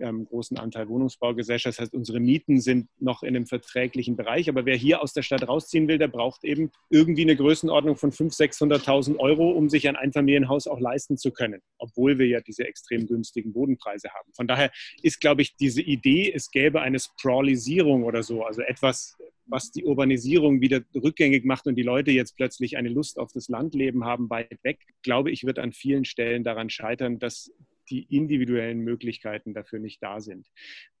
einen 0.00 0.24
großen 0.24 0.56
Anteil 0.56 0.88
Wohnungsbaugesellschaft, 0.88 1.78
das 1.78 1.82
heißt, 1.82 1.94
unsere 1.94 2.20
Mieten 2.20 2.58
sind 2.62 2.88
noch 2.98 3.22
in 3.22 3.36
einem 3.36 3.44
verträglichen 3.46 4.16
Bereich, 4.16 4.48
aber 4.48 4.64
wer 4.64 4.76
hier 4.76 5.02
aus 5.02 5.12
der 5.12 5.20
Stadt 5.20 5.46
rausziehen 5.46 5.88
will, 5.88 5.98
der 5.98 6.08
braucht 6.08 6.42
eben 6.44 6.70
irgendwie 6.88 7.20
eine 7.20 7.36
Größenordnung 7.36 7.96
von 7.96 8.10
500.000, 8.10 8.82
600.000 8.82 9.18
Euro, 9.18 9.50
um 9.50 9.68
sich 9.68 9.86
ein 9.86 9.96
Einfamilienhaus 9.96 10.66
auch 10.66 10.80
leisten 10.80 11.18
zu 11.18 11.32
können, 11.32 11.60
obwohl 11.76 12.18
wir 12.18 12.26
ja 12.26 12.40
diese 12.40 12.66
extrem 12.66 13.06
günstigen 13.06 13.52
Bodenpreise 13.52 14.08
haben. 14.08 14.32
Von 14.34 14.48
daher 14.48 14.70
ist, 15.02 15.20
glaube 15.20 15.42
ich, 15.42 15.54
diese 15.56 15.82
Idee, 15.82 16.32
es 16.32 16.50
gäbe 16.50 16.80
eine 16.80 16.98
Sprawlisierung 16.98 18.04
oder 18.04 18.22
so, 18.22 18.42
also 18.42 18.62
etwas 18.62 19.18
was 19.52 19.70
die 19.70 19.84
Urbanisierung 19.84 20.60
wieder 20.60 20.80
rückgängig 20.94 21.44
macht 21.44 21.66
und 21.66 21.76
die 21.76 21.82
Leute 21.82 22.10
jetzt 22.10 22.36
plötzlich 22.36 22.76
eine 22.76 22.88
Lust 22.88 23.18
auf 23.18 23.30
das 23.32 23.48
Landleben 23.48 24.04
haben, 24.04 24.30
weit 24.30 24.58
weg, 24.64 24.80
glaube 25.02 25.30
ich, 25.30 25.44
wird 25.44 25.58
an 25.58 25.72
vielen 25.72 26.04
Stellen 26.04 26.42
daran 26.42 26.70
scheitern, 26.70 27.18
dass 27.18 27.52
die 27.90 28.04
individuellen 28.04 28.80
Möglichkeiten 28.80 29.52
dafür 29.52 29.78
nicht 29.78 30.02
da 30.02 30.20
sind. 30.20 30.48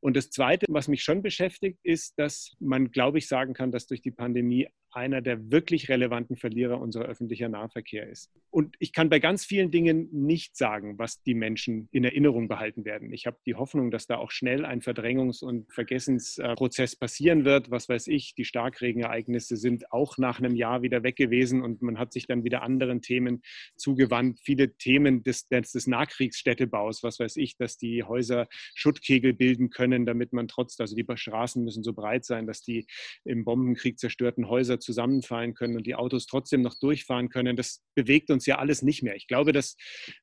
Und 0.00 0.16
das 0.16 0.30
Zweite, 0.30 0.66
was 0.68 0.88
mich 0.88 1.02
schon 1.02 1.22
beschäftigt, 1.22 1.78
ist, 1.82 2.18
dass 2.18 2.54
man, 2.60 2.90
glaube 2.90 3.18
ich, 3.18 3.28
sagen 3.28 3.54
kann, 3.54 3.72
dass 3.72 3.86
durch 3.86 4.02
die 4.02 4.10
Pandemie 4.10 4.68
einer 4.92 5.20
der 5.20 5.50
wirklich 5.50 5.88
relevanten 5.88 6.36
Verlierer 6.36 6.80
unserer 6.80 7.04
öffentlicher 7.04 7.48
Nahverkehr 7.48 8.08
ist. 8.08 8.30
Und 8.50 8.76
ich 8.78 8.92
kann 8.92 9.08
bei 9.08 9.18
ganz 9.18 9.44
vielen 9.44 9.70
Dingen 9.70 10.08
nicht 10.12 10.56
sagen, 10.56 10.98
was 10.98 11.22
die 11.22 11.34
Menschen 11.34 11.88
in 11.90 12.04
Erinnerung 12.04 12.48
behalten 12.48 12.84
werden. 12.84 13.12
Ich 13.12 13.26
habe 13.26 13.38
die 13.46 13.54
Hoffnung, 13.54 13.90
dass 13.90 14.06
da 14.06 14.18
auch 14.18 14.30
schnell 14.30 14.64
ein 14.64 14.82
Verdrängungs- 14.82 15.42
und 15.42 15.72
Vergessensprozess 15.72 16.96
passieren 16.96 17.44
wird. 17.44 17.70
Was 17.70 17.88
weiß 17.88 18.08
ich, 18.08 18.34
die 18.34 18.44
Starkregenereignisse 18.44 19.56
sind 19.56 19.90
auch 19.90 20.18
nach 20.18 20.38
einem 20.38 20.54
Jahr 20.54 20.82
wieder 20.82 21.02
weg 21.02 21.16
gewesen 21.16 21.62
und 21.62 21.80
man 21.82 21.98
hat 21.98 22.12
sich 22.12 22.26
dann 22.26 22.44
wieder 22.44 22.62
anderen 22.62 23.00
Themen 23.00 23.42
zugewandt. 23.76 24.40
Viele 24.40 24.76
Themen 24.76 25.22
des, 25.22 25.48
des 25.48 25.86
Nachkriegsstädtebaus, 25.86 27.02
was 27.02 27.18
weiß 27.18 27.36
ich, 27.36 27.56
dass 27.56 27.78
die 27.78 28.02
Häuser 28.04 28.48
Schuttkegel 28.74 29.32
bilden 29.32 29.70
können, 29.70 30.04
damit 30.04 30.32
man 30.32 30.48
trotz, 30.48 30.78
also 30.78 30.94
die 30.94 31.06
Straßen 31.14 31.64
müssen 31.64 31.82
so 31.82 31.92
breit 31.92 32.24
sein, 32.24 32.46
dass 32.46 32.62
die 32.62 32.86
im 33.24 33.44
Bombenkrieg 33.44 33.98
zerstörten 33.98 34.48
Häuser 34.48 34.80
zusammenfallen 34.82 35.54
können 35.54 35.76
und 35.76 35.86
die 35.86 35.94
Autos 35.94 36.26
trotzdem 36.26 36.62
noch 36.62 36.78
durchfahren 36.78 37.28
können, 37.28 37.56
das 37.56 37.82
bewegt 37.94 38.30
uns 38.30 38.46
ja 38.46 38.58
alles 38.58 38.82
nicht 38.82 39.02
mehr. 39.02 39.16
Ich 39.16 39.26
glaube, 39.26 39.52
dass 39.52 39.76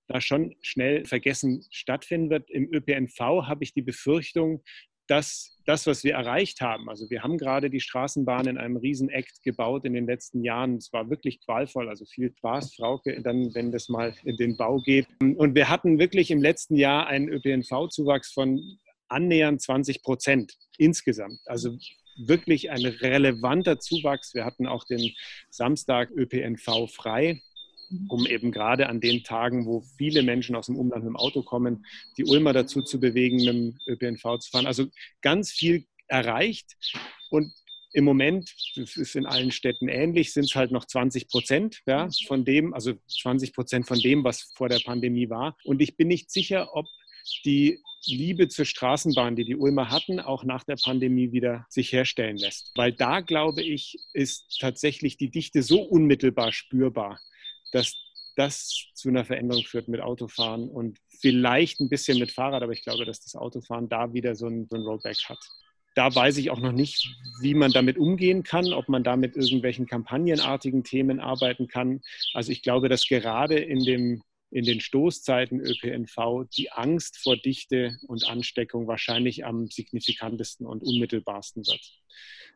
da 0.07 0.21
schon 0.21 0.55
schnell 0.61 1.05
Vergessen 1.05 1.65
stattfinden 1.71 2.29
wird. 2.29 2.49
Im 2.51 2.71
ÖPNV 2.71 3.19
habe 3.19 3.63
ich 3.63 3.73
die 3.73 3.81
Befürchtung, 3.81 4.63
dass 5.07 5.57
das, 5.65 5.87
was 5.87 6.03
wir 6.03 6.13
erreicht 6.13 6.61
haben, 6.61 6.89
also 6.89 7.09
wir 7.09 7.23
haben 7.23 7.37
gerade 7.37 7.69
die 7.69 7.79
Straßenbahn 7.79 8.47
in 8.47 8.57
einem 8.57 8.77
Riesenakt 8.77 9.43
gebaut 9.43 9.85
in 9.85 9.93
den 9.93 10.05
letzten 10.05 10.43
Jahren. 10.43 10.75
Es 10.75 10.93
war 10.93 11.09
wirklich 11.09 11.43
qualvoll, 11.43 11.89
also 11.89 12.05
viel 12.05 12.31
Spaß, 12.37 12.75
Frauke, 12.75 13.19
dann, 13.21 13.53
wenn 13.55 13.71
das 13.71 13.89
mal 13.89 14.13
in 14.23 14.37
den 14.37 14.55
Bau 14.55 14.77
geht. 14.77 15.07
Und 15.19 15.55
wir 15.55 15.69
hatten 15.69 15.99
wirklich 15.99 16.31
im 16.31 16.41
letzten 16.41 16.75
Jahr 16.75 17.07
einen 17.07 17.29
ÖPNV-Zuwachs 17.29 18.31
von 18.31 18.79
annähernd 19.09 19.61
20 19.61 20.03
Prozent 20.03 20.53
insgesamt. 20.77 21.39
Also 21.45 21.75
wirklich 22.27 22.71
ein 22.71 22.85
relevanter 22.85 23.79
Zuwachs. 23.79 24.33
Wir 24.33 24.45
hatten 24.45 24.67
auch 24.67 24.85
den 24.85 25.11
Samstag 25.49 26.11
ÖPNV 26.11 26.87
frei 26.91 27.41
um 28.07 28.25
eben 28.27 28.51
gerade 28.51 28.87
an 28.87 29.01
den 29.01 29.23
Tagen, 29.23 29.65
wo 29.65 29.81
viele 29.97 30.23
Menschen 30.23 30.55
aus 30.55 30.67
dem 30.67 30.75
Umland 30.75 31.03
mit 31.03 31.09
dem 31.09 31.15
Auto 31.15 31.41
kommen, 31.41 31.85
die 32.17 32.25
Ulmer 32.25 32.53
dazu 32.53 32.81
zu 32.81 32.99
bewegen, 32.99 33.37
mit 33.37 33.47
dem 33.47 33.79
ÖPNV 33.87 34.39
zu 34.39 34.51
fahren. 34.51 34.67
Also 34.67 34.87
ganz 35.21 35.51
viel 35.51 35.85
erreicht 36.07 36.75
und 37.29 37.51
im 37.93 38.03
Moment, 38.03 38.53
das 38.75 38.97
ist 38.97 39.15
in 39.15 39.25
allen 39.25 39.51
Städten 39.51 39.87
ähnlich, 39.87 40.31
sind 40.31 40.45
es 40.45 40.55
halt 40.55 40.71
noch 40.71 40.85
20 40.85 41.27
Prozent 41.27 41.81
ja, 41.87 42.07
von 42.27 42.45
dem, 42.45 42.75
also 42.75 42.93
20 43.07 43.53
Prozent 43.53 43.87
von 43.87 43.99
dem, 43.99 44.23
was 44.23 44.51
vor 44.55 44.69
der 44.69 44.79
Pandemie 44.79 45.29
war. 45.31 45.57
Und 45.63 45.81
ich 45.81 45.97
bin 45.97 46.07
nicht 46.07 46.29
sicher, 46.29 46.75
ob 46.75 46.85
die 47.45 47.79
Liebe 48.05 48.47
zur 48.47 48.65
Straßenbahn, 48.65 49.35
die 49.35 49.45
die 49.45 49.55
Ulmer 49.55 49.89
hatten, 49.89 50.19
auch 50.19 50.43
nach 50.43 50.63
der 50.63 50.77
Pandemie 50.81 51.31
wieder 51.31 51.65
sich 51.69 51.91
herstellen 51.91 52.37
lässt. 52.37 52.71
Weil 52.75 52.93
da, 52.93 53.21
glaube 53.21 53.61
ich, 53.61 53.97
ist 54.13 54.57
tatsächlich 54.59 55.17
die 55.17 55.29
Dichte 55.29 55.63
so 55.63 55.81
unmittelbar 55.81 56.51
spürbar, 56.51 57.19
dass 57.71 57.93
das 58.35 58.85
zu 58.93 59.09
einer 59.09 59.25
Veränderung 59.25 59.63
führt 59.65 59.87
mit 59.89 60.01
Autofahren 60.01 60.69
und 60.69 60.97
vielleicht 61.19 61.81
ein 61.81 61.89
bisschen 61.89 62.19
mit 62.19 62.31
Fahrrad, 62.31 62.63
aber 62.63 62.71
ich 62.71 62.83
glaube, 62.83 63.05
dass 63.05 63.19
das 63.19 63.35
Autofahren 63.35 63.89
da 63.89 64.13
wieder 64.13 64.35
so 64.35 64.47
ein, 64.47 64.67
so 64.69 64.77
ein 64.77 64.83
Rollback 64.83 65.17
hat. 65.27 65.39
Da 65.95 66.13
weiß 66.13 66.37
ich 66.37 66.49
auch 66.49 66.59
noch 66.59 66.71
nicht, 66.71 67.05
wie 67.41 67.53
man 67.53 67.71
damit 67.71 67.97
umgehen 67.97 68.43
kann, 68.43 68.71
ob 68.71 68.87
man 68.87 69.03
da 69.03 69.17
mit 69.17 69.35
irgendwelchen 69.35 69.85
kampagnenartigen 69.87 70.83
Themen 70.83 71.19
arbeiten 71.19 71.67
kann. 71.67 72.01
Also 72.33 72.51
ich 72.51 72.61
glaube, 72.61 72.87
dass 72.87 73.07
gerade 73.07 73.59
in 73.59 73.83
dem 73.83 74.21
in 74.51 74.65
den 74.65 74.81
Stoßzeiten 74.81 75.59
ÖPNV 75.59 76.47
die 76.55 76.71
Angst 76.71 77.17
vor 77.17 77.37
Dichte 77.37 77.97
und 78.07 78.27
Ansteckung 78.27 78.87
wahrscheinlich 78.87 79.45
am 79.45 79.67
signifikantesten 79.67 80.65
und 80.65 80.83
unmittelbarsten 80.83 81.65
wird. 81.65 82.01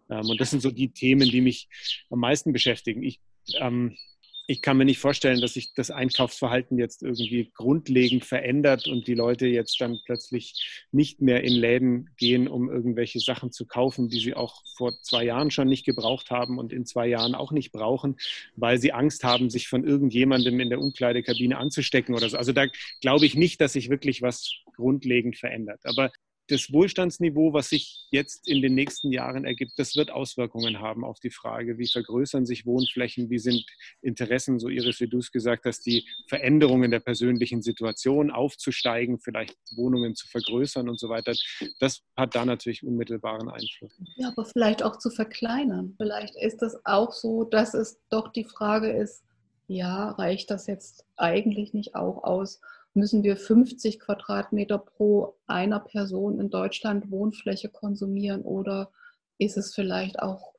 Ähm, 0.10 0.29
und 0.29 0.41
das 0.41 0.49
sind 0.49 0.62
so 0.62 0.71
die 0.71 0.91
Themen, 0.91 1.29
die 1.29 1.41
mich 1.41 1.69
am 2.10 2.19
meisten 2.19 2.53
beschäftigen. 2.53 3.03
Ich 3.03 3.19
ähm, 3.56 3.97
ich 4.45 4.62
kann 4.62 4.77
mir 4.77 4.86
nicht 4.86 4.99
vorstellen, 4.99 5.39
dass 5.39 5.53
sich 5.53 5.73
das 5.73 5.89
Einkaufsverhalten 5.89 6.77
jetzt 6.77 7.01
irgendwie 7.01 7.49
grundlegend 7.53 8.25
verändert 8.25 8.88
und 8.88 9.08
die 9.08 9.13
Leute 9.13 9.47
jetzt 9.47 9.79
dann 9.79 9.99
plötzlich 10.06 10.86
nicht 10.91 11.21
mehr 11.21 11.43
in 11.43 11.53
Läden 11.53 12.10
gehen, 12.17 12.49
um 12.49 12.69
irgendwelche 12.69 13.19
Sachen 13.21 13.53
zu 13.53 13.65
kaufen, 13.65 14.10
die 14.10 14.19
sie 14.19 14.34
auch 14.34 14.62
vor 14.75 14.91
zwei 15.01 15.23
Jahren 15.23 15.49
schon 15.49 15.69
nicht 15.69 15.86
gebraucht 15.86 16.29
haben 16.29 16.58
und 16.58 16.73
in 16.73 16.86
zwei 16.86 17.08
Jahren 17.08 17.36
auch 17.36 17.53
nicht 17.53 17.71
brauchen, 17.71 18.17
weil 18.56 18.79
sie 18.79 18.91
Angst 18.91 19.23
haben, 19.23 19.49
sich 19.49 19.69
von 19.69 19.86
irgendjemandem 19.86 20.60
in 20.60 20.69
der 20.69 20.82
Umkleidekabine 20.82 21.58
anzustecken 21.58 22.13
oder 22.13 22.27
so. 22.27 22.38
Also 22.38 22.51
da 22.51 22.65
glaube 22.99 23.25
ich 23.25 23.36
nicht, 23.36 23.62
dass 23.62 23.73
sich 23.73 23.89
wirklich 23.89 24.21
was 24.21 24.51
grundlegend 24.75 25.38
verändert. 25.38 25.79
Aber 25.86 26.12
das 26.47 26.73
Wohlstandsniveau, 26.73 27.53
was 27.53 27.69
sich 27.69 28.08
jetzt 28.12 28.47
in 28.47 28.62
den 28.62 28.75
nächsten 28.75 29.12
Jahren 29.12 29.45
ergibt, 29.45 29.73
das 29.77 29.95
wird 29.95 30.12
Auswirkungen 30.12 30.79
haben 30.79 31.06
auf 31.06 31.19
die 31.19 31.29
Frage, 31.29 31.77
wie 31.77 31.88
vergrößern 31.88 32.45
sich 32.45 32.65
Wohnflächen, 32.65 33.29
wie 33.29 33.39
sind 33.39 33.65
Interessen, 34.01 34.60
so 34.60 34.67
Iris, 34.67 34.99
wie 34.99 35.08
du 35.08 35.19
es 35.19 35.32
gesagt 35.32 35.65
hast, 35.65 35.86
die 35.86 36.06
Veränderungen 36.27 36.91
der 36.91 36.99
persönlichen 36.99 37.62
Situation 37.62 38.29
aufzusteigen, 38.29 39.19
vielleicht 39.19 39.56
Wohnungen 39.75 40.15
zu 40.15 40.27
vergrößern 40.27 40.89
und 40.89 40.99
so 40.99 41.10
weiter. 41.10 41.34
Das 41.79 42.01
hat 42.17 42.36
da 42.36 42.45
natürlich 42.45 42.84
unmittelbaren 42.84 43.49
Einfluss. 43.49 43.93
Ja, 44.15 44.29
aber 44.29 44.45
vielleicht 44.45 44.84
auch 44.84 44.97
zu 44.97 45.10
verkleinern. 45.10 45.93
Vielleicht 45.97 46.36
ist 46.36 46.62
es 46.62 46.77
auch 46.86 47.13
so, 47.13 47.45
dass 47.45 47.73
es 47.73 47.99
doch 48.10 48.32
die 48.32 48.43
Frage 48.43 48.91
ist, 48.91 49.23
ja, 49.67 50.12
reicht 50.12 50.51
das 50.51 50.67
jetzt 50.67 51.06
eigentlich 51.15 51.73
nicht 51.73 51.95
auch 51.95 52.23
aus? 52.23 52.60
Müssen 52.95 53.23
wir 53.23 53.38
50 53.38 53.99
Quadratmeter 53.99 54.77
pro 54.77 55.36
einer 55.47 55.79
Person 55.79 56.39
in 56.39 56.49
Deutschland 56.49 57.12
Wohnfläche 57.12 57.69
konsumieren 57.69 58.41
oder 58.41 58.91
ist 59.38 59.58
es 59.58 59.73
vielleicht 59.73 60.19
auch 60.19 60.53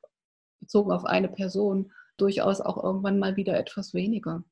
bezogen 0.59 0.91
auf 0.91 1.05
eine 1.05 1.29
Person 1.29 1.91
durchaus 2.17 2.61
auch 2.61 2.81
irgendwann 2.83 3.19
mal 3.19 3.35
wieder 3.35 3.57
etwas 3.57 3.93
weniger? 3.93 4.43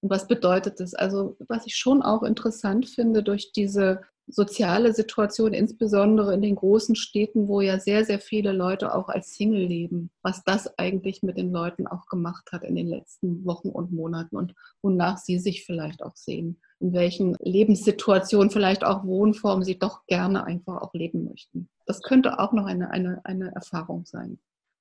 Und 0.00 0.10
was 0.10 0.26
bedeutet 0.26 0.80
das? 0.80 0.94
Also 0.94 1.36
was 1.48 1.66
ich 1.66 1.76
schon 1.76 2.02
auch 2.02 2.22
interessant 2.22 2.88
finde 2.88 3.22
durch 3.22 3.52
diese 3.52 4.02
soziale 4.26 4.94
Situation, 4.94 5.52
insbesondere 5.52 6.32
in 6.34 6.42
den 6.42 6.56
großen 6.56 6.96
Städten, 6.96 7.48
wo 7.48 7.60
ja 7.60 7.78
sehr, 7.78 8.04
sehr 8.04 8.20
viele 8.20 8.52
Leute 8.52 8.94
auch 8.94 9.08
als 9.08 9.34
Single 9.34 9.66
leben, 9.66 10.10
was 10.22 10.42
das 10.44 10.78
eigentlich 10.78 11.22
mit 11.22 11.36
den 11.36 11.52
Leuten 11.52 11.86
auch 11.86 12.06
gemacht 12.06 12.50
hat 12.52 12.64
in 12.64 12.74
den 12.74 12.88
letzten 12.88 13.44
Wochen 13.44 13.68
und 13.68 13.92
Monaten 13.92 14.36
und 14.36 14.54
wonach 14.82 15.18
sie 15.18 15.38
sich 15.38 15.64
vielleicht 15.64 16.02
auch 16.02 16.16
sehen, 16.16 16.60
in 16.84 16.92
welchen 16.92 17.34
Lebenssituationen, 17.40 18.50
vielleicht 18.50 18.84
auch 18.84 19.04
Wohnformen 19.04 19.64
sie 19.64 19.78
doch 19.78 20.04
gerne 20.06 20.44
einfach 20.44 20.82
auch 20.82 20.92
leben 20.92 21.24
möchten. 21.24 21.70
Das 21.86 22.02
könnte 22.02 22.38
auch 22.38 22.52
noch 22.52 22.66
eine, 22.66 22.90
eine, 22.90 23.22
eine 23.24 23.54
Erfahrung 23.54 24.04
sein, 24.04 24.38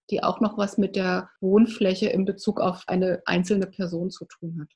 die 0.10 0.22
auch 0.22 0.42
noch 0.42 0.58
was 0.58 0.78
mit 0.78 0.98
der 0.98 1.30
Wohnfläche 1.40 2.10
in 2.10 2.26
Bezug 2.26 2.60
auf 2.60 2.84
eine 2.88 3.22
einzelne 3.26 3.68
Person 3.68 4.12
zu 4.12 4.26
tun 4.26 4.60
hat. 4.60 4.68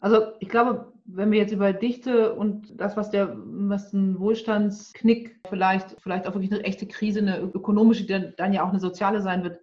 Also 0.00 0.34
ich 0.40 0.50
glaube, 0.50 0.92
wenn 1.06 1.30
wir 1.30 1.38
jetzt 1.38 1.54
über 1.54 1.72
Dichte 1.72 2.34
und 2.34 2.78
das, 2.78 2.94
was 2.94 3.10
der, 3.10 3.34
was 3.34 3.94
ein 3.94 4.20
Wohlstandsknick 4.20 5.40
vielleicht, 5.48 5.96
vielleicht 6.02 6.26
auch 6.26 6.34
wirklich 6.34 6.52
eine 6.52 6.64
echte 6.64 6.86
Krise, 6.86 7.20
eine 7.20 7.40
ökonomische, 7.40 8.04
die 8.04 8.34
dann, 8.36 8.52
ja 8.52 8.62
auch 8.62 8.68
eine 8.68 8.80
soziale 8.80 9.22
sein 9.22 9.42
wird, 9.42 9.60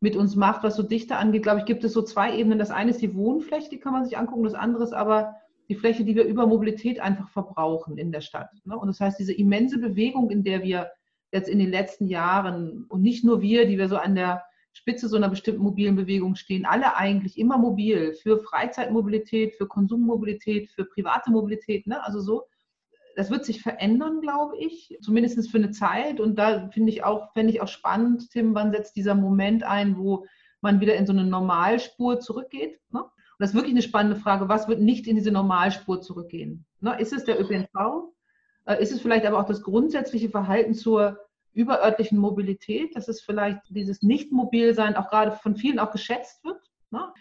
mit 0.00 0.16
uns 0.16 0.34
macht, 0.34 0.64
was 0.64 0.74
so 0.74 0.82
Dichte 0.82 1.14
angeht, 1.14 1.44
glaube 1.44 1.60
ich, 1.60 1.66
gibt 1.66 1.84
es 1.84 1.92
so 1.92 2.02
zwei 2.02 2.36
Ebenen. 2.36 2.58
Das 2.58 2.72
eine 2.72 2.90
ist 2.90 3.00
die 3.00 3.14
Wohnfläche, 3.14 3.70
die 3.70 3.78
kann 3.78 3.92
man 3.92 4.04
sich 4.04 4.18
angucken. 4.18 4.42
Das 4.42 4.54
andere 4.54 4.82
ist 4.82 4.92
aber 4.92 5.36
die 5.68 5.74
Fläche, 5.74 6.04
die 6.04 6.14
wir 6.14 6.24
über 6.24 6.46
Mobilität 6.46 7.00
einfach 7.00 7.28
verbrauchen 7.30 7.98
in 7.98 8.12
der 8.12 8.20
Stadt. 8.20 8.50
Ne? 8.64 8.76
Und 8.76 8.88
das 8.88 9.00
heißt, 9.00 9.18
diese 9.18 9.32
immense 9.32 9.78
Bewegung, 9.78 10.30
in 10.30 10.44
der 10.44 10.62
wir 10.62 10.90
jetzt 11.32 11.48
in 11.48 11.58
den 11.58 11.70
letzten 11.70 12.08
Jahren 12.08 12.84
und 12.84 13.02
nicht 13.02 13.24
nur 13.24 13.40
wir, 13.40 13.66
die 13.66 13.78
wir 13.78 13.88
so 13.88 13.96
an 13.96 14.14
der 14.14 14.44
Spitze 14.74 15.08
so 15.08 15.16
einer 15.16 15.28
bestimmten 15.28 15.62
mobilen 15.62 15.96
Bewegung 15.96 16.34
stehen, 16.34 16.64
alle 16.64 16.96
eigentlich 16.96 17.38
immer 17.38 17.58
mobil 17.58 18.14
für 18.14 18.38
Freizeitmobilität, 18.38 19.54
für 19.56 19.66
Konsummobilität, 19.66 20.70
für 20.70 20.84
private 20.84 21.30
Mobilität, 21.30 21.86
ne? 21.86 22.02
also 22.04 22.20
so. 22.20 22.44
Das 23.14 23.30
wird 23.30 23.44
sich 23.44 23.60
verändern, 23.60 24.22
glaube 24.22 24.56
ich, 24.56 24.96
zumindest 25.02 25.50
für 25.50 25.58
eine 25.58 25.70
Zeit. 25.70 26.18
Und 26.18 26.38
da 26.38 26.70
finde 26.70 26.90
ich 26.90 27.04
auch, 27.04 27.30
fände 27.34 27.52
ich 27.52 27.60
auch 27.60 27.68
spannend, 27.68 28.30
Tim, 28.30 28.54
wann 28.54 28.72
setzt 28.72 28.96
dieser 28.96 29.14
Moment 29.14 29.64
ein, 29.64 29.98
wo 29.98 30.24
man 30.62 30.80
wieder 30.80 30.94
in 30.94 31.06
so 31.06 31.12
eine 31.12 31.24
Normalspur 31.24 32.20
zurückgeht. 32.20 32.80
Ne? 32.90 33.04
Das 33.42 33.50
ist 33.50 33.56
wirklich 33.56 33.74
eine 33.74 33.82
spannende 33.82 34.14
Frage, 34.14 34.48
was 34.48 34.68
wird 34.68 34.80
nicht 34.80 35.08
in 35.08 35.16
diese 35.16 35.32
Normalspur 35.32 36.00
zurückgehen? 36.00 36.64
Ne? 36.78 36.96
Ist 37.00 37.12
es 37.12 37.24
der 37.24 37.40
ÖPNV? 37.40 38.12
Äh, 38.66 38.80
ist 38.80 38.92
es 38.92 39.00
vielleicht 39.00 39.26
aber 39.26 39.40
auch 39.40 39.46
das 39.46 39.64
grundsätzliche 39.64 40.30
Verhalten 40.30 40.74
zur 40.74 41.18
überörtlichen 41.52 42.18
Mobilität, 42.18 42.94
dass 42.94 43.08
es 43.08 43.20
vielleicht 43.20 43.58
dieses 43.68 44.00
Nicht-Mobil-Sein 44.00 44.94
auch 44.94 45.08
gerade 45.08 45.32
von 45.32 45.56
vielen 45.56 45.80
auch 45.80 45.90
geschätzt 45.90 46.44
wird? 46.44 46.60
Ne? 46.92 47.12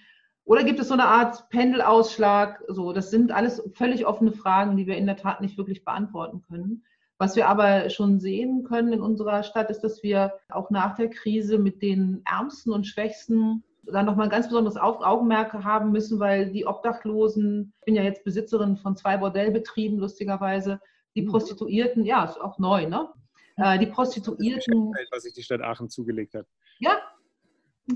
Oder 0.43 0.63
gibt 0.63 0.79
es 0.79 0.89
so 0.89 0.93
eine 0.93 1.05
Art 1.05 1.49
Pendelausschlag? 1.49 2.61
So, 2.67 2.93
das 2.93 3.09
sind 3.09 3.31
alles 3.31 3.67
völlig 3.73 4.05
offene 4.05 4.31
Fragen, 4.31 4.77
die 4.77 4.85
wir 4.85 4.97
in 4.97 5.07
der 5.07 5.17
Tat 5.17 5.41
nicht 5.41 5.57
wirklich 5.57 5.83
beantworten 5.83 6.43
können. 6.47 6.85
Was 7.17 7.35
wir 7.35 7.47
aber 7.47 7.89
schon 7.89 8.19
sehen 8.19 8.63
können 8.63 8.93
in 8.93 9.01
unserer 9.01 9.41
Stadt, 9.41 9.71
ist, 9.71 9.81
dass 9.81 10.03
wir 10.03 10.33
auch 10.49 10.69
nach 10.69 10.95
der 10.95 11.09
Krise 11.09 11.57
mit 11.57 11.81
den 11.81 12.21
Ärmsten 12.31 12.71
und 12.71 12.85
Schwächsten 12.85 13.63
dann 13.83 14.05
nochmal 14.05 14.27
ein 14.27 14.31
ganz 14.31 14.47
besonderes 14.47 14.77
Augenmerk 14.77 15.53
haben 15.53 15.91
müssen, 15.91 16.19
weil 16.19 16.51
die 16.51 16.65
Obdachlosen, 16.65 17.73
ich 17.79 17.85
bin 17.85 17.95
ja 17.95 18.03
jetzt 18.03 18.23
Besitzerin 18.23 18.77
von 18.77 18.95
zwei 18.95 19.17
Bordellbetrieben, 19.17 19.97
lustigerweise, 19.97 20.79
die 21.15 21.23
mhm. 21.23 21.31
Prostituierten, 21.31 22.05
ja, 22.05 22.23
ist 22.25 22.39
auch 22.39 22.59
neu, 22.59 22.87
ne? 22.87 23.09
Äh, 23.57 23.79
die 23.79 23.87
Prostituierten. 23.87 24.93
Was 25.11 25.23
sich 25.23 25.33
die 25.33 25.43
Stadt 25.43 25.61
Aachen 25.61 25.89
zugelegt 25.89 26.33
hat. 26.35 26.47
Ja, 26.79 26.97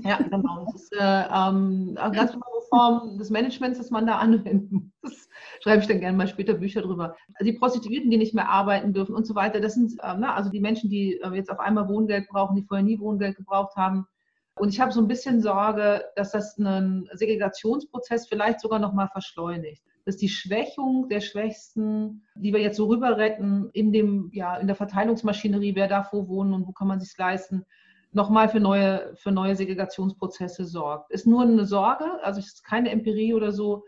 ja, 0.02 0.18
genau. 0.18 0.64
Das 0.64 0.82
ist 0.82 0.92
äh, 0.92 0.98
ähm, 0.98 1.96
eine 1.96 2.14
ganz 2.14 2.32
neue 2.32 2.62
Form 2.68 3.18
des 3.18 3.30
Managements, 3.30 3.78
das 3.78 3.90
man 3.90 4.06
da 4.06 4.18
anwenden 4.18 4.92
muss. 5.02 5.28
schreibe 5.62 5.82
ich 5.82 5.88
dann 5.88 6.00
gerne 6.00 6.16
mal 6.16 6.28
später 6.28 6.54
Bücher 6.54 6.82
drüber. 6.82 7.16
Die 7.40 7.52
Prostituierten, 7.52 8.10
die 8.10 8.18
nicht 8.18 8.34
mehr 8.34 8.48
arbeiten 8.48 8.92
dürfen 8.92 9.14
und 9.14 9.26
so 9.26 9.34
weiter, 9.34 9.60
das 9.60 9.74
sind 9.74 9.92
äh, 10.02 10.14
na, 10.18 10.34
also 10.34 10.50
die 10.50 10.60
Menschen, 10.60 10.90
die 10.90 11.20
äh, 11.20 11.30
jetzt 11.34 11.50
auf 11.50 11.60
einmal 11.60 11.88
Wohngeld 11.88 12.28
brauchen, 12.28 12.56
die 12.56 12.64
vorher 12.64 12.84
nie 12.84 12.98
Wohngeld 12.98 13.36
gebraucht 13.36 13.76
haben. 13.76 14.06
Und 14.56 14.70
ich 14.70 14.80
habe 14.80 14.92
so 14.92 15.00
ein 15.00 15.08
bisschen 15.08 15.40
Sorge, 15.40 16.04
dass 16.16 16.32
das 16.32 16.58
einen 16.58 17.08
Segregationsprozess 17.12 18.26
vielleicht 18.26 18.60
sogar 18.60 18.78
noch 18.78 18.92
mal 18.92 19.08
verschleunigt 19.08 19.82
dass 20.06 20.16
die 20.16 20.28
Schwächung 20.28 21.08
der 21.08 21.20
Schwächsten, 21.20 22.22
die 22.36 22.52
wir 22.52 22.60
jetzt 22.60 22.76
so 22.76 22.86
rüber 22.86 23.18
retten, 23.18 23.70
in, 23.72 23.92
dem, 23.92 24.30
ja, 24.32 24.56
in 24.56 24.68
der 24.68 24.76
Verteilungsmaschinerie, 24.76 25.74
wer 25.74 25.88
darf 25.88 26.12
wo 26.12 26.28
wohnen 26.28 26.54
und 26.54 26.66
wo 26.68 26.72
kann 26.72 26.86
man 26.86 27.00
sich 27.00 27.18
leisten, 27.18 27.66
nochmal 28.12 28.48
für 28.48 28.60
neue, 28.60 29.14
für 29.16 29.32
neue 29.32 29.56
Segregationsprozesse 29.56 30.64
sorgt. 30.64 31.10
Ist 31.10 31.26
nur 31.26 31.42
eine 31.42 31.66
Sorge, 31.66 32.04
also 32.22 32.38
ist 32.38 32.62
keine 32.62 32.90
Empirie 32.90 33.34
oder 33.34 33.50
so, 33.50 33.84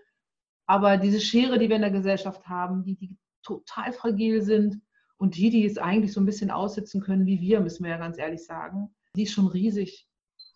aber 0.67 0.97
diese 0.97 1.21
Schere, 1.21 1.57
die 1.57 1.69
wir 1.69 1.77
in 1.77 1.83
der 1.83 1.93
Gesellschaft 1.93 2.49
haben, 2.49 2.83
die, 2.83 2.97
die 2.97 3.17
total 3.45 3.93
fragil 3.93 4.43
sind 4.43 4.83
und 5.19 5.37
die, 5.37 5.51
die 5.51 5.65
es 5.65 5.79
eigentlich 5.79 6.13
so 6.13 6.21
ein 6.21 6.27
bisschen 6.27 6.51
aussitzen 6.51 7.01
können 7.01 7.27
wie 7.27 7.41
wir, 7.41 7.61
müssen 7.61 7.85
wir 7.85 7.93
ja 7.93 7.97
ganz 7.97 8.19
ehrlich 8.19 8.45
sagen, 8.45 8.93
die 9.15 9.23
ist 9.23 9.33
schon 9.33 9.47
riesig. 9.47 10.08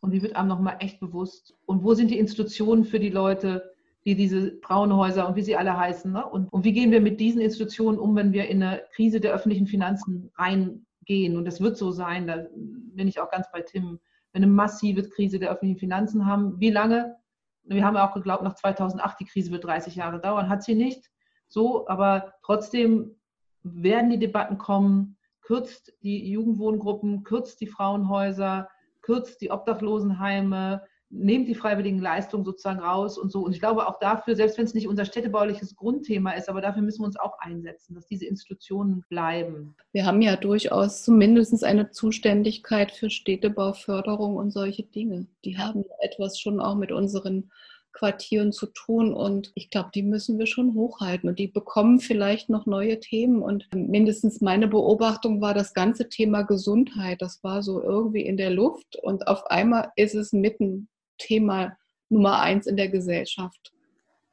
Und 0.02 0.10
die 0.10 0.20
wird 0.20 0.36
einem 0.36 0.48
nochmal 0.48 0.76
echt 0.80 1.00
bewusst. 1.00 1.56
Und 1.64 1.84
wo 1.84 1.94
sind 1.94 2.10
die 2.10 2.18
Institutionen 2.18 2.84
für 2.84 2.98
die 2.98 3.08
Leute, 3.08 3.72
die 4.04 4.16
diese 4.16 4.58
Frauenhäuser 4.62 5.28
und 5.28 5.36
wie 5.36 5.42
sie 5.42 5.56
alle 5.56 5.76
heißen. 5.76 6.10
Ne? 6.10 6.26
Und, 6.26 6.52
und 6.52 6.64
wie 6.64 6.72
gehen 6.72 6.90
wir 6.90 7.00
mit 7.00 7.20
diesen 7.20 7.40
Institutionen 7.40 7.98
um, 7.98 8.16
wenn 8.16 8.32
wir 8.32 8.48
in 8.48 8.62
eine 8.62 8.82
Krise 8.94 9.20
der 9.20 9.32
öffentlichen 9.32 9.68
Finanzen 9.68 10.32
reingehen? 10.36 11.36
Und 11.36 11.44
das 11.44 11.60
wird 11.60 11.76
so 11.76 11.92
sein, 11.92 12.26
da 12.26 12.46
bin 12.52 13.06
ich 13.06 13.20
auch 13.20 13.30
ganz 13.30 13.46
bei 13.52 13.62
Tim. 13.62 14.00
Wenn 14.32 14.42
eine 14.42 14.52
massive 14.52 15.08
Krise 15.08 15.38
der 15.38 15.50
öffentlichen 15.50 15.78
Finanzen 15.78 16.26
haben, 16.26 16.58
wie 16.58 16.70
lange? 16.70 17.16
Wir 17.64 17.84
haben 17.84 17.94
ja 17.94 18.08
auch 18.08 18.14
geglaubt, 18.14 18.42
nach 18.42 18.56
2008, 18.56 19.20
die 19.20 19.26
Krise 19.26 19.52
wird 19.52 19.64
30 19.64 19.94
Jahre 19.94 20.20
dauern. 20.20 20.48
Hat 20.48 20.64
sie 20.64 20.74
nicht. 20.74 21.10
So, 21.46 21.86
aber 21.86 22.34
trotzdem 22.42 23.14
werden 23.62 24.10
die 24.10 24.18
Debatten 24.18 24.58
kommen, 24.58 25.16
kürzt 25.42 25.92
die 26.02 26.28
Jugendwohngruppen, 26.28 27.22
kürzt 27.22 27.60
die 27.60 27.68
Frauenhäuser, 27.68 28.68
kürzt 29.02 29.40
die 29.40 29.50
Obdachlosenheime, 29.50 30.82
nehmt 31.12 31.46
die 31.46 31.54
freiwilligen 31.54 32.00
Leistungen 32.00 32.44
sozusagen 32.44 32.80
raus 32.80 33.18
und 33.18 33.30
so. 33.30 33.40
Und 33.40 33.52
ich 33.52 33.60
glaube 33.60 33.86
auch 33.86 33.98
dafür, 33.98 34.34
selbst 34.34 34.56
wenn 34.56 34.64
es 34.64 34.72
nicht 34.72 34.88
unser 34.88 35.04
städtebauliches 35.04 35.76
Grundthema 35.76 36.32
ist, 36.32 36.48
aber 36.48 36.62
dafür 36.62 36.82
müssen 36.82 37.02
wir 37.02 37.06
uns 37.06 37.20
auch 37.20 37.38
einsetzen, 37.38 37.94
dass 37.94 38.06
diese 38.06 38.24
Institutionen 38.24 39.04
bleiben. 39.10 39.74
Wir 39.92 40.06
haben 40.06 40.22
ja 40.22 40.36
durchaus 40.36 41.02
zumindest 41.04 41.62
eine 41.64 41.90
Zuständigkeit 41.90 42.92
für 42.92 43.10
Städtebauförderung 43.10 44.36
und 44.36 44.52
solche 44.52 44.84
Dinge. 44.84 45.26
Die 45.44 45.58
haben 45.58 45.84
etwas 46.00 46.40
schon 46.40 46.60
auch 46.60 46.76
mit 46.76 46.92
unseren 46.92 47.50
Quartieren 47.92 48.52
zu 48.52 48.66
tun 48.66 49.12
und 49.12 49.52
ich 49.54 49.70
glaube, 49.70 49.90
die 49.94 50.02
müssen 50.02 50.38
wir 50.38 50.46
schon 50.46 50.74
hochhalten 50.74 51.28
und 51.28 51.38
die 51.38 51.48
bekommen 51.48 52.00
vielleicht 52.00 52.48
noch 52.48 52.66
neue 52.66 53.00
Themen 53.00 53.42
und 53.42 53.68
mindestens 53.74 54.40
meine 54.40 54.68
Beobachtung 54.68 55.40
war 55.40 55.54
das 55.54 55.74
ganze 55.74 56.08
Thema 56.08 56.42
Gesundheit, 56.42 57.20
das 57.20 57.42
war 57.44 57.62
so 57.62 57.82
irgendwie 57.82 58.22
in 58.22 58.36
der 58.36 58.50
Luft 58.50 58.96
und 59.02 59.28
auf 59.28 59.46
einmal 59.46 59.90
ist 59.96 60.14
es 60.14 60.32
mitten 60.32 60.88
Thema 61.18 61.76
Nummer 62.08 62.40
eins 62.40 62.66
in 62.66 62.76
der 62.76 62.88
Gesellschaft. 62.88 63.72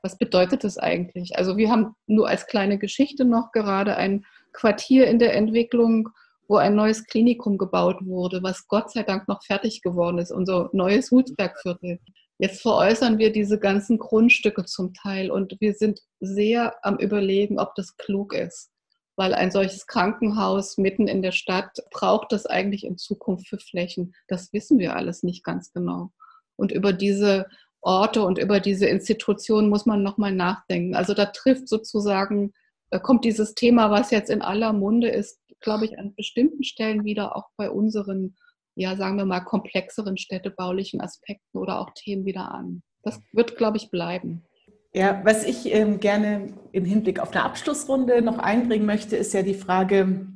Was 0.02 0.18
bedeutet 0.18 0.64
das 0.64 0.78
eigentlich? 0.78 1.38
Also 1.38 1.58
wir 1.58 1.70
haben 1.70 1.96
nur 2.08 2.28
als 2.28 2.48
kleine 2.48 2.78
Geschichte 2.78 3.26
noch 3.26 3.52
gerade 3.52 3.98
ein 3.98 4.26
Quartier 4.54 5.08
in 5.08 5.20
der 5.20 5.36
Entwicklung, 5.36 6.10
wo 6.48 6.58
ein 6.58 6.76
neues 6.76 7.06
Klinikum 7.06 7.58
gebaut 7.58 7.98
wurde, 8.02 8.42
was 8.42 8.68
Gott 8.68 8.92
sei 8.92 9.04
Dank 9.04 9.28
noch 9.28 9.44
fertig 9.44 9.82
geworden 9.82 10.18
ist, 10.18 10.32
unser 10.32 10.70
neues 10.74 11.12
Hutsbergviertel. 11.12 12.00
Jetzt 12.40 12.62
veräußern 12.62 13.18
wir 13.18 13.34
diese 13.34 13.60
ganzen 13.60 13.98
Grundstücke 13.98 14.64
zum 14.64 14.94
Teil 14.94 15.30
und 15.30 15.58
wir 15.60 15.74
sind 15.74 16.00
sehr 16.22 16.74
am 16.86 16.98
Überlegen, 16.98 17.60
ob 17.60 17.76
das 17.76 17.98
klug 17.98 18.34
ist. 18.34 18.72
Weil 19.18 19.34
ein 19.34 19.52
solches 19.52 19.86
Krankenhaus 19.86 20.78
mitten 20.78 21.10
in 21.10 21.22
der 21.22 21.34
Stadt 21.34 21.78
braucht 21.92 22.32
das 22.32 22.46
eigentlich 22.46 22.86
in 22.86 22.98
Zukunft 22.98 23.50
für 23.50 23.60
Flächen. 23.60 24.14
Das 24.30 24.54
wissen 24.54 24.80
wir 24.80 24.96
alles 24.96 25.22
nicht 25.22 25.44
ganz 25.44 25.74
genau. 25.74 26.12
Und 26.56 26.72
über 26.72 26.94
diese 26.94 27.46
Orte 27.82 28.24
und 28.24 28.38
über 28.38 28.62
diese 28.62 28.86
Institutionen 28.86 29.70
muss 29.70 29.86
man 29.86 30.02
nochmal 30.02 30.34
nachdenken. 30.34 30.96
Also 30.96 31.14
da 31.14 31.26
trifft 31.26 31.68
sozusagen, 31.68 32.54
da 32.90 33.00
kommt 33.00 33.26
dieses 33.26 33.54
Thema, 33.54 33.92
was 33.92 34.12
jetzt 34.12 34.30
in 34.30 34.42
aller 34.42 34.72
Munde 34.72 35.10
ist, 35.10 35.40
glaube 35.60 35.86
ich, 35.86 36.00
an 36.00 36.16
bestimmten 36.16 36.64
Stellen 36.64 37.04
wieder 37.04 37.36
auch 37.36 37.50
bei 37.58 37.70
unseren, 37.70 38.38
ja, 38.80 38.96
sagen 38.96 39.18
wir 39.18 39.26
mal, 39.26 39.42
komplexeren 39.42 40.18
städtebaulichen 40.18 41.02
Aspekten 41.02 41.58
oder 41.58 41.82
auch 41.82 41.90
Themen 41.96 42.26
wieder 42.26 42.50
an. 42.50 42.82
Das 43.04 43.20
wird, 43.34 43.58
glaube 43.58 43.76
ich, 43.76 43.92
bleiben. 43.92 44.46
Ja, 44.94 45.22
was 45.26 45.44
ich 45.44 45.74
ähm, 45.74 46.00
gerne 46.00 46.54
im 46.72 46.86
Hinblick 46.86 47.20
auf 47.20 47.32
eine 47.32 47.44
Abschlussrunde 47.44 48.22
noch 48.22 48.40
einbringen 48.40 48.86
möchte, 48.86 49.18
ist 49.18 49.34
ja 49.34 49.42
die 49.42 49.54
Frage, 49.54 50.28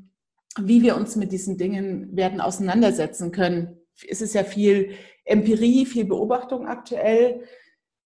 wie 0.60 0.84
wir 0.84 0.98
uns 0.98 1.16
mit 1.16 1.32
diesen 1.32 1.58
Dingen 1.58 2.16
werden 2.16 2.42
auseinandersetzen 2.42 3.32
können. 3.32 3.78
Es 4.08 4.22
ist 4.22 4.36
ja 4.36 4.44
viel 4.44 4.92
Empirie, 5.24 5.86
viel 5.86 6.06
Beobachtung 6.06 6.68
aktuell. 6.68 7.46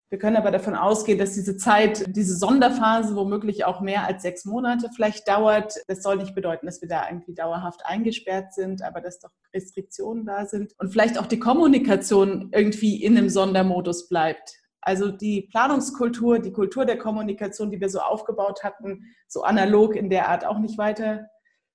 Wir 0.10 0.20
können 0.20 0.38
aber 0.38 0.52
davon 0.52 0.76
ausgehen, 0.76 1.20
dass 1.20 1.34
diese 1.34 1.58
Zeit, 1.58 2.16
diese 2.16 2.38
Sonderphase 2.38 3.16
womöglich 3.16 3.66
auch 3.66 3.82
mehr 3.82 4.06
als 4.06 4.22
sechs 4.22 4.46
Monate 4.46 4.90
vielleicht 4.96 5.28
dauert. 5.28 5.74
Das 5.88 6.02
soll 6.02 6.16
nicht 6.16 6.34
bedeuten, 6.34 6.66
dass 6.66 6.82
wir 6.82 6.88
da 6.88 7.10
irgendwie 7.10 7.34
dauerhaft 7.34 7.82
eingesperrt 7.86 8.54
sind, 8.54 8.82
aber 8.84 9.02
dass 9.02 9.20
doch 9.20 9.32
Restriktionen 9.54 10.26
da 10.26 10.46
sind 10.46 10.74
und 10.80 10.92
vielleicht 10.92 11.20
auch 11.20 11.26
die 11.26 11.40
Kommunikation 11.40 12.50
irgendwie 12.54 13.04
in 13.04 13.18
einem 13.18 13.30
Sondermodus 13.30 14.08
bleibt. 14.08 14.54
Also 14.80 15.12
die 15.12 15.50
Planungskultur, 15.52 16.40
die 16.40 16.54
Kultur 16.54 16.86
der 16.86 16.98
Kommunikation, 16.98 17.70
die 17.70 17.82
wir 17.82 17.90
so 17.90 18.00
aufgebaut 18.00 18.64
hatten, 18.64 19.14
so 19.28 19.44
analog 19.44 19.98
in 19.98 20.10
der 20.10 20.30
Art 20.30 20.46
auch 20.46 20.60
nicht 20.60 20.78
weiter 20.78 21.28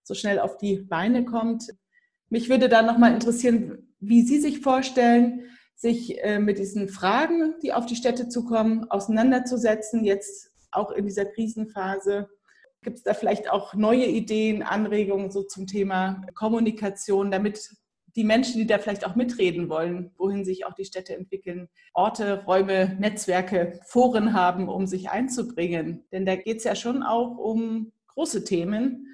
so 0.05 0.15
schnell 0.15 0.39
auf 0.39 0.57
die 0.57 0.79
Beine 0.79 1.25
kommt. 1.25 1.65
Mich 2.29 2.49
würde 2.49 2.69
da 2.69 2.83
nochmal 2.83 3.13
interessieren, 3.15 3.95
wie 4.01 4.23
Sie 4.23 4.41
sich 4.41 4.61
vorstellen, 4.61 5.45
sich 5.83 6.23
äh, 6.23 6.39
mit 6.39 6.59
diesen 6.59 6.89
Fragen, 6.89 7.57
die 7.61 7.73
auf 7.73 7.87
die 7.87 7.97
Städte 7.97 8.29
zukommen, 8.29 8.89
auseinanderzusetzen, 8.89 10.05
jetzt 10.05 10.53
auch 10.71 10.93
in 10.93 11.05
dieser 11.05 11.25
Krisenphase. 11.25 12.31
Gibt 12.83 12.99
es 12.99 13.03
da 13.03 13.15
vielleicht 13.15 13.51
auch 13.51 13.75
neue 13.75 14.07
Ideen, 14.07 14.63
Anregungen 14.63 15.33
so 15.33 15.43
zum 15.43 15.67
Thema 15.67 16.25
Kommunikation, 16.35 17.33
damit 17.33 17.69
die 18.15 18.23
Menschen, 18.23 18.59
die 18.59 18.67
da 18.67 18.79
vielleicht 18.79 19.05
auch 19.05 19.17
mitreden 19.17 19.69
wollen, 19.69 20.13
wohin 20.19 20.45
sich 20.45 20.67
auch 20.67 20.75
die 20.75 20.85
Städte 20.85 21.17
entwickeln, 21.17 21.69
Orte, 21.95 22.45
Räume, 22.45 22.97
Netzwerke, 23.01 23.81
Foren 23.87 24.35
haben, 24.35 24.69
um 24.69 24.87
sich 24.87 25.11
einzubringen. 25.11 26.05
Denn 26.13 26.25
da 26.27 26.37
geht 26.37 26.59
es 26.59 26.65
ja 26.65 26.77
schon 26.77 27.03
auch 27.03 27.37
um 27.39 27.93
große 28.07 28.45
Themen 28.45 29.09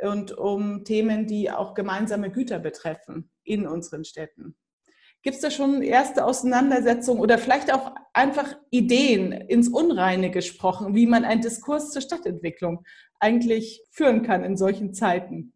und 0.00 0.38
um 0.38 0.84
Themen, 0.84 1.26
die 1.26 1.50
auch 1.50 1.74
gemeinsame 1.74 2.30
Güter 2.30 2.60
betreffen 2.60 3.30
in 3.42 3.66
unseren 3.66 4.04
Städten. 4.04 4.54
Gibt 5.22 5.36
es 5.36 5.40
da 5.40 5.52
schon 5.52 5.82
erste 5.82 6.24
Auseinandersetzungen 6.24 7.20
oder 7.20 7.38
vielleicht 7.38 7.72
auch 7.72 7.92
einfach 8.12 8.56
Ideen 8.70 9.30
ins 9.30 9.68
Unreine 9.68 10.32
gesprochen, 10.32 10.96
wie 10.96 11.06
man 11.06 11.24
einen 11.24 11.40
Diskurs 11.40 11.90
zur 11.92 12.02
Stadtentwicklung 12.02 12.84
eigentlich 13.20 13.84
führen 13.92 14.22
kann 14.22 14.42
in 14.42 14.56
solchen 14.56 14.94
Zeiten? 14.94 15.52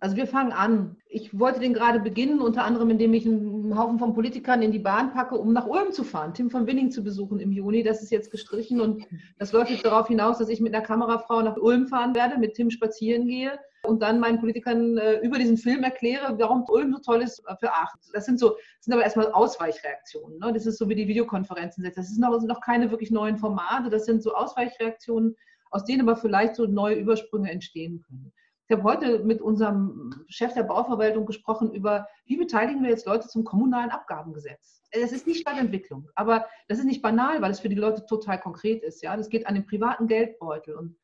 Also 0.00 0.16
wir 0.16 0.26
fangen 0.26 0.52
an. 0.52 0.96
Ich 1.06 1.38
wollte 1.38 1.60
den 1.60 1.74
gerade 1.74 2.00
beginnen, 2.00 2.40
unter 2.40 2.64
anderem, 2.64 2.90
indem 2.90 3.12
ich 3.14 3.26
einen 3.26 3.78
Haufen 3.78 3.98
von 3.98 4.14
Politikern 4.14 4.62
in 4.62 4.72
die 4.72 4.78
Bahn 4.78 5.12
packe, 5.12 5.36
um 5.36 5.52
nach 5.52 5.66
Ulm 5.66 5.92
zu 5.92 6.02
fahren, 6.02 6.32
Tim 6.32 6.50
von 6.50 6.66
Winning 6.66 6.90
zu 6.90 7.02
besuchen 7.02 7.40
im 7.40 7.52
Juni. 7.52 7.82
Das 7.82 8.02
ist 8.02 8.10
jetzt 8.10 8.30
gestrichen 8.30 8.80
und 8.80 9.06
das 9.38 9.52
läuft 9.52 9.70
jetzt 9.70 9.84
darauf 9.84 10.08
hinaus, 10.08 10.38
dass 10.38 10.48
ich 10.48 10.60
mit 10.60 10.74
einer 10.74 10.84
Kamerafrau 10.84 11.42
nach 11.42 11.56
Ulm 11.56 11.88
fahren 11.88 12.14
werde, 12.14 12.38
mit 12.38 12.54
Tim 12.54 12.70
spazieren 12.70 13.26
gehe 13.26 13.58
und 13.84 14.02
dann 14.02 14.20
meinen 14.20 14.40
Politikern 14.40 14.98
äh, 14.98 15.18
über 15.20 15.38
diesen 15.38 15.56
Film 15.56 15.82
erkläre, 15.82 16.38
warum 16.38 16.64
Ulm 16.68 16.92
so 16.92 16.98
toll 17.00 17.22
ist 17.22 17.42
für 17.60 17.72
acht. 17.72 17.98
Das 18.12 18.24
sind 18.26 18.38
so, 18.38 18.56
sind 18.80 18.92
aber 18.92 19.02
erstmal 19.02 19.32
Ausweichreaktionen. 19.32 20.38
Ne? 20.38 20.52
Das 20.52 20.66
ist 20.66 20.78
so 20.78 20.88
wie 20.88 20.94
die 20.94 21.08
Videokonferenzen. 21.08 21.84
Das 21.94 22.08
sind 22.08 22.20
noch, 22.20 22.40
noch 22.42 22.60
keine 22.60 22.90
wirklich 22.90 23.10
neuen 23.10 23.38
Formate. 23.38 23.90
Das 23.90 24.04
sind 24.04 24.22
so 24.22 24.34
Ausweichreaktionen, 24.34 25.36
aus 25.70 25.84
denen 25.84 26.02
aber 26.02 26.16
vielleicht 26.16 26.56
so 26.56 26.66
neue 26.66 26.96
Übersprünge 26.96 27.50
entstehen 27.50 28.02
können. 28.06 28.32
Ich 28.66 28.74
habe 28.74 28.82
heute 28.84 29.18
mit 29.18 29.42
unserem 29.42 30.24
Chef 30.28 30.54
der 30.54 30.62
Bauverwaltung 30.62 31.26
gesprochen 31.26 31.72
über, 31.72 32.08
wie 32.24 32.38
beteiligen 32.38 32.82
wir 32.82 32.88
jetzt 32.88 33.06
Leute 33.06 33.28
zum 33.28 33.44
kommunalen 33.44 33.90
Abgabengesetz. 33.90 34.80
Das 34.90 35.12
ist 35.12 35.26
nicht 35.26 35.40
Stadtentwicklung, 35.40 36.08
aber 36.14 36.46
das 36.68 36.78
ist 36.78 36.86
nicht 36.86 37.02
banal, 37.02 37.42
weil 37.42 37.50
es 37.50 37.60
für 37.60 37.68
die 37.68 37.74
Leute 37.74 38.06
total 38.06 38.40
konkret 38.40 38.82
ist. 38.82 39.02
Ja, 39.02 39.16
das 39.18 39.28
geht 39.28 39.46
an 39.46 39.54
den 39.54 39.66
privaten 39.66 40.06
Geldbeutel 40.06 40.76
und 40.76 40.96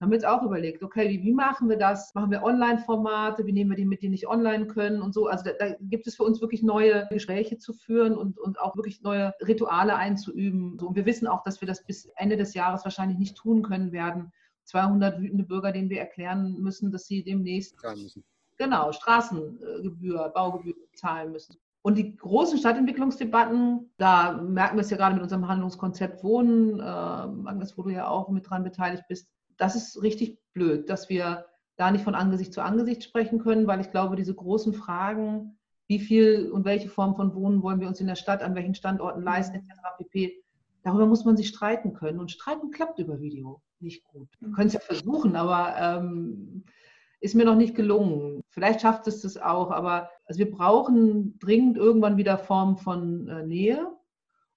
haben 0.00 0.10
wir 0.10 0.16
jetzt 0.16 0.26
auch 0.26 0.42
überlegt, 0.42 0.82
okay, 0.82 1.08
wie, 1.08 1.22
wie 1.24 1.32
machen 1.32 1.68
wir 1.68 1.76
das? 1.76 2.14
Machen 2.14 2.30
wir 2.30 2.44
Online-Formate? 2.44 3.46
Wie 3.46 3.52
nehmen 3.52 3.70
wir 3.70 3.76
die 3.76 3.84
mit, 3.84 4.02
die 4.02 4.08
nicht 4.08 4.28
online 4.28 4.68
können 4.68 5.02
und 5.02 5.12
so? 5.12 5.26
Also 5.26 5.44
da, 5.44 5.52
da, 5.58 5.74
gibt 5.80 6.06
es 6.06 6.14
für 6.14 6.22
uns 6.22 6.40
wirklich 6.40 6.62
neue 6.62 7.08
Gespräche 7.10 7.58
zu 7.58 7.72
führen 7.72 8.16
und, 8.16 8.38
und 8.38 8.60
auch 8.60 8.76
wirklich 8.76 9.02
neue 9.02 9.34
Rituale 9.40 9.96
einzuüben. 9.96 10.78
Und 10.78 10.94
wir 10.94 11.04
wissen 11.04 11.26
auch, 11.26 11.42
dass 11.42 11.60
wir 11.60 11.66
das 11.66 11.84
bis 11.84 12.06
Ende 12.16 12.36
des 12.36 12.54
Jahres 12.54 12.84
wahrscheinlich 12.84 13.18
nicht 13.18 13.36
tun 13.36 13.62
können 13.62 13.90
werden. 13.90 14.32
200 14.64 15.20
wütende 15.20 15.44
Bürger, 15.44 15.72
denen 15.72 15.90
wir 15.90 15.98
erklären 15.98 16.58
müssen, 16.60 16.92
dass 16.92 17.06
sie 17.06 17.24
demnächst. 17.24 17.76
Genau, 18.56 18.92
Straßengebühr, 18.92 20.28
Baugebühr 20.34 20.74
zahlen 20.94 21.32
müssen. 21.32 21.56
Und 21.82 21.96
die 21.96 22.16
großen 22.16 22.58
Stadtentwicklungsdebatten, 22.58 23.90
da 23.96 24.32
merken 24.32 24.76
wir 24.76 24.82
es 24.82 24.90
ja 24.90 24.96
gerade 24.96 25.14
mit 25.14 25.22
unserem 25.22 25.48
Handlungskonzept 25.48 26.22
Wohnen, 26.22 26.80
äh, 26.80 26.82
Agnes, 26.82 27.78
wo 27.78 27.82
du 27.82 27.90
ja 27.90 28.08
auch 28.08 28.28
mit 28.28 28.48
dran 28.48 28.64
beteiligt 28.64 29.04
bist, 29.08 29.32
das 29.58 29.76
ist 29.76 30.02
richtig 30.02 30.38
blöd, 30.54 30.88
dass 30.88 31.08
wir 31.08 31.46
da 31.76 31.90
nicht 31.90 32.04
von 32.04 32.14
Angesicht 32.14 32.52
zu 32.52 32.62
Angesicht 32.62 33.04
sprechen 33.04 33.38
können, 33.38 33.66
weil 33.66 33.80
ich 33.80 33.90
glaube, 33.90 34.16
diese 34.16 34.34
großen 34.34 34.72
Fragen, 34.72 35.58
wie 35.86 36.00
viel 36.00 36.50
und 36.50 36.64
welche 36.64 36.88
Form 36.88 37.14
von 37.16 37.34
Wohnen 37.34 37.62
wollen 37.62 37.80
wir 37.80 37.88
uns 37.88 38.00
in 38.00 38.06
der 38.06 38.16
Stadt, 38.16 38.42
an 38.42 38.54
welchen 38.54 38.74
Standorten 38.74 39.22
leisten, 39.22 39.56
etc. 39.56 39.70
pp. 39.98 40.42
Darüber 40.82 41.06
muss 41.06 41.24
man 41.24 41.36
sich 41.36 41.48
streiten 41.48 41.92
können. 41.92 42.18
Und 42.18 42.30
streiten 42.30 42.70
klappt 42.70 42.98
über 42.98 43.20
Video 43.20 43.62
nicht 43.80 44.04
gut. 44.04 44.28
Wir 44.40 44.50
können 44.52 44.68
es 44.68 44.74
ja 44.74 44.80
versuchen, 44.80 45.36
aber 45.36 45.74
ähm, 45.78 46.64
ist 47.20 47.34
mir 47.34 47.44
noch 47.44 47.56
nicht 47.56 47.74
gelungen. 47.74 48.42
Vielleicht 48.50 48.80
schafft 48.80 49.06
es 49.06 49.22
das 49.22 49.36
auch, 49.36 49.70
aber 49.70 50.10
also 50.26 50.38
wir 50.38 50.50
brauchen 50.50 51.38
dringend 51.38 51.76
irgendwann 51.76 52.16
wieder 52.16 52.38
Formen 52.38 52.76
von 52.76 53.28
äh, 53.28 53.44
Nähe. 53.44 53.86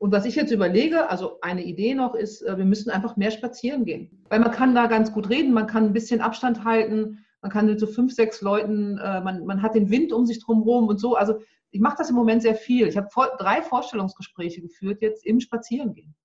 Und 0.02 0.12
was 0.12 0.26
ich 0.26 0.34
jetzt 0.34 0.52
überlege, 0.52 1.12
also 1.12 1.38
eine 1.42 1.64
Idee 1.64 1.94
noch 1.94 2.16
ist, 2.16 2.42
äh, 2.42 2.58
wir 2.58 2.66
müssen 2.66 2.90
einfach 2.90 3.18
mehr 3.18 3.30
spazieren 3.30 3.86
gehen. 3.86 4.10
Weil 4.30 4.40
man 4.40 4.50
kann 4.50 4.74
da 4.74 4.88
ganz 4.88 5.14
gut 5.14 5.30
reden, 5.30 5.54
man 5.54 5.68
kann 5.68 5.86
ein 5.86 5.94
bisschen 5.94 6.22
Abstand 6.22 6.64
halten, 6.64 7.24
man 7.44 7.52
kann 7.52 7.68
mit 7.68 7.80
so 7.80 7.86
fünf, 7.86 8.12
sechs 8.12 8.42
Leuten, 8.42 8.98
äh, 8.98 9.22
man, 9.22 9.46
man 9.46 9.62
hat 9.62 9.76
den 9.76 9.92
Wind 9.92 10.12
um 10.12 10.26
sich 10.26 10.44
drumherum 10.44 10.88
und 10.88 11.00
so. 11.00 11.14
Also 11.14 11.36
ich 11.70 11.80
mache 11.80 11.98
das 12.00 12.10
im 12.10 12.16
Moment 12.16 12.42
sehr 12.42 12.56
viel. 12.56 12.88
Ich 12.88 12.98
habe 12.98 13.10
drei 13.38 13.62
Vorstellungsgespräche 13.62 14.64
geführt 14.64 15.04
jetzt 15.04 15.24
im 15.24 15.40
Spazierengehen. 15.40 16.16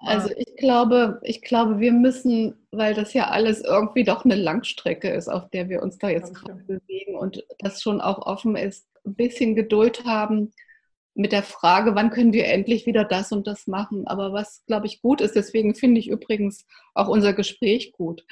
Also 0.00 0.30
ich 0.36 0.56
glaube, 0.56 1.20
ich 1.22 1.40
glaube, 1.42 1.78
wir 1.78 1.92
müssen, 1.92 2.66
weil 2.72 2.94
das 2.94 3.14
ja 3.14 3.28
alles 3.28 3.62
irgendwie 3.62 4.02
doch 4.02 4.24
eine 4.24 4.34
Langstrecke 4.34 5.08
ist, 5.10 5.28
auf 5.28 5.48
der 5.50 5.68
wir 5.68 5.84
uns 5.84 5.98
da 5.98 6.08
jetzt 6.08 6.34
gerade 6.34 6.64
bewegen 6.64 7.14
und 7.14 7.44
das 7.60 7.80
schon 7.80 8.00
auch 8.00 8.26
offen 8.26 8.56
ist, 8.56 8.88
ein 9.06 9.14
bisschen 9.14 9.54
Geduld 9.54 10.04
haben 10.04 10.50
mit 11.18 11.32
der 11.32 11.42
Frage, 11.42 11.96
wann 11.96 12.10
können 12.10 12.32
wir 12.32 12.46
endlich 12.46 12.86
wieder 12.86 13.04
das 13.04 13.32
und 13.32 13.48
das 13.48 13.66
machen. 13.66 14.06
Aber 14.06 14.32
was, 14.32 14.62
glaube 14.66 14.86
ich, 14.86 15.02
gut 15.02 15.20
ist, 15.20 15.34
deswegen 15.34 15.74
finde 15.74 15.98
ich 15.98 16.08
übrigens 16.08 16.64
auch 16.94 17.08
unser 17.08 17.32
Gespräch 17.32 17.90
gut, 17.90 18.24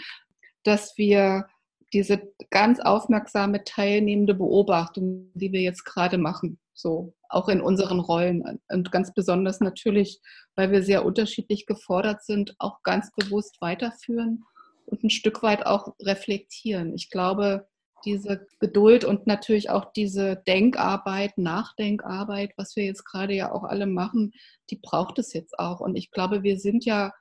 dass 0.63 0.97
wir 0.97 1.47
diese 1.93 2.23
ganz 2.51 2.79
aufmerksame, 2.79 3.65
teilnehmende 3.65 4.35
Beobachtung, 4.35 5.33
die 5.35 5.51
wir 5.51 5.63
jetzt 5.63 5.85
gerade 5.85 6.17
machen, 6.17 6.61
so 6.75 7.13
auch 7.29 7.49
in 7.49 7.61
unseren 7.61 7.99
Rollen 7.99 8.61
und 8.69 8.93
ganz 8.93 9.13
besonders 9.13 9.61
natürlich, 9.61 10.21
weil 10.55 10.71
wir 10.71 10.85
sehr 10.85 11.05
unterschiedlich 11.05 11.67
gefordert 11.67 12.25
sind, 12.25 12.55
auch 12.61 12.85
ganz 12.85 13.11
bewusst 13.17 13.61
weiterführen 13.61 14.45
und 14.85 15.03
ein 15.03 15.11
Stück 15.11 15.43
weit 15.43 15.67
auch 15.67 15.93
reflektieren. 16.01 16.95
Ich 16.95 17.11
glaube, 17.11 17.67
diese 18.05 18.47
Geduld 18.61 19.05
und 19.05 19.27
natürlich 19.27 19.71
auch 19.71 19.93
diese 19.93 20.43
Denkarbeit, 20.47 21.39
Nachdenkarbeit, 21.39 22.53
was 22.57 22.77
wir 22.77 22.85
jetzt 22.85 23.05
gerade 23.05 23.35
ja 23.35 23.53
auch 23.53 23.65
alle 23.65 23.87
machen, 23.87 24.33
die 24.71 24.79
braucht 24.81 25.19
es 25.19 25.33
jetzt 25.33 25.59
auch. 25.59 25.81
Und 25.81 25.97
ich 25.97 26.11
glaube, 26.11 26.43
wir 26.43 26.59
sind 26.59 26.85
ja 26.85 27.13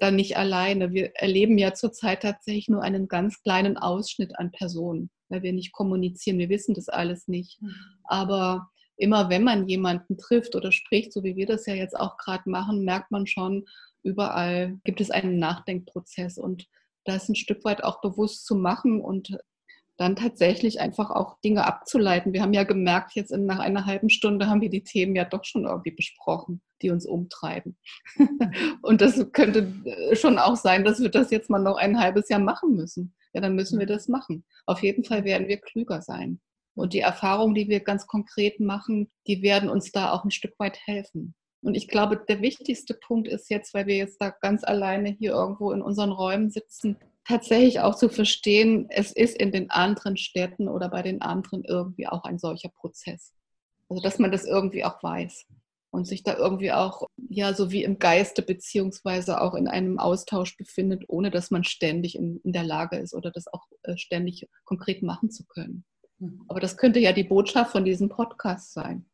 dann 0.00 0.16
nicht 0.16 0.36
alleine. 0.36 0.92
Wir 0.92 1.12
erleben 1.14 1.56
ja 1.56 1.72
zurzeit 1.72 2.22
tatsächlich 2.22 2.68
nur 2.68 2.82
einen 2.82 3.08
ganz 3.08 3.42
kleinen 3.42 3.78
Ausschnitt 3.78 4.38
an 4.38 4.50
Personen, 4.50 5.10
weil 5.28 5.42
wir 5.42 5.52
nicht 5.52 5.72
kommunizieren. 5.72 6.38
Wir 6.38 6.50
wissen 6.50 6.74
das 6.74 6.88
alles 6.88 7.28
nicht. 7.28 7.60
Mhm. 7.62 7.74
Aber 8.04 8.68
immer 8.96 9.30
wenn 9.30 9.44
man 9.44 9.68
jemanden 9.68 10.18
trifft 10.18 10.54
oder 10.56 10.72
spricht, 10.72 11.12
so 11.12 11.22
wie 11.24 11.36
wir 11.36 11.46
das 11.46 11.66
ja 11.66 11.74
jetzt 11.74 11.98
auch 11.98 12.16
gerade 12.16 12.50
machen, 12.50 12.84
merkt 12.84 13.10
man 13.10 13.26
schon, 13.26 13.64
überall 14.02 14.78
gibt 14.84 15.00
es 15.00 15.10
einen 15.10 15.38
Nachdenkprozess 15.38 16.38
und 16.38 16.66
das 17.04 17.28
ein 17.28 17.36
Stück 17.36 17.64
weit 17.64 17.82
auch 17.82 18.00
bewusst 18.00 18.44
zu 18.44 18.54
machen 18.54 19.00
und 19.00 19.38
dann 19.98 20.14
tatsächlich 20.14 20.80
einfach 20.80 21.10
auch 21.10 21.40
Dinge 21.40 21.66
abzuleiten. 21.66 22.32
Wir 22.32 22.40
haben 22.40 22.54
ja 22.54 22.62
gemerkt, 22.62 23.14
jetzt 23.14 23.32
in, 23.32 23.46
nach 23.46 23.58
einer 23.58 23.84
halben 23.84 24.10
Stunde 24.10 24.48
haben 24.48 24.60
wir 24.60 24.70
die 24.70 24.84
Themen 24.84 25.16
ja 25.16 25.24
doch 25.24 25.44
schon 25.44 25.64
irgendwie 25.64 25.90
besprochen, 25.90 26.62
die 26.80 26.90
uns 26.90 27.04
umtreiben. 27.04 27.76
und 28.82 29.00
das 29.00 29.32
könnte 29.32 29.74
schon 30.12 30.38
auch 30.38 30.56
sein, 30.56 30.84
dass 30.84 31.00
wir 31.00 31.10
das 31.10 31.32
jetzt 31.32 31.50
mal 31.50 31.58
noch 31.58 31.76
ein 31.76 31.98
halbes 31.98 32.28
Jahr 32.28 32.40
machen 32.40 32.76
müssen. 32.76 33.14
Ja, 33.34 33.40
dann 33.40 33.56
müssen 33.56 33.78
wir 33.78 33.86
mhm. 33.86 33.92
das 33.92 34.08
machen. 34.08 34.44
Auf 34.66 34.82
jeden 34.82 35.04
Fall 35.04 35.24
werden 35.24 35.48
wir 35.48 35.60
klüger 35.60 36.00
sein. 36.00 36.40
Und 36.74 36.92
die 36.92 37.00
Erfahrungen, 37.00 37.56
die 37.56 37.68
wir 37.68 37.80
ganz 37.80 38.06
konkret 38.06 38.60
machen, 38.60 39.10
die 39.26 39.42
werden 39.42 39.68
uns 39.68 39.90
da 39.90 40.12
auch 40.12 40.24
ein 40.24 40.30
Stück 40.30 40.54
weit 40.60 40.78
helfen. 40.86 41.34
Und 41.60 41.74
ich 41.74 41.88
glaube, 41.88 42.24
der 42.28 42.40
wichtigste 42.40 42.94
Punkt 42.94 43.26
ist 43.26 43.50
jetzt, 43.50 43.74
weil 43.74 43.86
wir 43.88 43.96
jetzt 43.96 44.20
da 44.20 44.30
ganz 44.30 44.62
alleine 44.62 45.10
hier 45.10 45.32
irgendwo 45.32 45.72
in 45.72 45.82
unseren 45.82 46.12
Räumen 46.12 46.50
sitzen, 46.50 46.96
tatsächlich 47.28 47.80
auch 47.80 47.94
zu 47.94 48.08
verstehen, 48.08 48.86
es 48.88 49.12
ist 49.12 49.36
in 49.36 49.52
den 49.52 49.70
anderen 49.70 50.16
Städten 50.16 50.68
oder 50.68 50.88
bei 50.88 51.02
den 51.02 51.20
anderen 51.20 51.62
irgendwie 51.64 52.08
auch 52.08 52.24
ein 52.24 52.38
solcher 52.38 52.70
Prozess. 52.70 53.34
Also, 53.88 54.02
dass 54.02 54.18
man 54.18 54.32
das 54.32 54.44
irgendwie 54.44 54.84
auch 54.84 55.02
weiß 55.02 55.46
und 55.90 56.06
sich 56.06 56.22
da 56.22 56.36
irgendwie 56.36 56.72
auch, 56.72 57.08
ja, 57.28 57.52
so 57.52 57.70
wie 57.70 57.84
im 57.84 57.98
Geiste 57.98 58.42
beziehungsweise 58.42 59.40
auch 59.40 59.54
in 59.54 59.68
einem 59.68 59.98
Austausch 59.98 60.56
befindet, 60.56 61.04
ohne 61.08 61.30
dass 61.30 61.50
man 61.50 61.64
ständig 61.64 62.16
in, 62.16 62.40
in 62.44 62.52
der 62.52 62.64
Lage 62.64 62.96
ist 62.96 63.14
oder 63.14 63.30
das 63.30 63.46
auch 63.46 63.66
äh, 63.82 63.96
ständig 63.96 64.48
konkret 64.64 65.02
machen 65.02 65.30
zu 65.30 65.44
können. 65.44 65.84
Mhm. 66.18 66.44
Aber 66.48 66.60
das 66.60 66.76
könnte 66.76 66.98
ja 66.98 67.12
die 67.12 67.24
Botschaft 67.24 67.72
von 67.72 67.84
diesem 67.84 68.08
Podcast 68.08 68.72
sein. 68.72 69.06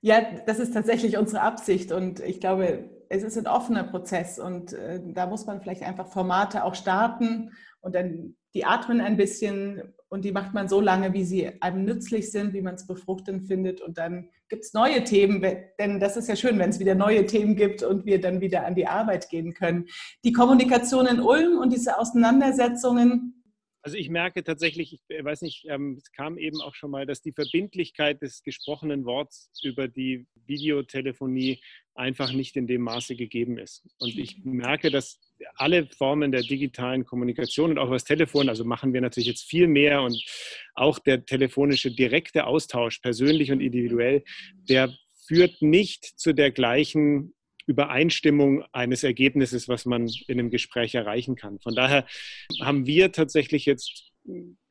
Ja, 0.00 0.20
das 0.46 0.58
ist 0.58 0.74
tatsächlich 0.74 1.16
unsere 1.16 1.42
Absicht 1.42 1.92
und 1.92 2.20
ich 2.20 2.40
glaube, 2.40 2.90
es 3.12 3.22
ist 3.22 3.36
ein 3.36 3.46
offener 3.46 3.84
Prozess 3.84 4.38
und 4.38 4.72
äh, 4.72 4.98
da 5.04 5.26
muss 5.26 5.44
man 5.44 5.60
vielleicht 5.60 5.82
einfach 5.82 6.08
Formate 6.08 6.64
auch 6.64 6.74
starten 6.74 7.50
und 7.80 7.94
dann 7.94 8.36
die 8.54 8.64
atmen 8.64 9.00
ein 9.00 9.18
bisschen 9.18 9.82
und 10.08 10.24
die 10.24 10.32
macht 10.32 10.54
man 10.54 10.68
so 10.68 10.80
lange, 10.80 11.12
wie 11.12 11.24
sie 11.24 11.62
einem 11.62 11.84
nützlich 11.84 12.30
sind, 12.30 12.54
wie 12.54 12.62
man 12.62 12.74
es 12.74 12.86
befruchtend 12.86 13.46
findet 13.46 13.82
und 13.82 13.98
dann 13.98 14.30
gibt 14.48 14.64
es 14.64 14.72
neue 14.72 15.04
Themen, 15.04 15.44
denn 15.78 16.00
das 16.00 16.16
ist 16.16 16.28
ja 16.28 16.36
schön, 16.36 16.58
wenn 16.58 16.70
es 16.70 16.80
wieder 16.80 16.94
neue 16.94 17.26
Themen 17.26 17.54
gibt 17.54 17.82
und 17.82 18.06
wir 18.06 18.18
dann 18.18 18.40
wieder 18.40 18.64
an 18.64 18.74
die 18.74 18.86
Arbeit 18.86 19.28
gehen 19.28 19.52
können. 19.52 19.86
Die 20.24 20.32
Kommunikation 20.32 21.06
in 21.06 21.20
Ulm 21.20 21.58
und 21.58 21.70
diese 21.70 21.98
Auseinandersetzungen, 21.98 23.41
also 23.82 23.96
ich 23.96 24.08
merke 24.08 24.44
tatsächlich, 24.44 25.00
ich 25.08 25.24
weiß 25.24 25.42
nicht, 25.42 25.66
ähm, 25.68 25.98
es 25.98 26.12
kam 26.12 26.38
eben 26.38 26.60
auch 26.60 26.74
schon 26.74 26.90
mal, 26.90 27.04
dass 27.04 27.20
die 27.20 27.32
Verbindlichkeit 27.32 28.22
des 28.22 28.42
gesprochenen 28.42 29.04
Worts 29.04 29.50
über 29.62 29.88
die 29.88 30.26
Videotelefonie 30.46 31.60
einfach 31.94 32.32
nicht 32.32 32.56
in 32.56 32.66
dem 32.66 32.82
Maße 32.82 33.16
gegeben 33.16 33.58
ist. 33.58 33.84
Und 33.98 34.16
ich 34.16 34.38
merke, 34.44 34.90
dass 34.90 35.20
alle 35.56 35.86
Formen 35.86 36.30
der 36.30 36.42
digitalen 36.42 37.04
Kommunikation 37.04 37.72
und 37.72 37.78
auch 37.78 37.90
das 37.90 38.04
Telefon, 38.04 38.48
also 38.48 38.64
machen 38.64 38.92
wir 38.94 39.00
natürlich 39.00 39.28
jetzt 39.28 39.44
viel 39.44 39.66
mehr 39.66 40.02
und 40.02 40.16
auch 40.74 40.98
der 41.00 41.24
telefonische 41.24 41.90
direkte 41.90 42.46
Austausch, 42.46 43.00
persönlich 43.00 43.50
und 43.50 43.60
individuell, 43.60 44.22
der 44.68 44.94
führt 45.26 45.60
nicht 45.60 46.04
zu 46.04 46.32
der 46.32 46.50
gleichen 46.50 47.34
Übereinstimmung 47.72 48.64
eines 48.72 49.04
Ergebnisses, 49.04 49.68
was 49.68 49.84
man 49.86 50.08
in 50.28 50.38
einem 50.38 50.50
Gespräch 50.50 50.94
erreichen 50.94 51.36
kann. 51.36 51.58
Von 51.60 51.74
daher 51.74 52.06
haben 52.60 52.86
wir 52.86 53.12
tatsächlich 53.12 53.66
jetzt 53.66 54.12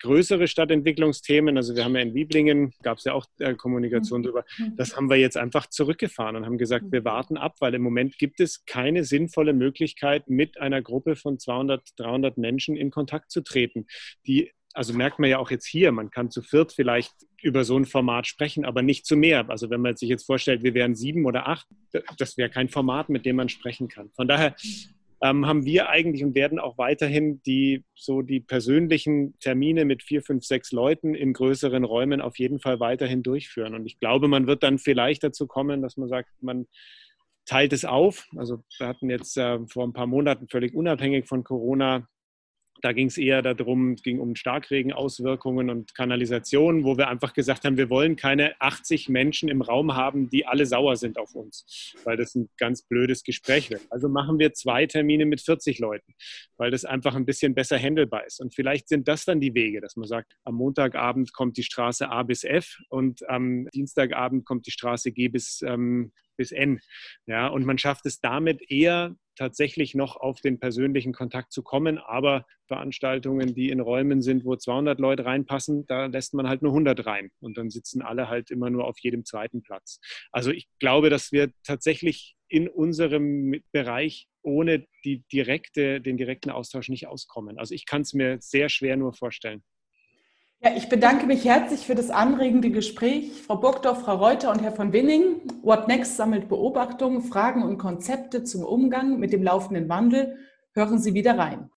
größere 0.02 0.48
Stadtentwicklungsthemen, 0.48 1.58
also 1.58 1.76
wir 1.76 1.84
haben 1.84 1.96
ja 1.96 2.02
in 2.02 2.14
Wieblingen, 2.14 2.72
gab 2.84 3.00
es 3.00 3.04
ja 3.04 3.14
auch 3.14 3.26
äh, 3.40 3.54
Kommunikation 3.54 4.22
mhm. 4.22 4.24
darüber, 4.24 4.46
das 4.78 4.96
haben 4.96 5.10
wir 5.10 5.18
jetzt 5.18 5.38
einfach 5.38 5.68
zurückgefahren 5.68 6.36
und 6.36 6.46
haben 6.46 6.58
gesagt, 6.58 6.86
wir 6.92 7.04
warten 7.04 7.38
ab, 7.38 7.56
weil 7.60 7.74
im 7.74 7.82
Moment 7.82 8.18
gibt 8.18 8.40
es 8.40 8.66
keine 8.66 9.04
sinnvolle 9.04 9.54
Möglichkeit, 9.54 10.30
mit 10.30 10.60
einer 10.60 10.82
Gruppe 10.82 11.16
von 11.16 11.38
200, 11.38 11.82
300 11.98 12.38
Menschen 12.38 12.78
in 12.78 12.92
Kontakt 12.92 13.30
zu 13.30 13.42
treten, 13.42 13.88
die 14.26 14.52
also 14.74 14.94
merkt 14.94 15.20
man 15.20 15.30
ja 15.30 15.38
auch 15.38 15.52
jetzt 15.52 15.66
hier, 15.66 15.92
man 15.92 16.12
kann 16.12 16.32
zu 16.32 16.42
viert 16.42 16.72
vielleicht 16.72 17.12
über 17.44 17.64
so 17.64 17.78
ein 17.78 17.86
Format 17.86 18.28
sprechen, 18.28 18.66
aber 18.66 18.82
nicht 18.82 19.06
zu 19.06 19.16
mehr. 19.16 19.50
Also 19.50 19.70
wenn 19.70 19.82
man 19.82 19.96
sich 19.96 20.10
jetzt 20.10 20.26
vorstellt, 20.26 20.64
wir 20.64 20.74
wären 20.74 20.96
sieben 20.96 21.26
oder 21.26 21.48
acht, 21.48 21.68
das 22.18 22.38
wäre 22.38 22.50
kein 22.50 22.70
Format, 22.70 23.10
mit 23.10 23.26
dem 23.26 23.36
man 23.36 23.50
sprechen 23.50 23.88
kann. 23.88 24.10
Von 24.16 24.28
daher 24.28 24.56
ähm, 25.24 25.46
haben 25.46 25.66
wir 25.66 25.90
eigentlich 25.90 26.24
und 26.24 26.36
werden 26.36 26.60
auch 26.60 26.78
weiterhin 26.78 27.42
die 27.44 27.84
so 27.96 28.22
die 28.22 28.40
persönlichen 28.40 29.38
Termine 29.40 29.86
mit 29.86 30.04
vier, 30.04 30.24
fünf, 30.24 30.44
sechs 30.44 30.72
Leuten 30.72 31.14
in 31.14 31.34
größeren 31.34 31.84
Räumen 31.84 32.22
auf 32.22 32.40
jeden 32.40 32.60
Fall 32.60 32.80
weiterhin 32.80 33.22
durchführen. 33.22 33.76
Und 33.76 33.86
ich 33.86 34.00
glaube, 34.00 34.28
man 34.28 34.48
wird 34.48 34.64
dann 34.64 34.80
vielleicht 34.80 35.24
dazu 35.24 35.46
kommen, 35.46 35.82
dass 35.82 35.98
man 35.98 36.10
sagt, 36.10 36.30
man 36.42 36.66
teilt 37.46 37.74
es 37.74 37.86
auf. 37.86 38.28
Also 38.36 38.64
wir 38.78 38.88
hatten 38.88 39.10
jetzt 39.10 39.38
äh, 39.38 39.60
vor 39.68 39.86
ein 39.86 39.94
paar 39.94 40.08
Monaten 40.08 40.48
völlig 40.48 40.74
unabhängig 40.74 41.28
von 41.28 41.44
Corona 41.44 42.08
da 42.82 42.92
ging 42.94 43.08
es 43.08 43.18
eher 43.18 43.42
darum, 43.42 43.94
es 43.94 44.04
ging 44.04 44.20
um 44.20 44.36
Starkregenauswirkungen 44.36 45.70
und 45.70 45.96
Kanalisation, 45.96 46.84
wo 46.84 46.98
wir 46.98 47.08
einfach 47.08 47.34
gesagt 47.34 47.64
haben, 47.66 47.78
wir 47.78 47.90
wollen 47.90 48.16
keine 48.16 48.60
80 48.60 49.10
Menschen 49.10 49.50
im 49.50 49.62
Raum 49.62 49.96
haben, 49.96 50.30
die 50.30 50.46
alle 50.46 50.66
sauer 50.66 50.96
sind 50.96 51.18
auf 51.18 51.36
uns, 51.36 51.96
weil 52.04 52.18
das 52.18 52.36
ein 52.36 52.50
ganz 52.58 52.82
blödes 52.84 53.24
Gespräch 53.24 53.70
wird. 53.70 53.82
Also 53.90 54.10
machen 54.10 54.40
wir 54.40 54.54
zwei 54.54 54.86
Termine 54.86 55.26
mit 55.26 55.42
40 55.42 55.80
Leuten, 55.80 56.14
weil 56.58 56.72
das 56.72 56.86
einfach 56.86 57.16
ein 57.16 57.26
bisschen 57.26 57.54
besser 57.54 57.78
handelbar 57.78 58.26
ist. 58.26 58.42
Und 58.42 58.56
vielleicht 58.56 58.90
sind 58.90 59.08
das 59.08 59.26
dann 59.26 59.40
die 59.40 59.54
Wege, 59.54 59.82
dass 59.82 59.96
man 59.96 60.08
sagt, 60.08 60.36
am 60.44 60.56
Montagabend 60.56 61.34
kommt 61.34 61.58
die 61.58 61.64
Straße 61.64 62.10
A 62.10 62.24
bis 62.24 62.44
F 62.44 62.78
und 62.90 63.28
am 63.30 63.68
Dienstagabend 63.74 64.46
kommt 64.46 64.66
die 64.68 64.72
Straße 64.72 65.12
G 65.12 65.28
bis 65.28 65.62
ähm, 65.62 66.12
bis 66.42 66.52
N. 66.52 66.80
Ja, 67.28 67.48
und 67.48 67.66
man 67.66 67.78
schafft 67.78 68.08
es 68.08 68.20
damit 68.20 68.64
eher 68.72 69.16
tatsächlich 69.36 69.94
noch 69.94 70.16
auf 70.18 70.42
den 70.42 70.60
persönlichen 70.60 71.14
Kontakt 71.14 71.52
zu 71.54 71.62
kommen. 71.62 72.00
Aber 72.00 72.48
Veranstaltungen, 72.68 73.54
die 73.54 73.70
in 73.70 73.80
Räumen 73.80 74.24
sind, 74.24 74.44
wo 74.44 74.56
200 74.56 75.00
Leute 75.00 75.26
reinpassen, 75.26 75.86
da 75.86 76.08
lässt 76.08 76.34
man 76.34 76.48
halt 76.48 76.64
nur 76.64 76.72
100 76.72 77.06
rein. 77.06 77.30
Und 77.42 77.58
dann 77.58 77.70
sitzen 77.70 78.02
alle 78.02 78.28
halt 78.28 78.50
immer 78.50 78.72
nur 78.72 78.86
auf 78.86 78.98
jedem 79.00 79.24
zweiten 79.24 79.62
Platz. 79.62 80.00
Also 80.32 80.50
ich 80.50 80.68
glaube, 80.80 81.12
dass 81.12 81.32
wir 81.32 81.52
tatsächlich 81.64 82.36
in 82.50 82.68
unserem 82.68 83.62
Bereich 83.72 84.28
ohne 84.42 84.88
die 85.06 85.24
direkte, 85.32 86.02
den 86.02 86.18
direkten 86.18 86.50
Austausch 86.50 86.90
nicht 86.90 87.06
auskommen. 87.06 87.60
Also 87.60 87.76
ich 87.76 87.86
kann 87.86 88.02
es 88.02 88.14
mir 88.14 88.38
sehr 88.42 88.68
schwer 88.68 88.98
nur 88.98 89.14
vorstellen. 89.14 89.64
Ja, 90.64 90.70
ich 90.76 90.90
bedanke 90.90 91.26
mich 91.26 91.44
herzlich 91.44 91.88
für 91.88 91.96
das 91.96 92.12
anregende 92.12 92.70
Gespräch. 92.70 93.32
Frau 93.48 93.56
Burgdorf, 93.56 94.02
Frau 94.02 94.18
Reuter 94.18 94.52
und 94.52 94.62
Herr 94.62 94.72
von 94.72 94.94
Winning. 94.94 95.42
What 95.64 95.88
Next 95.88 96.18
sammelt 96.18 96.50
Beobachtungen, 96.50 97.24
Fragen 97.24 97.64
und 97.64 97.80
Konzepte 97.80 98.44
zum 98.44 98.64
Umgang 98.64 99.18
mit 99.18 99.34
dem 99.34 99.42
laufenden 99.42 99.90
Wandel. 99.90 100.38
Hören 100.74 101.00
Sie 101.00 101.16
wieder 101.16 101.36
rein. 101.36 101.72